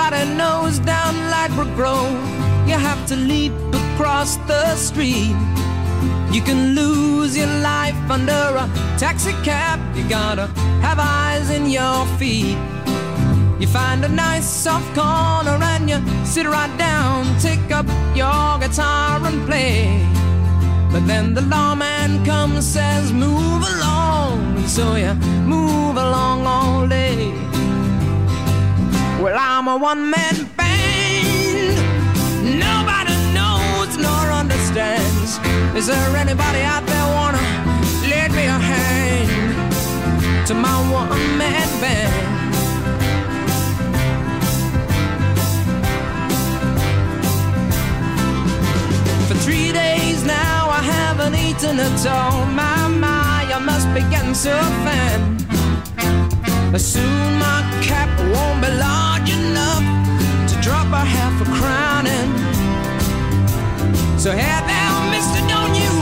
Everybody 0.00 0.36
knows 0.36 0.78
down 0.78 1.16
Ladbroke 1.28 1.74
Grove, 1.74 2.12
you 2.68 2.74
have 2.74 3.04
to 3.08 3.16
leap 3.16 3.52
across 3.74 4.36
the 4.46 4.76
street. 4.76 5.34
You 6.30 6.40
can 6.40 6.76
lose 6.76 7.36
your 7.36 7.48
life 7.58 7.98
under 8.08 8.32
a 8.62 8.70
taxi 8.96 9.32
cab. 9.42 9.80
You 9.96 10.08
gotta 10.08 10.46
have 10.86 11.00
eyes 11.00 11.50
in 11.50 11.68
your 11.68 12.06
feet. 12.16 12.56
You 13.58 13.66
find 13.66 14.04
a 14.04 14.08
nice 14.08 14.48
soft 14.48 14.86
corner 14.94 15.58
and 15.72 15.90
you 15.90 15.98
sit 16.24 16.46
right 16.46 16.74
down, 16.78 17.26
take 17.40 17.72
up 17.72 17.86
your 18.14 18.56
guitar 18.60 19.20
and 19.26 19.44
play. 19.48 20.06
But 20.92 21.08
then 21.08 21.34
the 21.34 21.42
lawman 21.42 22.24
comes, 22.24 22.64
says, 22.64 23.12
move 23.12 23.64
along, 23.74 24.58
and 24.58 24.68
so 24.68 24.94
you 24.94 25.12
move 25.44 25.96
along 25.96 26.46
all 26.46 26.86
day. 26.86 27.47
Well, 29.20 29.36
I'm 29.36 29.66
a 29.66 29.76
one 29.76 30.10
man 30.10 30.48
band. 30.56 31.76
Nobody 32.44 33.16
knows 33.34 33.96
nor 33.98 34.30
understands. 34.30 35.40
Is 35.76 35.88
there 35.88 36.16
anybody 36.16 36.62
out 36.62 36.86
there 36.86 37.06
wanna 37.16 37.42
lend 38.08 38.32
me 38.36 38.44
a 38.44 38.58
hand 38.72 40.46
to 40.46 40.54
my 40.54 40.76
one 40.92 41.36
man 41.36 41.68
band? 41.80 42.14
For 49.26 49.34
three 49.34 49.72
days 49.72 50.24
now, 50.24 50.68
I 50.70 50.80
haven't 50.80 51.34
eaten 51.34 51.80
at 51.80 52.06
all. 52.06 52.46
My, 52.46 52.86
my, 52.86 53.50
I 53.52 53.58
must 53.58 53.92
be 53.92 54.00
getting 54.14 54.34
so 54.34 54.56
thin. 54.84 55.38
Soon 56.78 57.38
my 57.40 57.60
cap 57.82 58.07
won't 58.34 58.60
be 58.60 58.70
large 58.88 59.30
enough 59.30 59.84
to 60.50 60.54
drop 60.60 60.88
a 60.92 61.04
half 61.16 61.34
a 61.40 61.46
crown 61.58 62.06
in. 62.06 62.28
So 64.18 64.30
hey 64.32 64.60
there, 64.70 64.94
mister, 65.14 65.40
don't 65.54 65.74
you 65.82 65.92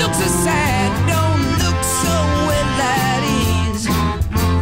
look 0.00 0.14
so 0.14 0.28
sad, 0.44 0.90
don't 1.08 1.44
look 1.62 1.80
so 2.02 2.14
well 2.48 2.80
at 2.80 3.22
ease. 3.40 3.86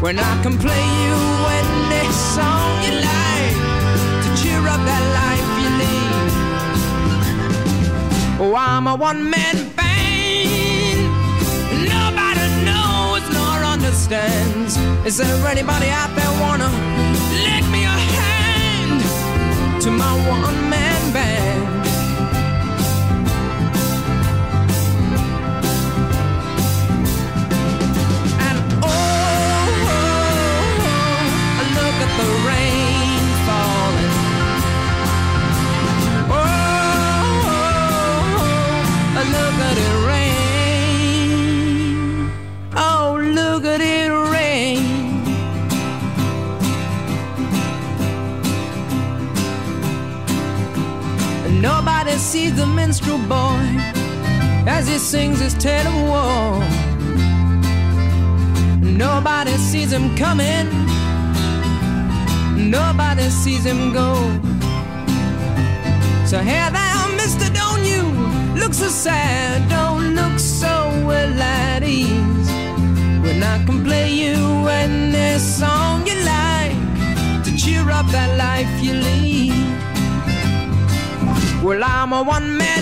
When 0.02 0.18
I 0.18 0.42
can 0.42 0.56
play 0.58 0.84
you 1.04 1.16
any 1.58 2.06
song 2.34 2.70
you 2.84 2.92
like 3.10 3.56
to 4.24 4.28
cheer 4.40 4.62
up 4.74 4.80
that 4.90 5.04
life 5.20 5.50
you 5.62 5.70
lead. 5.82 6.30
Oh, 8.40 8.54
I'm 8.56 8.86
a 8.86 8.94
one 8.94 9.28
man 9.30 9.56
band. 9.76 11.00
Nobody 11.94 12.46
knows 12.66 13.24
nor 13.36 13.56
understands. 13.74 14.76
Is 15.04 15.16
there 15.18 15.46
anybody 15.46 15.88
out 15.90 16.14
there 16.16 16.32
wanna 16.40 16.91
to 19.82 19.90
my 19.90 20.28
one 20.28 20.70
man 20.70 21.12
band? 21.12 21.61
Sings 55.02 55.40
his 55.40 55.54
tale 55.54 55.88
of 55.88 55.96
war. 56.08 56.60
Nobody 58.80 59.50
sees 59.56 59.92
him 59.92 60.14
coming. 60.16 60.68
Nobody 62.70 63.28
sees 63.28 63.64
him 63.64 63.92
go. 63.92 64.14
So 66.24 66.38
hey 66.38 66.68
there, 66.76 67.16
mister, 67.16 67.52
don't 67.52 67.84
you 67.84 68.02
look 68.54 68.72
so 68.72 68.88
sad, 68.88 69.68
don't 69.68 70.14
look 70.14 70.38
so 70.38 70.72
well 71.04 71.42
at 71.42 71.82
ease. 71.82 72.50
When 73.24 73.42
I 73.42 73.62
can 73.66 73.84
play 73.84 74.08
you 74.08 74.68
any 74.68 75.38
song 75.40 76.06
you 76.06 76.14
like 76.24 76.76
to 77.44 77.56
cheer 77.56 77.90
up 77.90 78.06
that 78.12 78.30
life 78.38 78.72
you 78.80 78.94
lead. 78.94 79.52
Well, 81.62 81.82
I'm 81.84 82.12
a 82.12 82.22
one 82.22 82.56
man 82.56 82.81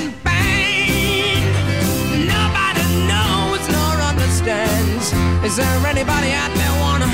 Is 5.43 5.57
there 5.57 5.87
anybody 5.87 6.33
out 6.33 6.53
there 6.55 6.75
wanna 6.81 7.07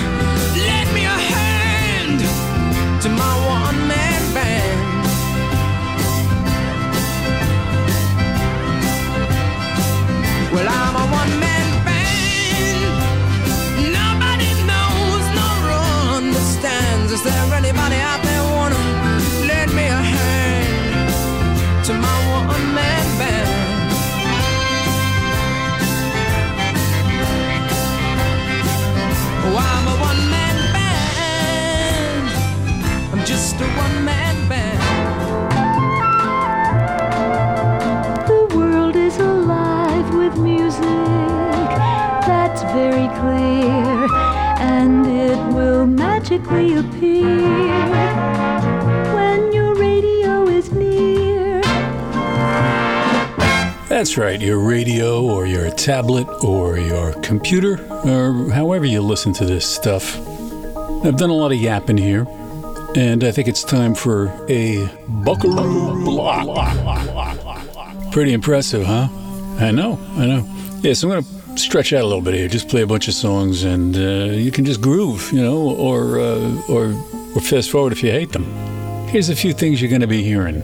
lend 0.66 0.92
me 0.92 1.04
a 1.04 1.18
hand 1.32 2.20
to 3.02 3.08
my 3.08 3.34
one 3.46 3.86
man 3.86 4.34
band? 4.34 4.80
Well, 10.52 10.68
I'm 10.68 10.96
a 10.96 11.06
one 11.22 11.38
man 11.38 11.68
band. 11.86 12.94
Nobody 14.00 14.50
knows 14.70 15.24
nor 15.38 15.58
understands. 16.18 17.12
Is 17.12 17.22
there 17.22 17.54
anybody 17.54 17.96
out 17.96 18.25
just 33.36 33.60
a 33.60 33.64
one 33.64 34.02
man 34.02 34.48
band. 34.48 34.80
The 38.26 38.56
world 38.56 38.96
is 38.96 39.18
alive 39.18 40.14
with 40.14 40.38
music, 40.38 40.80
that's 42.26 42.62
very 42.72 43.08
clear, 43.20 44.08
and 44.58 45.06
it 45.06 45.36
will 45.54 45.84
magically 45.84 46.76
appear 46.76 47.68
when 49.14 49.52
your 49.52 49.74
radio 49.74 50.48
is 50.48 50.72
near. 50.72 51.60
That's 53.90 54.16
right, 54.16 54.40
your 54.40 54.60
radio 54.60 55.22
or 55.22 55.44
your 55.46 55.70
tablet 55.72 56.26
or 56.42 56.78
your 56.78 57.12
computer 57.20 57.86
or 58.02 58.50
however 58.50 58.86
you 58.86 59.02
listen 59.02 59.34
to 59.34 59.44
this 59.44 59.66
stuff. 59.66 60.16
I've 61.04 61.18
done 61.18 61.28
a 61.28 61.34
lot 61.34 61.52
of 61.52 61.58
yapping 61.58 61.98
here, 61.98 62.26
and 62.96 63.22
I 63.22 63.30
think 63.30 63.46
it's 63.46 63.62
time 63.62 63.94
for 63.94 64.28
a 64.48 64.88
Buckaroo 65.06 66.04
Block. 66.04 66.46
Pretty 68.10 68.32
impressive, 68.32 68.86
huh? 68.86 69.08
I 69.60 69.70
know, 69.70 70.00
I 70.16 70.26
know. 70.26 70.48
Yeah, 70.80 70.94
so 70.94 71.10
I'm 71.10 71.22
going 71.22 71.24
to 71.24 71.58
stretch 71.60 71.92
out 71.92 72.00
a 72.00 72.06
little 72.06 72.22
bit 72.22 72.34
here, 72.34 72.48
just 72.48 72.68
play 72.68 72.80
a 72.80 72.86
bunch 72.86 73.06
of 73.06 73.14
songs, 73.14 73.64
and 73.64 73.94
uh, 73.94 74.32
you 74.32 74.50
can 74.50 74.64
just 74.64 74.80
groove, 74.80 75.30
you 75.30 75.42
know, 75.42 75.76
or, 75.76 76.18
uh, 76.18 76.62
or, 76.68 76.94
or 77.34 77.40
fast 77.42 77.70
forward 77.70 77.92
if 77.92 78.02
you 78.02 78.10
hate 78.10 78.32
them. 78.32 78.44
Here's 79.08 79.28
a 79.28 79.36
few 79.36 79.52
things 79.52 79.80
you're 79.80 79.90
going 79.90 80.00
to 80.00 80.06
be 80.06 80.22
hearing. 80.22 80.62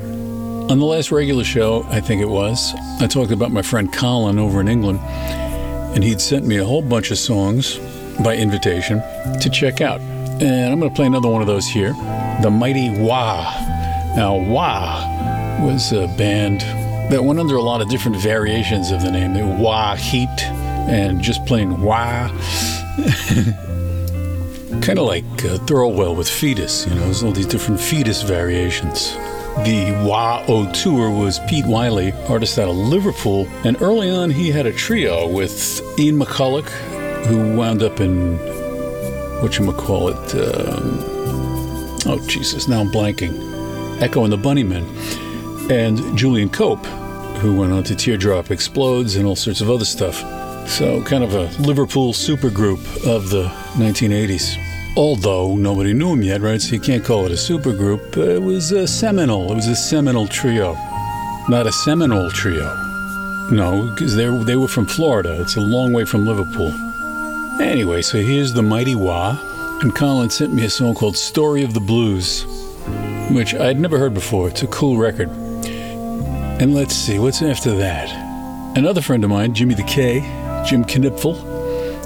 On 0.70 0.78
the 0.78 0.86
last 0.86 1.12
regular 1.12 1.44
show, 1.44 1.84
I 1.90 2.00
think 2.00 2.22
it 2.22 2.28
was, 2.28 2.72
I 3.00 3.06
talked 3.06 3.30
about 3.30 3.50
my 3.50 3.62
friend 3.62 3.92
Colin 3.92 4.38
over 4.38 4.58
in 4.60 4.68
England, 4.68 5.00
and 5.00 6.02
he'd 6.02 6.20
sent 6.20 6.46
me 6.46 6.56
a 6.56 6.64
whole 6.64 6.82
bunch 6.82 7.10
of 7.10 7.18
songs 7.18 7.78
by 8.24 8.36
invitation 8.36 9.02
to 9.40 9.50
check 9.50 9.82
out. 9.82 10.00
And 10.42 10.72
I'm 10.72 10.80
going 10.80 10.90
to 10.90 10.96
play 10.96 11.06
another 11.06 11.28
one 11.28 11.40
of 11.40 11.46
those 11.46 11.68
here 11.68 11.92
The 12.42 12.50
Mighty 12.50 12.90
Wah. 12.90 13.44
Now, 14.16 14.34
Wah 14.34 15.64
was 15.64 15.92
a 15.92 16.08
band 16.18 16.62
that 17.12 17.22
went 17.22 17.38
under 17.38 17.54
a 17.54 17.62
lot 17.62 17.80
of 17.80 17.88
different 17.88 18.16
variations 18.16 18.90
of 18.90 19.02
the 19.02 19.12
name. 19.12 19.34
They 19.34 19.44
Wah 19.44 19.94
Heat 19.94 20.42
and 20.88 21.22
just 21.22 21.46
plain 21.46 21.80
Wah. 21.80 22.26
kind 24.82 24.98
of 24.98 25.06
like 25.06 25.24
uh, 25.44 25.58
Thirlwell 25.58 26.16
with 26.16 26.28
Foetus, 26.28 26.88
you 26.88 26.94
know, 26.96 27.02
there's 27.02 27.22
all 27.22 27.30
these 27.30 27.46
different 27.46 27.80
Foetus 27.80 28.22
variations. 28.22 29.12
The 29.64 29.92
Wah 30.04 30.44
O 30.48 30.72
Tour 30.72 31.08
was 31.08 31.38
Pete 31.48 31.66
Wylie, 31.66 32.10
artist 32.28 32.58
out 32.58 32.68
of 32.68 32.74
Liverpool, 32.74 33.46
and 33.62 33.80
early 33.80 34.10
on 34.10 34.30
he 34.30 34.50
had 34.50 34.66
a 34.66 34.72
trio 34.72 35.28
with 35.28 35.80
Ian 36.00 36.18
McCulloch, 36.18 36.68
who 37.26 37.54
wound 37.54 37.84
up 37.84 38.00
in 38.00 38.51
what 39.42 39.58
you 39.58 39.72
call 39.72 40.08
it. 40.08 40.34
Um, 40.34 40.98
oh 42.06 42.24
Jesus, 42.28 42.68
now 42.68 42.80
I'm 42.80 42.90
blanking. 42.90 43.50
Echo 44.00 44.24
and 44.24 44.32
the 44.32 44.36
Bunnymen, 44.36 44.86
and 45.70 46.16
Julian 46.16 46.48
Cope, 46.48 46.84
who 47.40 47.56
went 47.56 47.72
on 47.72 47.82
to 47.84 47.94
Teardrop 47.94 48.50
Explodes 48.50 49.16
and 49.16 49.26
all 49.26 49.36
sorts 49.36 49.60
of 49.60 49.68
other 49.68 49.84
stuff. 49.84 50.16
So 50.68 51.02
kind 51.02 51.24
of 51.24 51.34
a 51.34 51.44
Liverpool 51.60 52.12
supergroup 52.12 52.78
of 53.06 53.30
the 53.30 53.44
1980s. 53.74 54.56
Although 54.96 55.56
nobody 55.56 55.92
knew 55.92 56.12
him 56.12 56.22
yet, 56.22 56.40
right? 56.40 56.60
So 56.60 56.74
you 56.74 56.80
can't 56.80 57.04
call 57.04 57.26
it 57.26 57.32
a 57.32 57.34
supergroup. 57.34 58.16
Uh, 58.16 58.36
it 58.36 58.42
was 58.42 58.70
a 58.72 58.86
seminal. 58.86 59.50
It 59.50 59.56
was 59.56 59.66
a 59.66 59.76
seminal 59.76 60.28
trio, 60.28 60.74
not 61.48 61.66
a 61.66 61.72
Seminole 61.72 62.30
trio. 62.30 62.76
No, 63.50 63.90
because 63.94 64.14
they 64.14 64.28
they 64.44 64.56
were 64.56 64.68
from 64.68 64.86
Florida. 64.86 65.40
It's 65.40 65.56
a 65.56 65.60
long 65.60 65.92
way 65.92 66.04
from 66.04 66.26
Liverpool. 66.26 66.72
Anyway, 67.60 68.02
so 68.02 68.18
here's 68.18 68.52
the 68.52 68.62
Mighty 68.62 68.94
Wah, 68.94 69.38
and 69.80 69.94
Colin 69.94 70.30
sent 70.30 70.52
me 70.52 70.64
a 70.64 70.70
song 70.70 70.94
called 70.94 71.16
"Story 71.16 71.62
of 71.62 71.74
the 71.74 71.80
Blues," 71.80 72.44
which 73.30 73.54
I'd 73.54 73.78
never 73.78 73.98
heard 73.98 74.14
before. 74.14 74.48
It's 74.48 74.62
a 74.62 74.66
cool 74.66 74.96
record. 74.96 75.28
And 76.60 76.74
let's 76.74 76.94
see, 76.94 77.18
what's 77.18 77.42
after 77.42 77.74
that? 77.76 78.10
Another 78.76 79.00
friend 79.00 79.24
of 79.24 79.30
mine, 79.30 79.54
Jimmy 79.54 79.74
the 79.74 79.82
K, 79.84 80.20
Jim 80.68 80.84
Knipfel, 80.84 81.34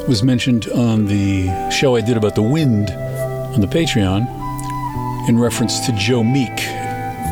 was 0.09 0.23
mentioned 0.23 0.69
on 0.69 1.07
the 1.07 1.71
show 1.71 1.97
I 1.97 2.01
did 2.01 2.17
about 2.17 2.35
the 2.35 2.43
wind 2.43 2.91
on 2.91 3.61
the 3.61 3.67
Patreon 3.67 4.27
in 5.29 5.39
reference 5.39 5.81
to 5.87 5.93
Joe 5.93 6.23
Meek 6.23 6.61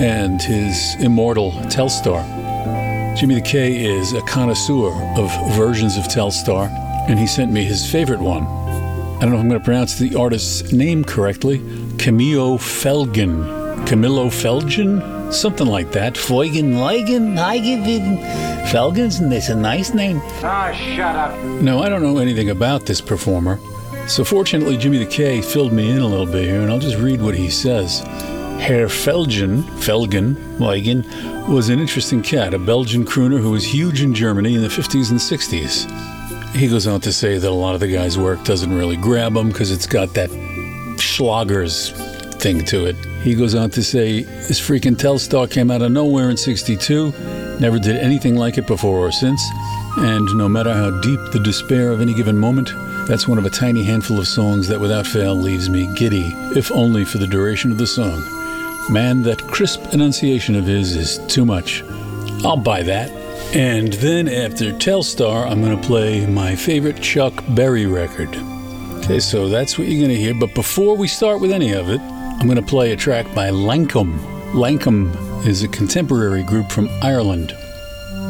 and 0.01 0.43
his 0.43 0.97
immortal 1.01 1.53
Telstar. 1.70 2.24
Jimmy 3.16 3.36
the 3.36 3.43
K 3.43 3.85
is 3.85 4.12
a 4.12 4.20
connoisseur 4.23 4.93
of 5.16 5.57
versions 5.57 5.97
of 5.97 6.05
Telstar, 6.05 6.69
and 7.09 7.18
he 7.18 7.26
sent 7.26 7.52
me 7.52 7.64
his 7.64 7.90
favorite 7.90 8.20
one. 8.20 8.44
I 8.44 9.20
don't 9.20 9.31
know 9.31 9.36
if 9.36 9.43
I'm 9.43 9.48
going 9.48 9.60
to 9.60 9.64
pronounce 9.64 9.98
the 9.98 10.16
artist's 10.16 10.72
name 10.72 11.05
correctly 11.05 11.59
Camillo 11.98 12.59
Felgen. 12.59 13.86
Camillo 13.86 14.26
Felgen? 14.26 15.32
Something 15.32 15.66
like 15.66 15.93
that. 15.93 16.14
Feugen, 16.14 16.74
Leigen, 16.74 17.36
Heigen, 17.36 18.18
Felgens, 18.66 19.20
and 19.20 19.32
that's 19.32 19.48
a 19.48 19.55
nice 19.55 19.94
name. 19.94 20.20
Ah, 20.43 20.72
shut 20.72 21.16
up. 21.16 21.39
No, 21.62 21.82
I 21.82 21.89
don't 21.89 22.02
know 22.02 22.18
anything 22.18 22.51
about 22.51 22.86
this 22.86 23.01
performer. 23.01 23.59
So 24.06 24.22
fortunately, 24.24 24.76
Jimmy 24.76 24.98
the 24.98 25.06
K 25.06 25.40
filled 25.40 25.72
me 25.72 25.90
in 25.90 25.98
a 25.98 26.06
little 26.06 26.26
bit 26.26 26.44
here, 26.44 26.60
and 26.60 26.70
I'll 26.70 26.78
just 26.78 26.98
read 26.98 27.22
what 27.22 27.35
he 27.35 27.48
says. 27.48 28.01
Herr 28.60 28.86
Felgen, 28.86 29.62
Felgen, 29.81 30.36
Weigen, 30.59 31.05
was 31.48 31.68
an 31.68 31.81
interesting 31.81 32.22
cat, 32.22 32.55
a 32.55 32.59
Belgian 32.59 33.05
crooner 33.05 33.40
who 33.40 33.51
was 33.51 33.64
huge 33.64 34.02
in 34.02 34.14
Germany 34.14 34.55
in 34.55 34.62
the 34.62 34.68
50s 34.68 35.10
and 35.10 35.18
60s. 35.18 35.86
He 36.55 36.68
goes 36.68 36.86
on 36.86 37.01
to 37.01 37.12
say 37.12 37.36
that 37.39 37.48
a 37.48 37.51
lot 37.51 37.74
of 37.74 37.81
the 37.81 37.89
guy's 37.89 38.16
work 38.16 38.44
doesn't 38.44 38.72
really 38.72 38.97
grab 38.97 39.36
him 39.36 39.48
because 39.48 39.72
it's 39.72 39.86
got 39.86 40.14
that 40.14 40.31
Schlagers 40.97 41.93
thing 42.40 42.64
to 42.66 42.86
it. 42.86 42.97
He 43.22 43.35
goes 43.35 43.55
on 43.55 43.70
to 43.70 43.82
say 43.82 44.22
this 44.22 44.60
freaking 44.60 44.94
Telstar 44.94 45.51
came 45.51 45.70
out 45.70 45.82
of 45.82 45.90
nowhere 45.90 46.31
in 46.31 46.36
62, 46.36 47.10
never 47.59 47.78
did 47.78 47.97
anything 47.97 48.36
like 48.36 48.56
it 48.56 48.66
before 48.66 48.98
or 48.98 49.10
since, 49.10 49.43
and 49.97 50.26
no 50.36 50.48
matter 50.48 50.72
how 50.72 50.90
deep 51.01 51.18
the 51.32 51.40
despair 51.40 51.90
of 51.90 52.01
any 52.01 52.14
given 52.14 52.36
moment, 52.36 52.70
that's 53.09 53.26
one 53.26 53.39
of 53.39 53.47
a 53.47 53.51
tiny 53.51 53.82
handful 53.82 54.18
of 54.18 54.28
songs 54.28 54.68
that 54.68 54.81
without 54.81 55.06
fail 55.06 55.35
leaves 55.35 55.68
me 55.68 55.93
giddy, 55.94 56.32
if 56.55 56.70
only 56.70 57.05
for 57.05 57.18
the 57.18 57.26
duration 57.26 57.72
of 57.72 57.78
the 57.78 57.86
song. 57.86 58.22
Man, 58.90 59.22
that 59.22 59.43
crisp 59.48 59.93
enunciation 59.93 60.55
of 60.55 60.66
his 60.66 60.94
is 60.94 61.18
too 61.26 61.44
much. 61.44 61.82
I'll 62.44 62.56
buy 62.56 62.82
that. 62.82 63.24
And 63.55 63.93
then 63.93 64.26
after 64.26 64.72
Telstar, 64.72 65.47
I'm 65.48 65.62
going 65.62 65.81
to 65.81 65.86
play 65.86 66.26
my 66.26 66.56
favorite 66.56 67.01
Chuck 67.01 67.32
Berry 67.51 67.86
record. 67.86 68.35
Okay, 69.05 69.20
so 69.20 69.48
that's 69.48 69.78
what 69.78 69.86
you're 69.86 70.01
going 70.01 70.10
to 70.10 70.20
hear. 70.20 70.35
But 70.35 70.56
before 70.56 70.97
we 70.97 71.06
start 71.06 71.40
with 71.40 71.52
any 71.52 71.72
of 71.72 71.89
it, 71.89 72.01
I'm 72.01 72.48
going 72.48 72.56
to 72.56 72.62
play 72.62 72.90
a 72.90 72.97
track 72.97 73.32
by 73.32 73.51
Lankum. 73.51 74.18
Lankum 74.55 75.47
is 75.47 75.62
a 75.62 75.68
contemporary 75.68 76.43
group 76.43 76.72
from 76.72 76.89
Ireland. 77.01 77.56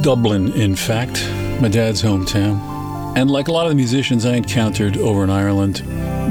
Dublin, 0.02 0.52
in 0.52 0.76
fact, 0.76 1.26
my 1.59 1.68
dad's 1.68 2.02
hometown. 2.02 3.16
And 3.16 3.30
like 3.30 3.48
a 3.48 3.52
lot 3.52 3.64
of 3.64 3.70
the 3.70 3.76
musicians 3.76 4.26
I 4.26 4.34
encountered 4.34 4.98
over 4.98 5.24
in 5.24 5.30
Ireland, 5.30 5.76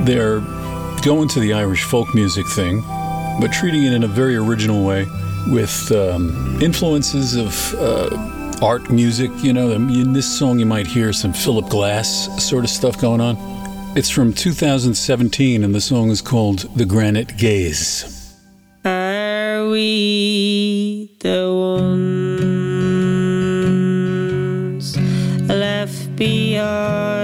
they're 0.05 0.41
going 1.01 1.27
to 1.29 1.39
the 1.39 1.53
Irish 1.53 1.83
folk 1.83 2.13
music 2.13 2.45
thing, 2.49 2.81
but 3.41 3.51
treating 3.51 3.85
it 3.85 3.93
in 3.93 4.03
a 4.03 4.07
very 4.07 4.35
original 4.35 4.85
way 4.85 5.07
with 5.47 5.91
um, 5.91 6.61
influences 6.61 7.35
of 7.35 7.73
uh, 7.79 8.41
art 8.61 8.91
music. 8.91 9.31
You 9.41 9.53
know, 9.53 9.71
in 9.71 10.13
this 10.13 10.27
song, 10.37 10.59
you 10.59 10.65
might 10.65 10.87
hear 10.87 11.13
some 11.13 11.33
Philip 11.33 11.69
Glass 11.69 12.29
sort 12.43 12.63
of 12.63 12.69
stuff 12.69 12.99
going 12.99 13.21
on. 13.21 13.37
It's 13.95 14.09
from 14.09 14.33
2017, 14.33 15.63
and 15.63 15.73
the 15.73 15.81
song 15.81 16.09
is 16.09 16.21
called 16.21 16.59
The 16.75 16.85
Granite 16.85 17.37
Gaze. 17.37 18.35
Are 18.85 19.69
we 19.69 21.15
the 21.19 21.49
ones 24.83 24.97
left 25.47 26.15
behind 26.15 27.22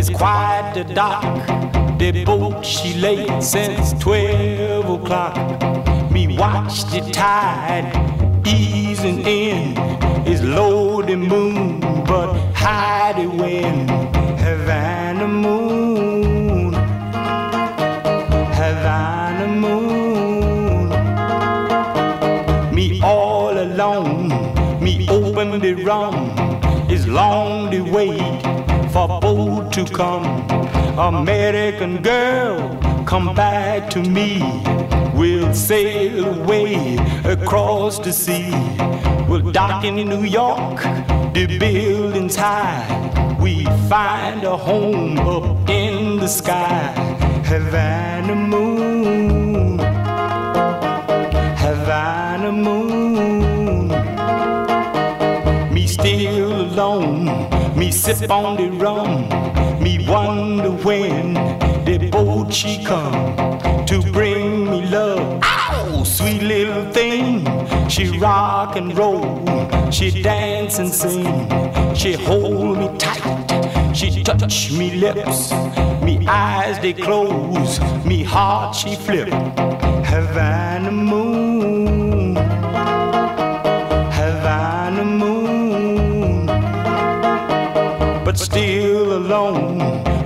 it's 0.00 0.08
quite 0.08 0.72
the 0.74 0.82
dark. 0.82 1.46
The 1.98 2.24
boat 2.24 2.64
she 2.64 2.94
late 2.94 3.42
since 3.42 3.92
twelve 4.02 4.88
o'clock. 4.88 5.36
Me 6.10 6.38
watch 6.38 6.84
the 6.84 7.00
tide 7.12 7.84
easing 8.46 9.20
in. 9.26 9.74
It's 10.26 10.40
low 10.40 11.02
the 11.02 11.16
moon, 11.16 11.80
but 12.06 12.32
high 12.54 13.12
the 13.12 13.28
wind. 13.28 13.90
Havana 14.40 15.28
moon, 15.28 16.72
Havana 18.58 19.48
moon. 19.64 20.88
Me 22.74 23.02
all 23.02 23.52
alone, 23.52 24.28
me 24.82 25.06
open 25.10 25.60
the 25.60 25.74
rum. 25.74 26.14
It's 26.88 27.06
long 27.06 27.70
the 27.70 27.82
boat 27.82 28.39
to 29.72 29.84
come. 29.84 30.24
American 30.98 32.02
girl, 32.02 32.76
come 33.06 33.34
back 33.34 33.88
to 33.90 34.00
me. 34.00 34.40
We'll 35.14 35.54
sail 35.54 36.24
away 36.24 36.96
across 37.24 37.98
the 38.00 38.12
sea. 38.12 38.50
We'll 39.28 39.52
dock 39.52 39.84
in 39.84 39.96
New 39.96 40.24
York, 40.24 40.82
the 41.34 41.58
buildings 41.58 42.34
high. 42.34 43.36
We 43.40 43.64
find 43.88 44.42
a 44.44 44.56
home 44.56 45.18
up 45.18 45.68
in 45.68 46.16
the 46.16 46.28
sky. 46.28 46.92
Havana 47.44 48.34
moon, 48.34 49.78
Havana 51.56 52.50
moon. 52.50 53.88
Me 55.72 55.86
still 55.86 56.62
alone, 56.62 57.48
me 57.76 57.92
sip 57.92 58.30
on 58.30 58.56
the 58.56 58.70
rum. 58.70 59.49
Wonder 60.10 60.72
when 60.72 61.34
the 61.84 62.08
boat 62.10 62.52
she 62.52 62.84
come 62.84 63.86
to 63.86 64.02
bring 64.10 64.68
me 64.68 64.84
love. 64.86 65.40
Ow, 65.44 66.02
sweet 66.02 66.42
little 66.42 66.90
thing. 66.90 67.46
She 67.88 68.18
rock 68.18 68.74
and 68.74 68.98
roll, 68.98 69.46
she 69.92 70.20
dance 70.20 70.80
and 70.80 70.92
sing. 70.92 71.94
She 71.94 72.14
hold 72.14 72.78
me 72.78 72.98
tight, 72.98 73.94
she 73.94 74.24
touch 74.24 74.72
me 74.72 74.96
lips. 74.96 75.52
Me 76.02 76.26
eyes 76.26 76.80
they 76.80 76.92
close, 76.92 77.78
me 78.04 78.24
heart 78.24 78.74
she 78.74 78.96
flip. 78.96 79.28
Havana 80.12 80.90
moon, 80.90 81.49
still 88.50 89.16
alone. 89.16 89.78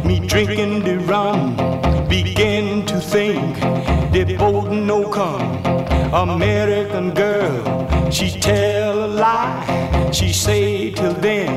Me 0.06 0.18
drinking 0.18 0.82
the 0.82 0.96
rum, 1.00 1.56
begin 2.08 2.86
to 2.86 2.98
think 2.98 3.54
the 4.12 4.24
boat 4.38 4.70
no 4.70 5.06
come. 5.08 5.46
American 6.14 7.12
girl, 7.12 7.62
she 8.10 8.30
tell 8.30 9.04
a 9.04 9.10
lie. 9.24 10.10
She 10.10 10.32
say 10.32 10.90
till 10.92 11.12
then, 11.14 11.52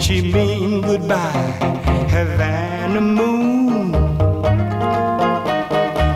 she 0.00 0.32
mean 0.32 0.80
goodbye. 0.80 1.52
Havana 2.14 3.00
moon, 3.02 3.92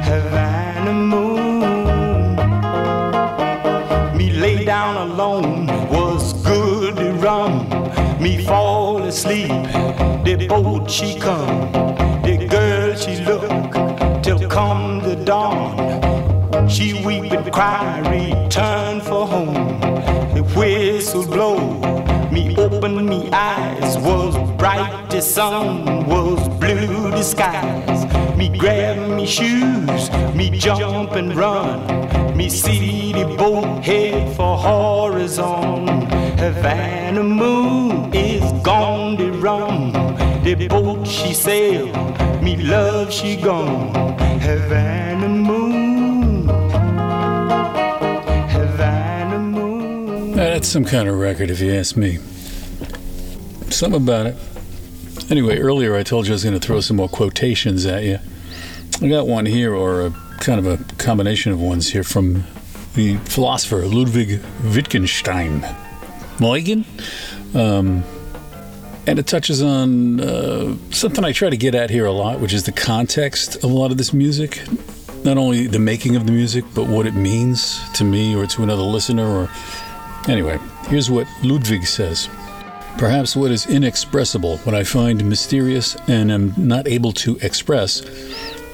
Havana 0.09 0.95
moon. 1.13 2.37
Me 4.17 4.31
lay 4.31 4.65
down 4.65 5.11
alone 5.11 5.67
was 5.91 6.33
good 6.45 6.97
to 6.97 7.13
rum. 7.27 7.69
Me 8.23 8.33
fall 8.47 8.82
asleep, 9.13 9.51
the 10.25 10.47
boat 10.49 10.91
she 10.91 11.21
come, 11.21 11.71
the 12.23 12.47
girl 12.49 12.97
she 12.97 13.17
look 13.27 14.23
till 14.23 14.49
come 14.49 15.01
the 15.01 15.17
dawn. 15.17 15.77
She 16.67 17.05
weep 17.05 17.31
and 17.31 17.53
cry, 17.53 17.99
return 18.09 19.03
for 19.03 19.27
home. 19.27 19.81
The 20.35 20.43
whistle 20.57 21.27
blow, 21.27 21.59
Me 22.33 22.57
open 22.57 23.07
me 23.07 23.29
eyes 23.33 23.99
was 23.99 24.35
bright 24.57 25.11
the 25.11 25.21
sun 25.21 26.07
was 26.07 26.41
blue 26.59 27.11
the 27.11 27.23
skies. 27.23 28.01
Me 28.39 28.49
grab 28.57 28.97
me 29.11 29.27
shoes, 29.27 30.11
me 30.35 30.49
jump 30.59 31.13
and 31.13 31.37
run. 31.37 31.79
Me 32.35 32.49
see 32.49 33.13
the 33.13 33.27
boat 33.37 33.85
head 33.85 34.35
for 34.35 34.57
horizon. 34.57 36.32
Havana 36.43 37.23
moon 37.23 38.13
is 38.13 38.43
gone 38.65 39.15
the 39.17 39.31
rum. 39.31 39.93
The 40.43 40.67
boat 40.67 41.07
she 41.07 41.35
sail, 41.35 41.87
me 42.43 42.57
love 42.57 43.13
she 43.13 43.37
gone. 43.37 44.19
Havana 44.41 45.29
moon, 45.29 46.49
Havana 48.49 49.39
moon. 49.39 50.33
That's 50.33 50.67
some 50.67 50.85
kind 50.85 51.09
of 51.09 51.15
record, 51.15 51.49
if 51.49 51.61
you 51.61 51.73
ask 51.73 51.97
me. 51.97 52.17
Something 53.71 54.03
about 54.03 54.27
it. 54.27 54.37
Anyway, 55.31 55.59
earlier 55.61 55.95
I 55.95 56.03
told 56.03 56.27
you 56.27 56.33
I 56.33 56.35
was 56.35 56.43
going 56.43 56.59
to 56.59 56.67
throw 56.67 56.81
some 56.81 56.97
more 56.97 57.09
quotations 57.09 57.87
at 57.87 58.03
you. 58.03 58.19
I 59.01 59.09
got 59.09 59.29
one 59.29 59.47
here, 59.47 59.73
or 59.73 60.07
a 60.07 60.11
kind 60.41 60.59
of 60.59 60.67
a 60.67 60.83
combination 60.95 61.53
of 61.53 61.61
ones 61.61 61.93
here 61.93 62.03
from 62.03 62.43
the 62.97 63.19
philosopher 63.19 63.87
Ludwig 63.87 64.43
Wittgenstein. 64.65 65.65
Moigen? 66.43 66.85
Um, 67.55 68.03
and 69.07 69.19
it 69.19 69.27
touches 69.29 69.63
on 69.63 70.21
uh, 70.21 70.77
something 70.91 71.25
I 71.25 71.31
try 71.31 71.51
to 71.51 71.57
get 71.57 71.75
at 71.75 71.89
here 71.89 72.05
a 72.05 72.13
lot, 72.13 72.41
which 72.41 72.53
is 72.53 72.65
the 72.65 72.73
context 72.73 73.57
of 73.57 73.65
a 73.65 73.69
lot 73.69 73.93
of 73.93 73.97
this 73.97 74.13
music. 74.13 74.61
Not 75.25 75.39
only 75.39 75.69
the 75.69 75.79
making 75.79 76.17
of 76.17 76.27
the 76.27 76.33
music, 76.33 76.65
but 76.75 76.89
what 76.89 77.07
it 77.07 77.15
means 77.15 77.81
to 77.93 78.03
me 78.03 78.35
or 78.35 78.47
to 78.47 78.65
another 78.65 78.83
listener. 78.83 79.25
Or 79.25 79.51
anyway, 80.29 80.59
here's 80.89 81.09
what 81.09 81.29
Ludwig 81.45 81.87
says. 81.87 82.29
Perhaps 82.99 83.37
what 83.37 83.53
is 83.53 83.67
inexpressible, 83.67 84.59
what 84.59 84.75
I 84.75 84.83
find 84.83 85.25
mysterious 85.25 85.97
and 86.09 86.31
am 86.33 86.55
not 86.57 86.89
able 86.89 87.13
to 87.13 87.37
express, 87.37 88.01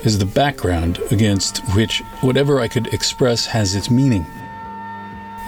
is 0.04 0.18
the 0.18 0.26
background 0.26 1.00
against 1.10 1.58
which 1.74 2.00
whatever 2.22 2.60
I 2.60 2.68
could 2.68 2.92
express 2.94 3.44
has 3.46 3.74
its 3.74 3.90
meaning. 3.90 4.26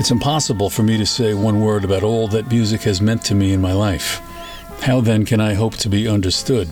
It's 0.01 0.11
impossible 0.11 0.71
for 0.71 0.83
me 0.83 0.97
to 0.97 1.05
say 1.05 1.35
one 1.35 1.61
word 1.61 1.85
about 1.85 2.03
all 2.03 2.27
that 2.29 2.49
music 2.49 2.81
has 2.85 3.03
meant 3.03 3.23
to 3.25 3.35
me 3.35 3.53
in 3.53 3.61
my 3.61 3.75
life. 3.75 4.21
How 4.81 5.03
then 5.03 5.27
can 5.27 5.43
I 5.43 5.53
hope 5.53 5.77
to 5.77 5.91
be 5.91 6.09
understood? 6.09 6.71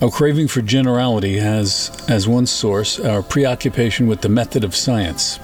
Our 0.00 0.08
craving 0.08 0.46
for 0.46 0.62
generality 0.62 1.36
has 1.38 1.90
as 2.08 2.28
one 2.28 2.46
source 2.46 3.00
our 3.00 3.24
preoccupation 3.24 4.06
with 4.06 4.20
the 4.20 4.28
method 4.28 4.62
of 4.62 4.76
science. 4.76 5.40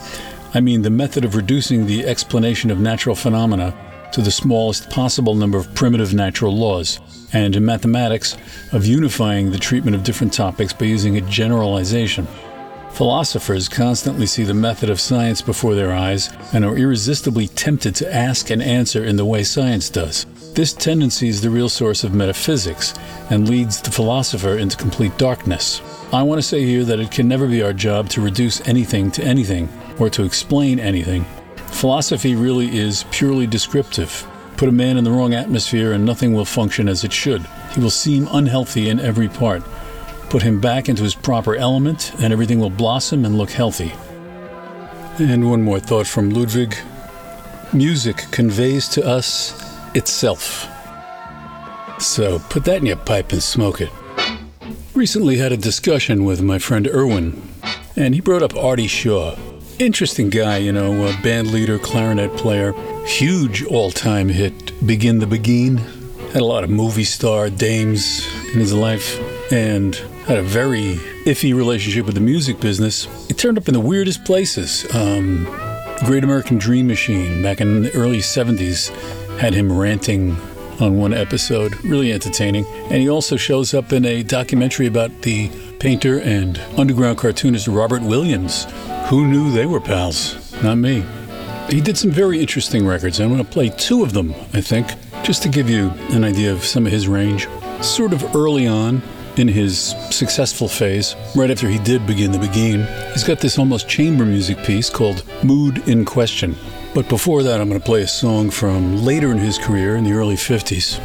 I 0.54 0.60
mean, 0.60 0.82
the 0.82 0.90
method 0.90 1.24
of 1.24 1.34
reducing 1.34 1.86
the 1.86 2.06
explanation 2.06 2.70
of 2.70 2.78
natural 2.78 3.16
phenomena 3.16 3.76
to 4.12 4.20
the 4.20 4.30
smallest 4.30 4.88
possible 4.88 5.34
number 5.34 5.58
of 5.58 5.74
primitive 5.74 6.14
natural 6.14 6.56
laws, 6.56 7.00
and 7.32 7.56
in 7.56 7.64
mathematics, 7.64 8.36
of 8.70 8.86
unifying 8.86 9.50
the 9.50 9.58
treatment 9.58 9.96
of 9.96 10.04
different 10.04 10.32
topics 10.32 10.72
by 10.72 10.86
using 10.86 11.16
a 11.16 11.22
generalization. 11.22 12.28
Philosophers 12.92 13.70
constantly 13.70 14.26
see 14.26 14.44
the 14.44 14.52
method 14.52 14.90
of 14.90 15.00
science 15.00 15.40
before 15.40 15.74
their 15.74 15.92
eyes 15.92 16.30
and 16.52 16.62
are 16.62 16.76
irresistibly 16.76 17.48
tempted 17.48 17.94
to 17.94 18.14
ask 18.14 18.50
and 18.50 18.62
answer 18.62 19.02
in 19.02 19.16
the 19.16 19.24
way 19.24 19.42
science 19.42 19.88
does. 19.88 20.26
This 20.54 20.74
tendency 20.74 21.28
is 21.28 21.40
the 21.40 21.48
real 21.48 21.70
source 21.70 22.04
of 22.04 22.12
metaphysics 22.12 22.92
and 23.30 23.48
leads 23.48 23.80
the 23.80 23.90
philosopher 23.90 24.58
into 24.58 24.76
complete 24.76 25.16
darkness. 25.16 25.80
I 26.12 26.22
want 26.22 26.38
to 26.38 26.46
say 26.46 26.66
here 26.66 26.84
that 26.84 27.00
it 27.00 27.10
can 27.10 27.26
never 27.26 27.48
be 27.48 27.62
our 27.62 27.72
job 27.72 28.10
to 28.10 28.20
reduce 28.20 28.60
anything 28.68 29.10
to 29.12 29.24
anything 29.24 29.70
or 29.98 30.10
to 30.10 30.24
explain 30.24 30.78
anything. 30.78 31.24
Philosophy 31.68 32.34
really 32.34 32.76
is 32.76 33.06
purely 33.10 33.46
descriptive. 33.46 34.28
Put 34.58 34.68
a 34.68 34.72
man 34.72 34.98
in 34.98 35.04
the 35.04 35.10
wrong 35.10 35.32
atmosphere 35.32 35.92
and 35.92 36.04
nothing 36.04 36.34
will 36.34 36.44
function 36.44 36.86
as 36.90 37.02
it 37.02 37.12
should. 37.14 37.40
He 37.74 37.80
will 37.80 37.88
seem 37.88 38.28
unhealthy 38.30 38.90
in 38.90 39.00
every 39.00 39.28
part. 39.28 39.62
Put 40.32 40.44
him 40.44 40.62
back 40.62 40.88
into 40.88 41.02
his 41.02 41.14
proper 41.14 41.56
element 41.56 42.10
and 42.18 42.32
everything 42.32 42.58
will 42.58 42.70
blossom 42.70 43.26
and 43.26 43.36
look 43.36 43.50
healthy. 43.50 43.92
And 45.18 45.50
one 45.50 45.60
more 45.60 45.78
thought 45.78 46.06
from 46.06 46.30
Ludwig 46.30 46.74
music 47.74 48.16
conveys 48.30 48.88
to 48.88 49.06
us 49.06 49.52
itself. 49.94 50.66
So 51.98 52.38
put 52.48 52.64
that 52.64 52.78
in 52.78 52.86
your 52.86 52.96
pipe 52.96 53.32
and 53.32 53.42
smoke 53.42 53.82
it. 53.82 53.90
Recently 54.94 55.36
had 55.36 55.52
a 55.52 55.56
discussion 55.58 56.24
with 56.24 56.40
my 56.40 56.58
friend 56.58 56.88
Irwin, 56.88 57.42
and 57.94 58.14
he 58.14 58.22
brought 58.22 58.42
up 58.42 58.56
Artie 58.56 58.86
Shaw. 58.86 59.36
Interesting 59.78 60.30
guy, 60.30 60.56
you 60.56 60.72
know, 60.72 61.08
a 61.08 61.14
band 61.22 61.48
leader, 61.48 61.78
clarinet 61.78 62.34
player, 62.38 62.72
huge 63.04 63.64
all 63.64 63.90
time 63.90 64.30
hit, 64.30 64.72
Begin 64.86 65.18
the 65.18 65.26
Beguine. 65.26 65.76
Had 66.32 66.40
a 66.40 66.46
lot 66.46 66.64
of 66.64 66.70
movie 66.70 67.04
star 67.04 67.50
dames 67.50 68.26
in 68.54 68.60
his 68.60 68.72
life, 68.72 69.20
and 69.52 70.00
had 70.26 70.38
a 70.38 70.42
very 70.42 70.96
iffy 71.26 71.54
relationship 71.54 72.06
with 72.06 72.14
the 72.14 72.20
music 72.20 72.60
business. 72.60 73.08
It 73.28 73.38
turned 73.38 73.58
up 73.58 73.66
in 73.66 73.74
the 73.74 73.80
weirdest 73.80 74.24
places. 74.24 74.86
Um, 74.94 75.44
Great 76.04 76.24
American 76.24 76.58
Dream 76.58 76.86
Machine 76.86 77.42
back 77.42 77.60
in 77.60 77.82
the 77.82 77.94
early 77.94 78.18
70s 78.18 78.88
had 79.38 79.54
him 79.54 79.76
ranting 79.76 80.36
on 80.80 80.96
one 80.98 81.12
episode, 81.12 81.82
really 81.84 82.12
entertaining. 82.12 82.64
And 82.66 82.94
he 82.94 83.08
also 83.08 83.36
shows 83.36 83.74
up 83.74 83.92
in 83.92 84.04
a 84.04 84.22
documentary 84.22 84.86
about 84.86 85.22
the 85.22 85.50
painter 85.78 86.18
and 86.20 86.58
underground 86.76 87.18
cartoonist 87.18 87.68
Robert 87.68 88.02
Williams. 88.02 88.66
Who 89.08 89.26
knew 89.26 89.50
they 89.50 89.66
were 89.66 89.80
pals? 89.80 90.52
Not 90.62 90.76
me. 90.76 91.04
He 91.68 91.80
did 91.80 91.96
some 91.98 92.10
very 92.10 92.40
interesting 92.40 92.86
records. 92.86 93.20
I'm 93.20 93.28
going 93.28 93.44
to 93.44 93.50
play 93.50 93.70
two 93.70 94.02
of 94.02 94.12
them, 94.12 94.34
I 94.52 94.60
think, 94.60 94.88
just 95.24 95.42
to 95.42 95.48
give 95.48 95.70
you 95.70 95.90
an 96.10 96.24
idea 96.24 96.52
of 96.52 96.64
some 96.64 96.86
of 96.86 96.92
his 96.92 97.08
range. 97.08 97.48
Sort 97.80 98.12
of 98.12 98.36
early 98.36 98.66
on 98.66 99.02
in 99.38 99.48
his 99.48 99.94
successful 100.10 100.68
phase, 100.68 101.14
right 101.34 101.50
after 101.50 101.68
he 101.68 101.78
did 101.78 102.06
begin 102.06 102.32
the 102.32 102.38
beguine, 102.38 102.86
he's 103.12 103.24
got 103.24 103.40
this 103.40 103.58
almost 103.58 103.88
chamber 103.88 104.24
music 104.24 104.58
piece 104.64 104.90
called 104.90 105.24
Mood 105.42 105.86
in 105.88 106.04
Question. 106.04 106.54
But 106.94 107.08
before 107.08 107.42
that, 107.42 107.60
I'm 107.60 107.68
going 107.68 107.80
to 107.80 107.86
play 107.86 108.02
a 108.02 108.08
song 108.08 108.50
from 108.50 109.04
later 109.04 109.32
in 109.32 109.38
his 109.38 109.58
career 109.58 109.96
in 109.96 110.04
the 110.04 110.12
early 110.12 110.36
50s. 110.36 111.00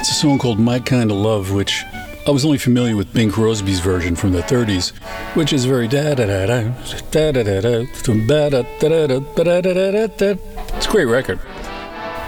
It's 0.00 0.10
a 0.10 0.14
song 0.14 0.38
called 0.38 0.58
My 0.58 0.80
Kind 0.80 1.10
of 1.10 1.16
Love, 1.16 1.52
which 1.52 1.84
I 2.26 2.30
was 2.30 2.44
only 2.44 2.58
familiar 2.58 2.96
with 2.96 3.12
Bing 3.14 3.30
Crosby's 3.30 3.80
version 3.80 4.16
from 4.16 4.32
the 4.32 4.40
30s, 4.40 4.90
which 5.34 5.52
is 5.52 5.64
very 5.64 5.88
da 5.88 6.14
da 6.14 6.26
da 6.26 6.46
da 6.46 6.62
da 7.10 7.32
da 7.32 7.42
da 7.42 7.60
da 7.60 7.70
da 7.70 8.62
da 8.80 9.06
da 9.06 9.06
da 9.06 9.60
da 9.60 9.90
da 9.90 10.06
da 10.06 10.34
It's 10.76 10.86
a 10.86 10.90
great 10.90 11.06
record. 11.06 11.40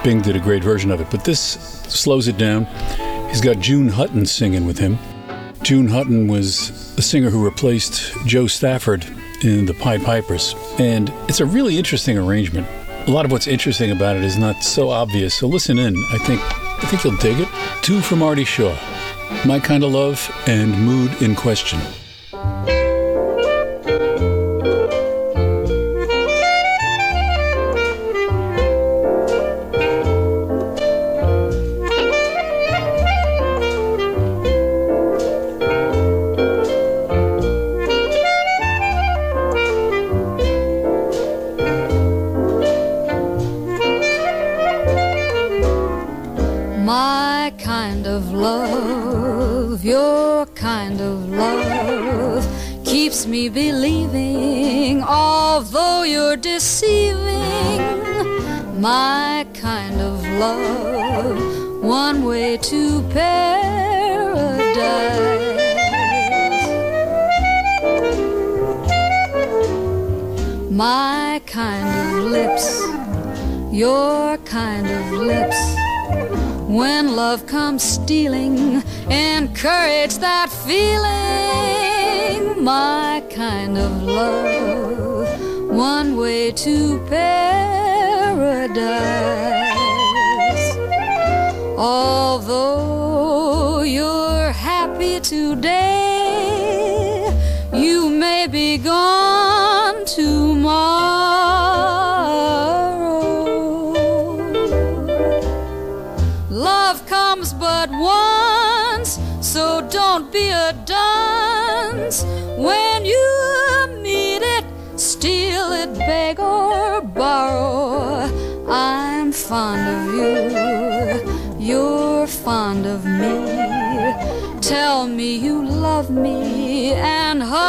Bing 0.03 0.23
did 0.23 0.37
a 0.37 0.41
great 0.41 0.65
version 0.65 0.91
of 0.91 1.01
it, 1.01 1.09
but 1.11 1.25
this 1.25 1.41
slows 1.89 2.29
it 2.29 2.39
down. 2.39 2.67
He's 3.31 3.41
got 3.41 3.61
June 3.61 3.89
Hutton 3.89 4.27
singing 4.27 4.67
with 4.67 4.79
him. 4.79 4.99
June 5.63 5.89
Hutton 5.89 6.27
was 6.27 6.95
the 6.97 7.03
singer 7.03 7.31
who 7.31 7.45
replaced 7.45 8.13
Jo 8.27 8.47
Stafford 8.47 9.07
in 9.43 9.67
the 9.67 9.73
Pied 9.73 10.03
Pipers, 10.03 10.55
and 10.79 11.13
it's 11.29 11.41
a 11.41 11.47
really 11.47 11.79
interesting 11.79 12.19
arrangement. 12.19 12.67
A 13.07 13.11
lot 13.11 13.25
of 13.25 13.31
what's 13.31 13.47
interesting 13.47 13.93
about 13.93 14.17
it 14.17 14.25
is 14.25 14.37
not 14.37 14.63
so 14.65 14.91
obvious, 14.91 15.33
so 15.33 15.47
listen 15.47 15.79
in. 15.79 15.97
I 16.13 16.19
think 16.19 16.41
I 16.43 16.87
think 16.87 17.05
you'll 17.05 17.17
dig 17.19 17.39
it. 17.41 17.49
Two 17.83 18.01
from 18.01 18.23
Artie 18.23 18.45
Shaw. 18.45 18.77
My 19.47 19.61
Kind 19.61 19.85
of 19.85 19.93
Love 19.93 20.31
and 20.47 20.73
Mood 20.85 21.23
in 21.23 21.35
Question. 21.37 21.79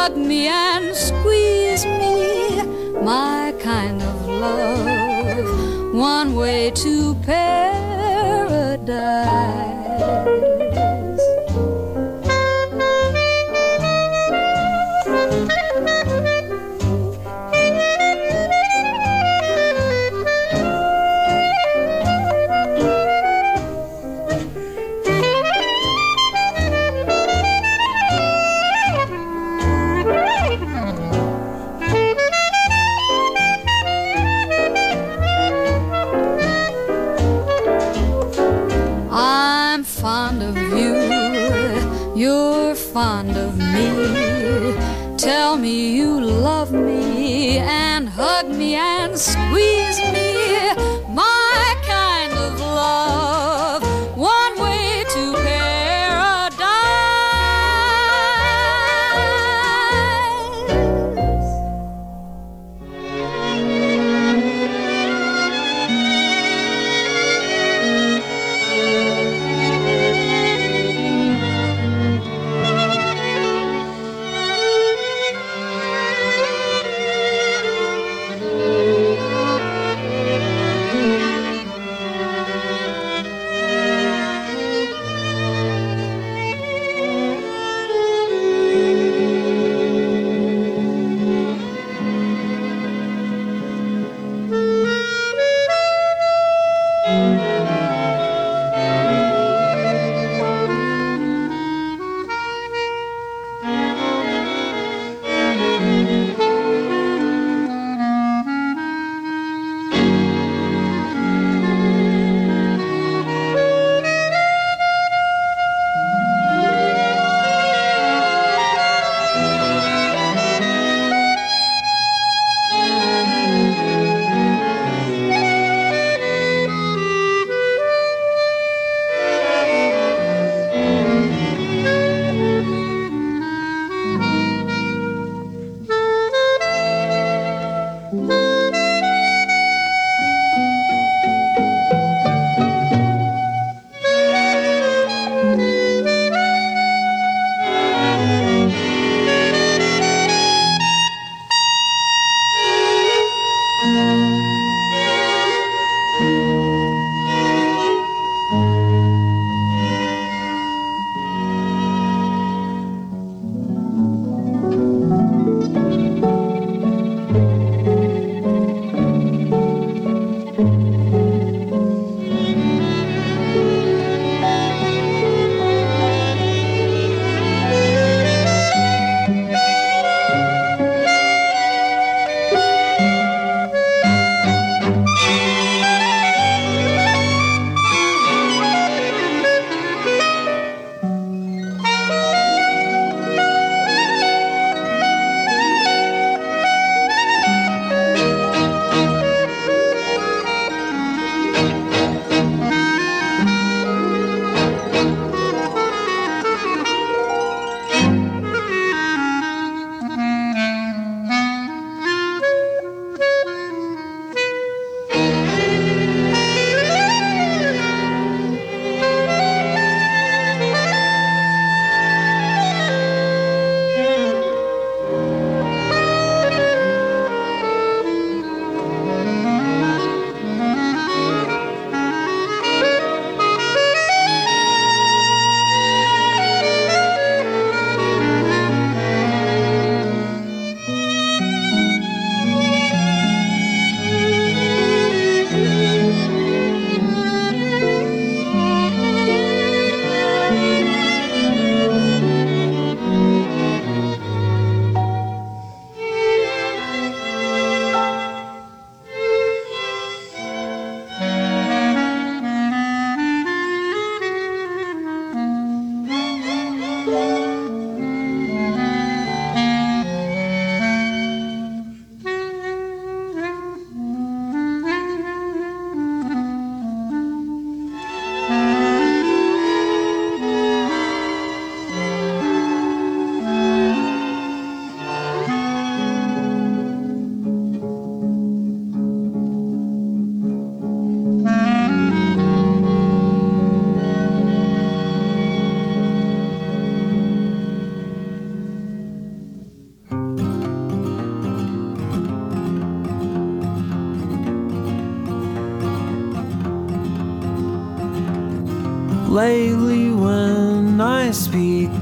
Hug 0.02 0.16
me 0.16 0.48
and 0.48 0.61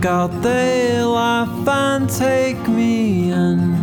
out, 0.07 0.43
they 0.43 1.03
laugh 1.03 1.69
and 1.69 2.09
take 2.09 2.69
me 2.69 3.31
in. 3.33 3.81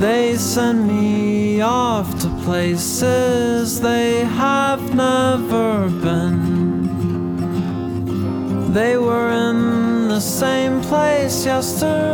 They 0.00 0.36
send 0.36 0.86
me 0.86 1.60
off 1.62 2.18
to 2.20 2.28
places 2.44 3.80
they 3.80 4.24
have 4.24 4.94
never 4.94 5.88
been. 5.88 6.36
They 8.72 8.98
were 8.98 9.30
in 9.30 10.08
the 10.08 10.20
same 10.20 10.80
place 10.82 11.46
yesterday, 11.46 12.05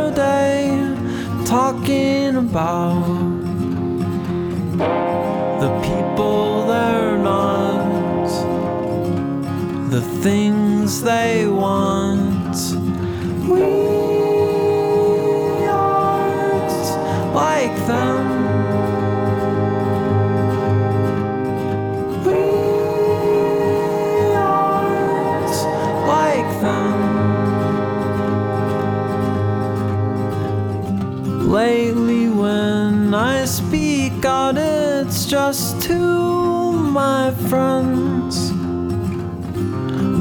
just 35.33 35.81
to 35.81 36.71
my 36.71 37.31
friends. 37.49 38.12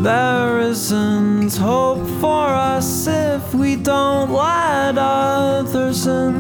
There 0.02 0.58
isn't 0.58 1.56
hope 1.56 2.04
for 2.20 2.48
us 2.48 3.06
if 3.06 3.54
we 3.54 3.76
don't 3.76 4.32
let 4.32 4.98
others 4.98 6.08
in. 6.08 6.34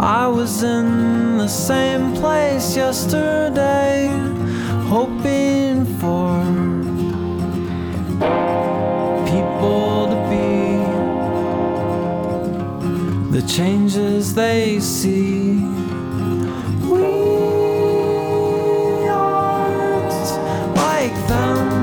I 0.00 0.26
was 0.26 0.62
in 0.62 1.36
the 1.36 1.48
same 1.48 2.14
place 2.14 2.74
yesterday, 2.74 4.08
hoping 4.88 5.84
for 6.00 6.32
people 9.28 10.08
to 10.08 10.16
be 10.32 10.80
the 13.38 13.42
changes 13.46 14.32
they 14.34 14.80
see. 14.80 15.67
Like 21.28 21.77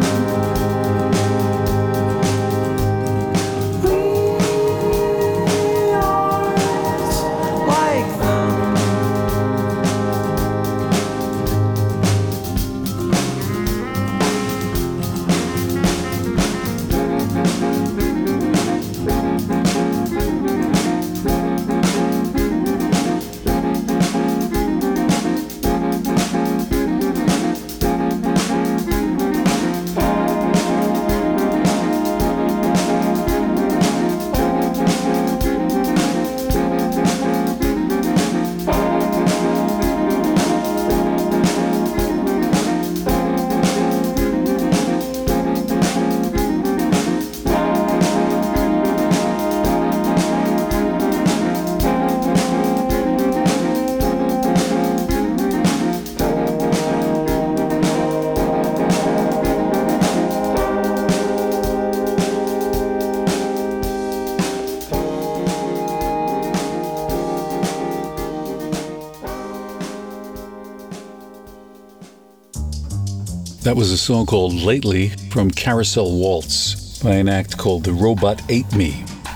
That 73.76 73.80
was 73.80 73.91
a 73.91 73.97
song 73.97 74.26
called 74.26 74.53
Lately 74.53 75.10
from 75.30 75.52
Carousel 75.52 76.10
Waltz 76.10 76.97
by 76.99 77.15
an 77.15 77.27
act 77.27 77.57
called 77.57 77.84
The 77.84 77.91
Robot 77.91 78.41
Ate 78.47 78.73
Me, 78.73 78.91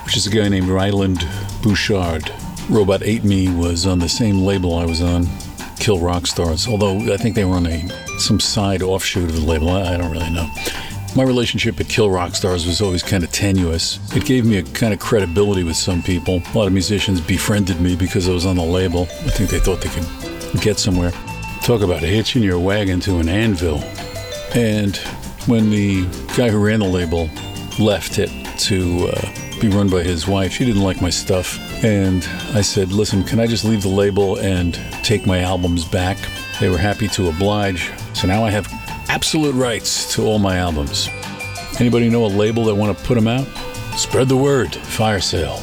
which 0.06 0.16
is 0.16 0.26
a 0.26 0.30
guy 0.30 0.48
named 0.48 0.68
Ryland 0.68 1.28
Bouchard. 1.62 2.32
Robot 2.70 3.02
Ate 3.02 3.22
Me 3.22 3.54
was 3.54 3.86
on 3.86 3.98
the 3.98 4.08
same 4.08 4.40
label 4.46 4.76
I 4.76 4.86
was 4.86 5.02
on, 5.02 5.26
Kill 5.78 5.98
Rock 5.98 6.26
Stars, 6.26 6.66
although 6.66 7.12
I 7.12 7.18
think 7.18 7.34
they 7.34 7.44
were 7.44 7.56
on 7.56 7.66
a 7.66 7.86
some 8.18 8.40
side 8.40 8.80
offshoot 8.80 9.28
of 9.28 9.34
the 9.34 9.46
label. 9.46 9.68
I, 9.68 9.92
I 9.92 9.96
don't 9.98 10.10
really 10.10 10.30
know. 10.30 10.50
My 11.14 11.24
relationship 11.24 11.78
at 11.78 11.90
Kill 11.90 12.10
Rock 12.10 12.34
Stars 12.34 12.66
was 12.66 12.80
always 12.80 13.02
kind 13.02 13.22
of 13.22 13.30
tenuous. 13.32 13.98
It 14.16 14.24
gave 14.24 14.46
me 14.46 14.56
a 14.56 14.62
kind 14.62 14.94
of 14.94 15.00
credibility 15.00 15.64
with 15.64 15.76
some 15.76 16.02
people. 16.02 16.36
A 16.54 16.56
lot 16.56 16.66
of 16.66 16.72
musicians 16.72 17.20
befriended 17.20 17.78
me 17.78 17.94
because 17.94 18.26
I 18.26 18.32
was 18.32 18.46
on 18.46 18.56
the 18.56 18.64
label. 18.64 19.02
I 19.02 19.32
think 19.32 19.50
they 19.50 19.60
thought 19.60 19.82
they 19.82 19.90
could 19.90 20.62
get 20.62 20.78
somewhere. 20.78 21.10
Talk 21.62 21.82
about 21.82 22.00
hitching 22.00 22.42
your 22.42 22.58
wagon 22.58 23.00
to 23.00 23.18
an 23.18 23.28
anvil. 23.28 23.84
And 24.54 24.96
when 25.46 25.70
the 25.70 26.04
guy 26.36 26.50
who 26.50 26.58
ran 26.58 26.80
the 26.80 26.86
label 26.86 27.30
left 27.78 28.18
it 28.18 28.30
to 28.60 29.08
uh, 29.08 29.60
be 29.60 29.68
run 29.68 29.88
by 29.88 30.02
his 30.02 30.26
wife, 30.26 30.52
she 30.52 30.64
didn't 30.64 30.82
like 30.82 31.00
my 31.00 31.10
stuff. 31.10 31.58
And 31.84 32.26
I 32.54 32.60
said, 32.60 32.92
listen, 32.92 33.24
can 33.24 33.40
I 33.40 33.46
just 33.46 33.64
leave 33.64 33.82
the 33.82 33.88
label 33.88 34.38
and 34.38 34.74
take 35.02 35.26
my 35.26 35.40
albums 35.40 35.84
back? 35.84 36.18
They 36.58 36.68
were 36.68 36.78
happy 36.78 37.08
to 37.08 37.28
oblige. 37.28 37.90
So 38.14 38.26
now 38.26 38.44
I 38.44 38.50
have 38.50 38.68
absolute 39.08 39.54
rights 39.54 40.14
to 40.14 40.22
all 40.24 40.38
my 40.38 40.56
albums. 40.56 41.08
Anybody 41.78 42.10
know 42.10 42.24
a 42.24 42.28
label 42.28 42.64
that 42.64 42.74
want 42.74 42.96
to 42.96 43.04
put 43.04 43.14
them 43.14 43.28
out? 43.28 43.46
Spread 43.96 44.28
the 44.28 44.36
word. 44.36 44.74
Fire 44.74 45.20
sale. 45.20 45.62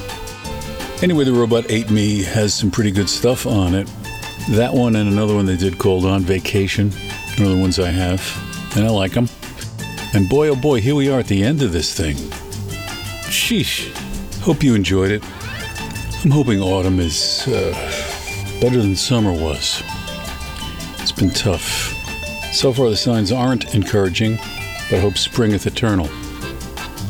Anyway, 1.04 1.24
the 1.24 1.34
robot 1.34 1.70
ate 1.70 1.92
me 1.92 2.24
has 2.24 2.54
some 2.54 2.72
pretty 2.72 2.92
good 2.92 3.10
stuff 3.10 3.46
on 3.46 3.76
it. 3.76 3.88
That 4.50 4.74
one 4.74 4.96
and 4.96 5.10
another 5.10 5.36
one 5.36 5.46
they 5.46 5.58
did 5.58 5.78
called 5.78 6.06
On 6.06 6.22
Vacation. 6.22 6.92
Of 7.40 7.50
the 7.50 7.56
ones 7.56 7.78
I 7.78 7.92
have, 7.92 8.20
and 8.78 8.86
I 8.86 8.92
like 8.92 9.14
them. 9.14 9.28
And 10.14 10.30
boy, 10.30 10.50
oh 10.50 10.56
boy, 10.56 10.80
here 10.80 10.96
we 10.96 11.10
are 11.10 11.20
at 11.20 11.28
the 11.28 11.44
end 11.44 11.62
of 11.64 11.74
this 11.74 11.94
thing. 11.96 12.16
Sheesh. 13.26 13.92
Hope 14.42 14.64
you 14.64 14.76
enjoyed 14.76 15.12
it. 15.12 15.24
I'm 16.24 16.32
hoping 16.32 16.62
autumn 16.62 17.00
is 17.00 17.48
uh, 17.48 17.74
better 18.62 18.80
than 18.82 18.96
summer 18.96 19.34
was. 19.34 19.82
It's 21.00 21.12
been 21.12 21.32
tough. 21.32 21.94
So 22.54 22.72
far, 22.72 22.90
the 22.90 22.96
signs 22.96 23.32
aren't 23.32 23.74
encouraging, 23.76 24.36
but 24.90 24.98
I 24.98 25.00
hope 25.00 25.16
springeth 25.16 25.66
eternal. 25.66 26.08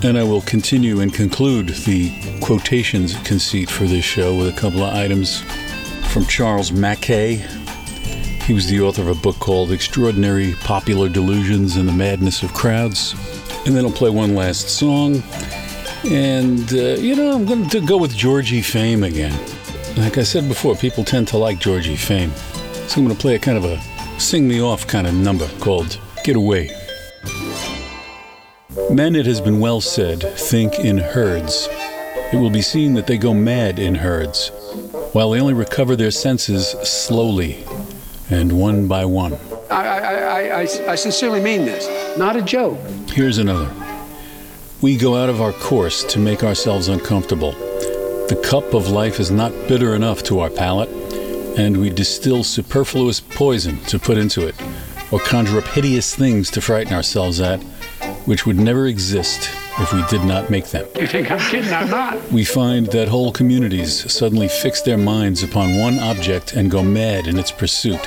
And 0.03 0.18
I 0.18 0.23
will 0.23 0.41
continue 0.41 1.02
and 1.02 1.14
conclude 1.14 1.69
the 1.69 2.39
quotations 2.39 3.19
conceit 3.23 3.69
for 3.69 3.84
this 3.85 4.06
show 4.06 4.38
with 4.38 4.56
a 4.56 4.60
couple 4.60 4.84
of 4.84 4.94
items 4.94 5.41
from 6.11 6.26
Charles 6.26 6.72
Mackay. 6.72 7.56
He 8.48 8.53
was 8.53 8.68
the 8.68 8.80
author 8.80 9.02
of 9.02 9.10
a 9.10 9.22
book 9.22 9.38
called 9.40 9.74
Extraordinary 9.74 10.53
Popular 10.61 11.10
Delusions 11.10 11.76
and 11.76 11.86
the 11.86 11.91
Madness 11.91 12.44
of 12.44 12.53
Crowds. 12.53 13.14
And 13.65 13.76
then 13.76 13.84
I'll 13.84 13.91
play 13.91 14.10
one 14.10 14.36
last 14.36 14.69
song. 14.69 15.22
And, 16.10 16.72
uh, 16.72 16.95
you 16.95 17.18
know, 17.18 17.34
I'm 17.36 17.45
going 17.45 17.68
to 17.68 17.86
go 17.86 17.98
with 17.98 18.15
Georgie 18.15 18.61
Fame 18.61 19.03
again. 19.03 19.38
Like 19.98 20.18
I 20.18 20.24
said 20.24 20.48
before, 20.48 20.78
people 20.78 21.03
tend 21.03 21.28
to 21.28 21.38
like 21.38 21.60
Georgie 21.60 21.98
Fame. 21.98 22.32
So 22.88 23.02
I'm 23.02 23.03
going 23.03 23.14
to 23.18 23.22
play 23.22 23.36
a 23.36 23.40
kind 23.40 23.57
of 23.57 23.65
a 23.65 23.82
sing 24.18 24.48
me 24.48 24.61
off 24.61 24.88
kind 24.88 25.07
of 25.07 25.14
number 25.14 25.49
called 25.60 25.99
Get 26.24 26.38
Away. 26.38 26.69
Men, 28.90 29.18
it 29.18 29.26
has 29.26 29.41
been 29.41 29.60
well 29.60 29.82
said, 29.82 30.22
think 30.22 30.80
in 30.80 30.99
herds. 30.99 31.68
It 32.32 32.38
will 32.38 32.49
be 32.49 32.61
seen 32.61 32.94
that 32.94 33.07
they 33.07 33.18
go 33.18 33.34
mad 33.34 33.78
in 33.78 33.95
herds, 33.95 34.52
while 35.11 35.32
they 35.32 35.41
only 35.41 35.53
recover 35.53 35.98
their 35.98 36.11
senses 36.11 36.69
slowly 36.90 37.65
and 38.29 38.51
one 38.51 38.87
by 38.87 39.05
one. 39.05 39.37
I, 39.69 39.87
I, 39.87 40.13
I, 40.13 40.61
I, 40.61 40.91
I 40.91 40.95
sincerely 40.95 41.41
mean 41.41 41.65
this. 41.65 42.17
Not 42.17 42.35
a 42.35 42.41
joke. 42.41 42.77
Here's 43.09 43.37
another. 43.37 43.71
We 44.81 44.97
go 44.97 45.15
out 45.15 45.29
of 45.29 45.41
our 45.41 45.53
course 45.53 46.03
to 46.05 46.19
make 46.19 46.43
ourselves 46.43 46.87
uncomfortable. 46.87 47.51
The 47.51 48.39
cup 48.43 48.73
of 48.73 48.89
life 48.89 49.19
is 49.19 49.31
not 49.31 49.51
bitter 49.67 49.95
enough 49.95 50.23
to 50.23 50.39
our 50.39 50.49
palate, 50.49 50.89
and 51.57 51.77
we 51.77 51.89
distill 51.89 52.43
superfluous 52.43 53.19
poison 53.19 53.77
to 53.85 53.97
put 53.97 54.17
into 54.17 54.45
it, 54.47 54.55
or 55.11 55.19
conjure 55.19 55.59
up 55.59 55.67
hideous 55.67 56.13
things 56.15 56.51
to 56.51 56.61
frighten 56.61 56.93
ourselves 56.93 57.39
at, 57.39 57.61
which 58.25 58.45
would 58.45 58.57
never 58.57 58.87
exist 58.87 59.49
if 59.79 59.93
we 59.93 60.03
did 60.09 60.25
not 60.25 60.49
make 60.49 60.67
them. 60.67 60.87
You 60.99 61.07
think 61.07 61.31
I'm 61.31 61.39
kidding? 61.39 61.71
I'm 61.71 61.89
not. 61.89 62.31
We 62.31 62.43
find 62.43 62.87
that 62.87 63.07
whole 63.07 63.31
communities 63.31 64.11
suddenly 64.11 64.47
fix 64.47 64.81
their 64.81 64.97
minds 64.97 65.43
upon 65.43 65.77
one 65.77 65.99
object 65.99 66.53
and 66.53 66.71
go 66.71 66.83
mad 66.83 67.27
in 67.27 67.37
its 67.37 67.51
pursuit. 67.51 68.01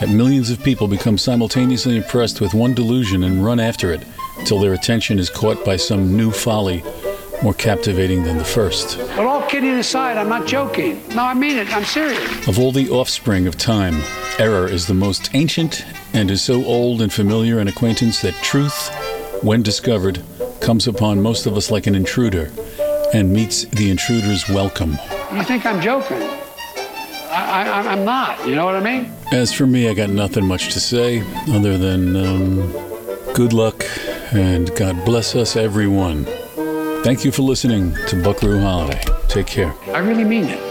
That 0.00 0.08
millions 0.08 0.50
of 0.50 0.62
people 0.62 0.88
become 0.88 1.18
simultaneously 1.18 1.96
impressed 1.96 2.40
with 2.40 2.54
one 2.54 2.74
delusion 2.74 3.22
and 3.22 3.44
run 3.44 3.60
after 3.60 3.92
it 3.92 4.04
till 4.44 4.58
their 4.58 4.72
attention 4.72 5.18
is 5.18 5.30
caught 5.30 5.64
by 5.64 5.76
some 5.76 6.16
new 6.16 6.30
folly 6.30 6.82
more 7.42 7.54
captivating 7.54 8.22
than 8.22 8.38
the 8.38 8.44
first. 8.44 8.98
But 8.98 9.26
all 9.26 9.42
kidding 9.42 9.74
aside, 9.74 10.16
I'm 10.16 10.28
not 10.28 10.46
joking. 10.46 11.06
No, 11.08 11.22
I 11.22 11.34
mean 11.34 11.58
it. 11.58 11.74
I'm 11.76 11.84
serious. 11.84 12.48
Of 12.48 12.58
all 12.58 12.72
the 12.72 12.88
offspring 12.90 13.46
of 13.46 13.58
time, 13.58 13.96
error 14.38 14.66
is 14.66 14.86
the 14.86 14.94
most 14.94 15.34
ancient 15.34 15.84
and 16.12 16.30
is 16.30 16.42
so 16.42 16.64
old 16.64 17.02
and 17.02 17.12
familiar 17.12 17.58
an 17.58 17.68
acquaintance 17.68 18.22
that 18.22 18.34
truth, 18.42 18.88
when 19.42 19.62
discovered, 19.62 20.22
comes 20.64 20.88
upon 20.88 21.20
most 21.20 21.44
of 21.44 21.58
us 21.58 21.70
like 21.70 21.86
an 21.86 21.94
intruder 21.94 22.50
and 23.12 23.30
meets 23.30 23.66
the 23.66 23.90
intruder's 23.90 24.48
welcome. 24.48 24.92
You 25.34 25.42
think 25.42 25.66
I'm 25.66 25.78
joking? 25.82 26.22
I, 27.30 27.68
I, 27.70 27.92
I'm 27.92 28.06
not. 28.06 28.48
You 28.48 28.54
know 28.54 28.64
what 28.64 28.74
I 28.74 28.80
mean? 28.80 29.12
As 29.30 29.52
for 29.52 29.66
me, 29.66 29.90
I 29.90 29.94
got 29.94 30.08
nothing 30.08 30.46
much 30.46 30.72
to 30.72 30.80
say 30.80 31.22
other 31.48 31.76
than 31.76 32.16
um, 32.16 32.72
good 33.34 33.52
luck 33.52 33.84
and 34.32 34.74
God 34.74 35.04
bless 35.04 35.34
us, 35.36 35.54
everyone. 35.54 36.24
Thank 37.04 37.26
you 37.26 37.30
for 37.30 37.42
listening 37.42 37.94
to 38.08 38.22
Buckaroo 38.22 38.60
Holiday. 38.60 39.02
Take 39.28 39.46
care. 39.46 39.74
I 39.88 39.98
really 39.98 40.24
mean 40.24 40.44
it. 40.44 40.63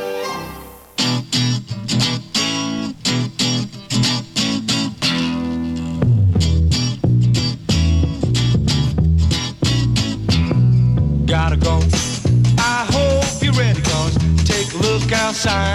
Look 15.46 15.73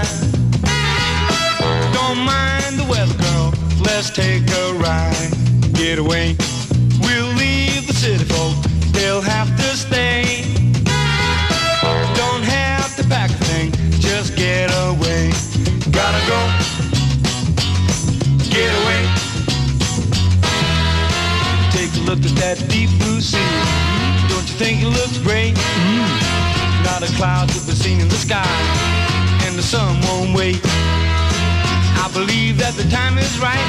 believe 32.19 32.59
that 32.59 32.75
the 32.75 32.83
time 32.91 33.17
is 33.17 33.39
right. 33.39 33.69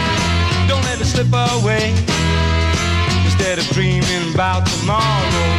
Don't 0.68 0.84
let 0.90 1.00
it 1.00 1.06
slip 1.06 1.30
away. 1.54 1.94
Instead 3.26 3.60
of 3.62 3.66
dreaming 3.78 4.34
about 4.34 4.66
tomorrow, 4.66 5.50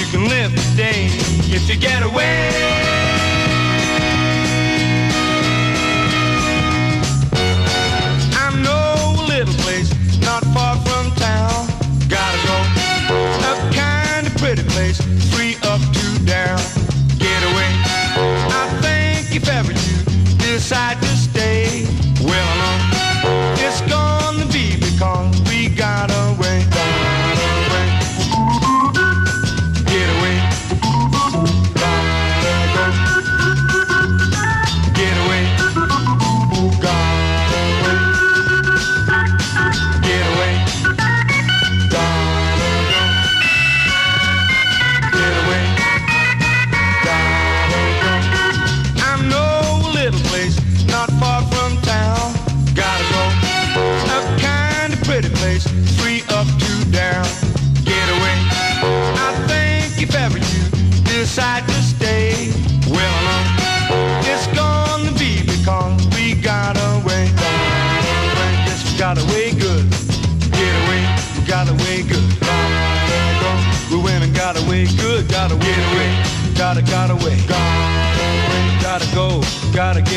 you 0.00 0.06
can 0.08 0.24
live 0.32 0.50
today 0.70 1.12
if 1.52 1.68
you 1.68 1.76
get 1.76 2.02
away. 2.02 2.48
Little 9.38 9.54
place 9.62 9.90
not 10.20 10.42
far 10.52 10.74
from 10.86 11.12
town. 11.14 11.68
Gotta 12.08 12.38
go. 12.48 12.56
A 13.50 13.54
kind 13.72 14.26
of 14.26 14.34
pretty 14.36 14.64
place, 14.64 14.98
free 15.30 15.54
up 15.62 15.80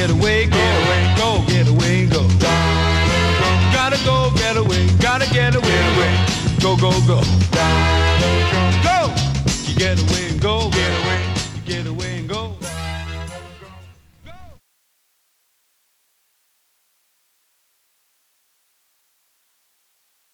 get 0.02 0.10
away. 0.10 0.48
Get 0.48 0.56
away. 0.56 0.81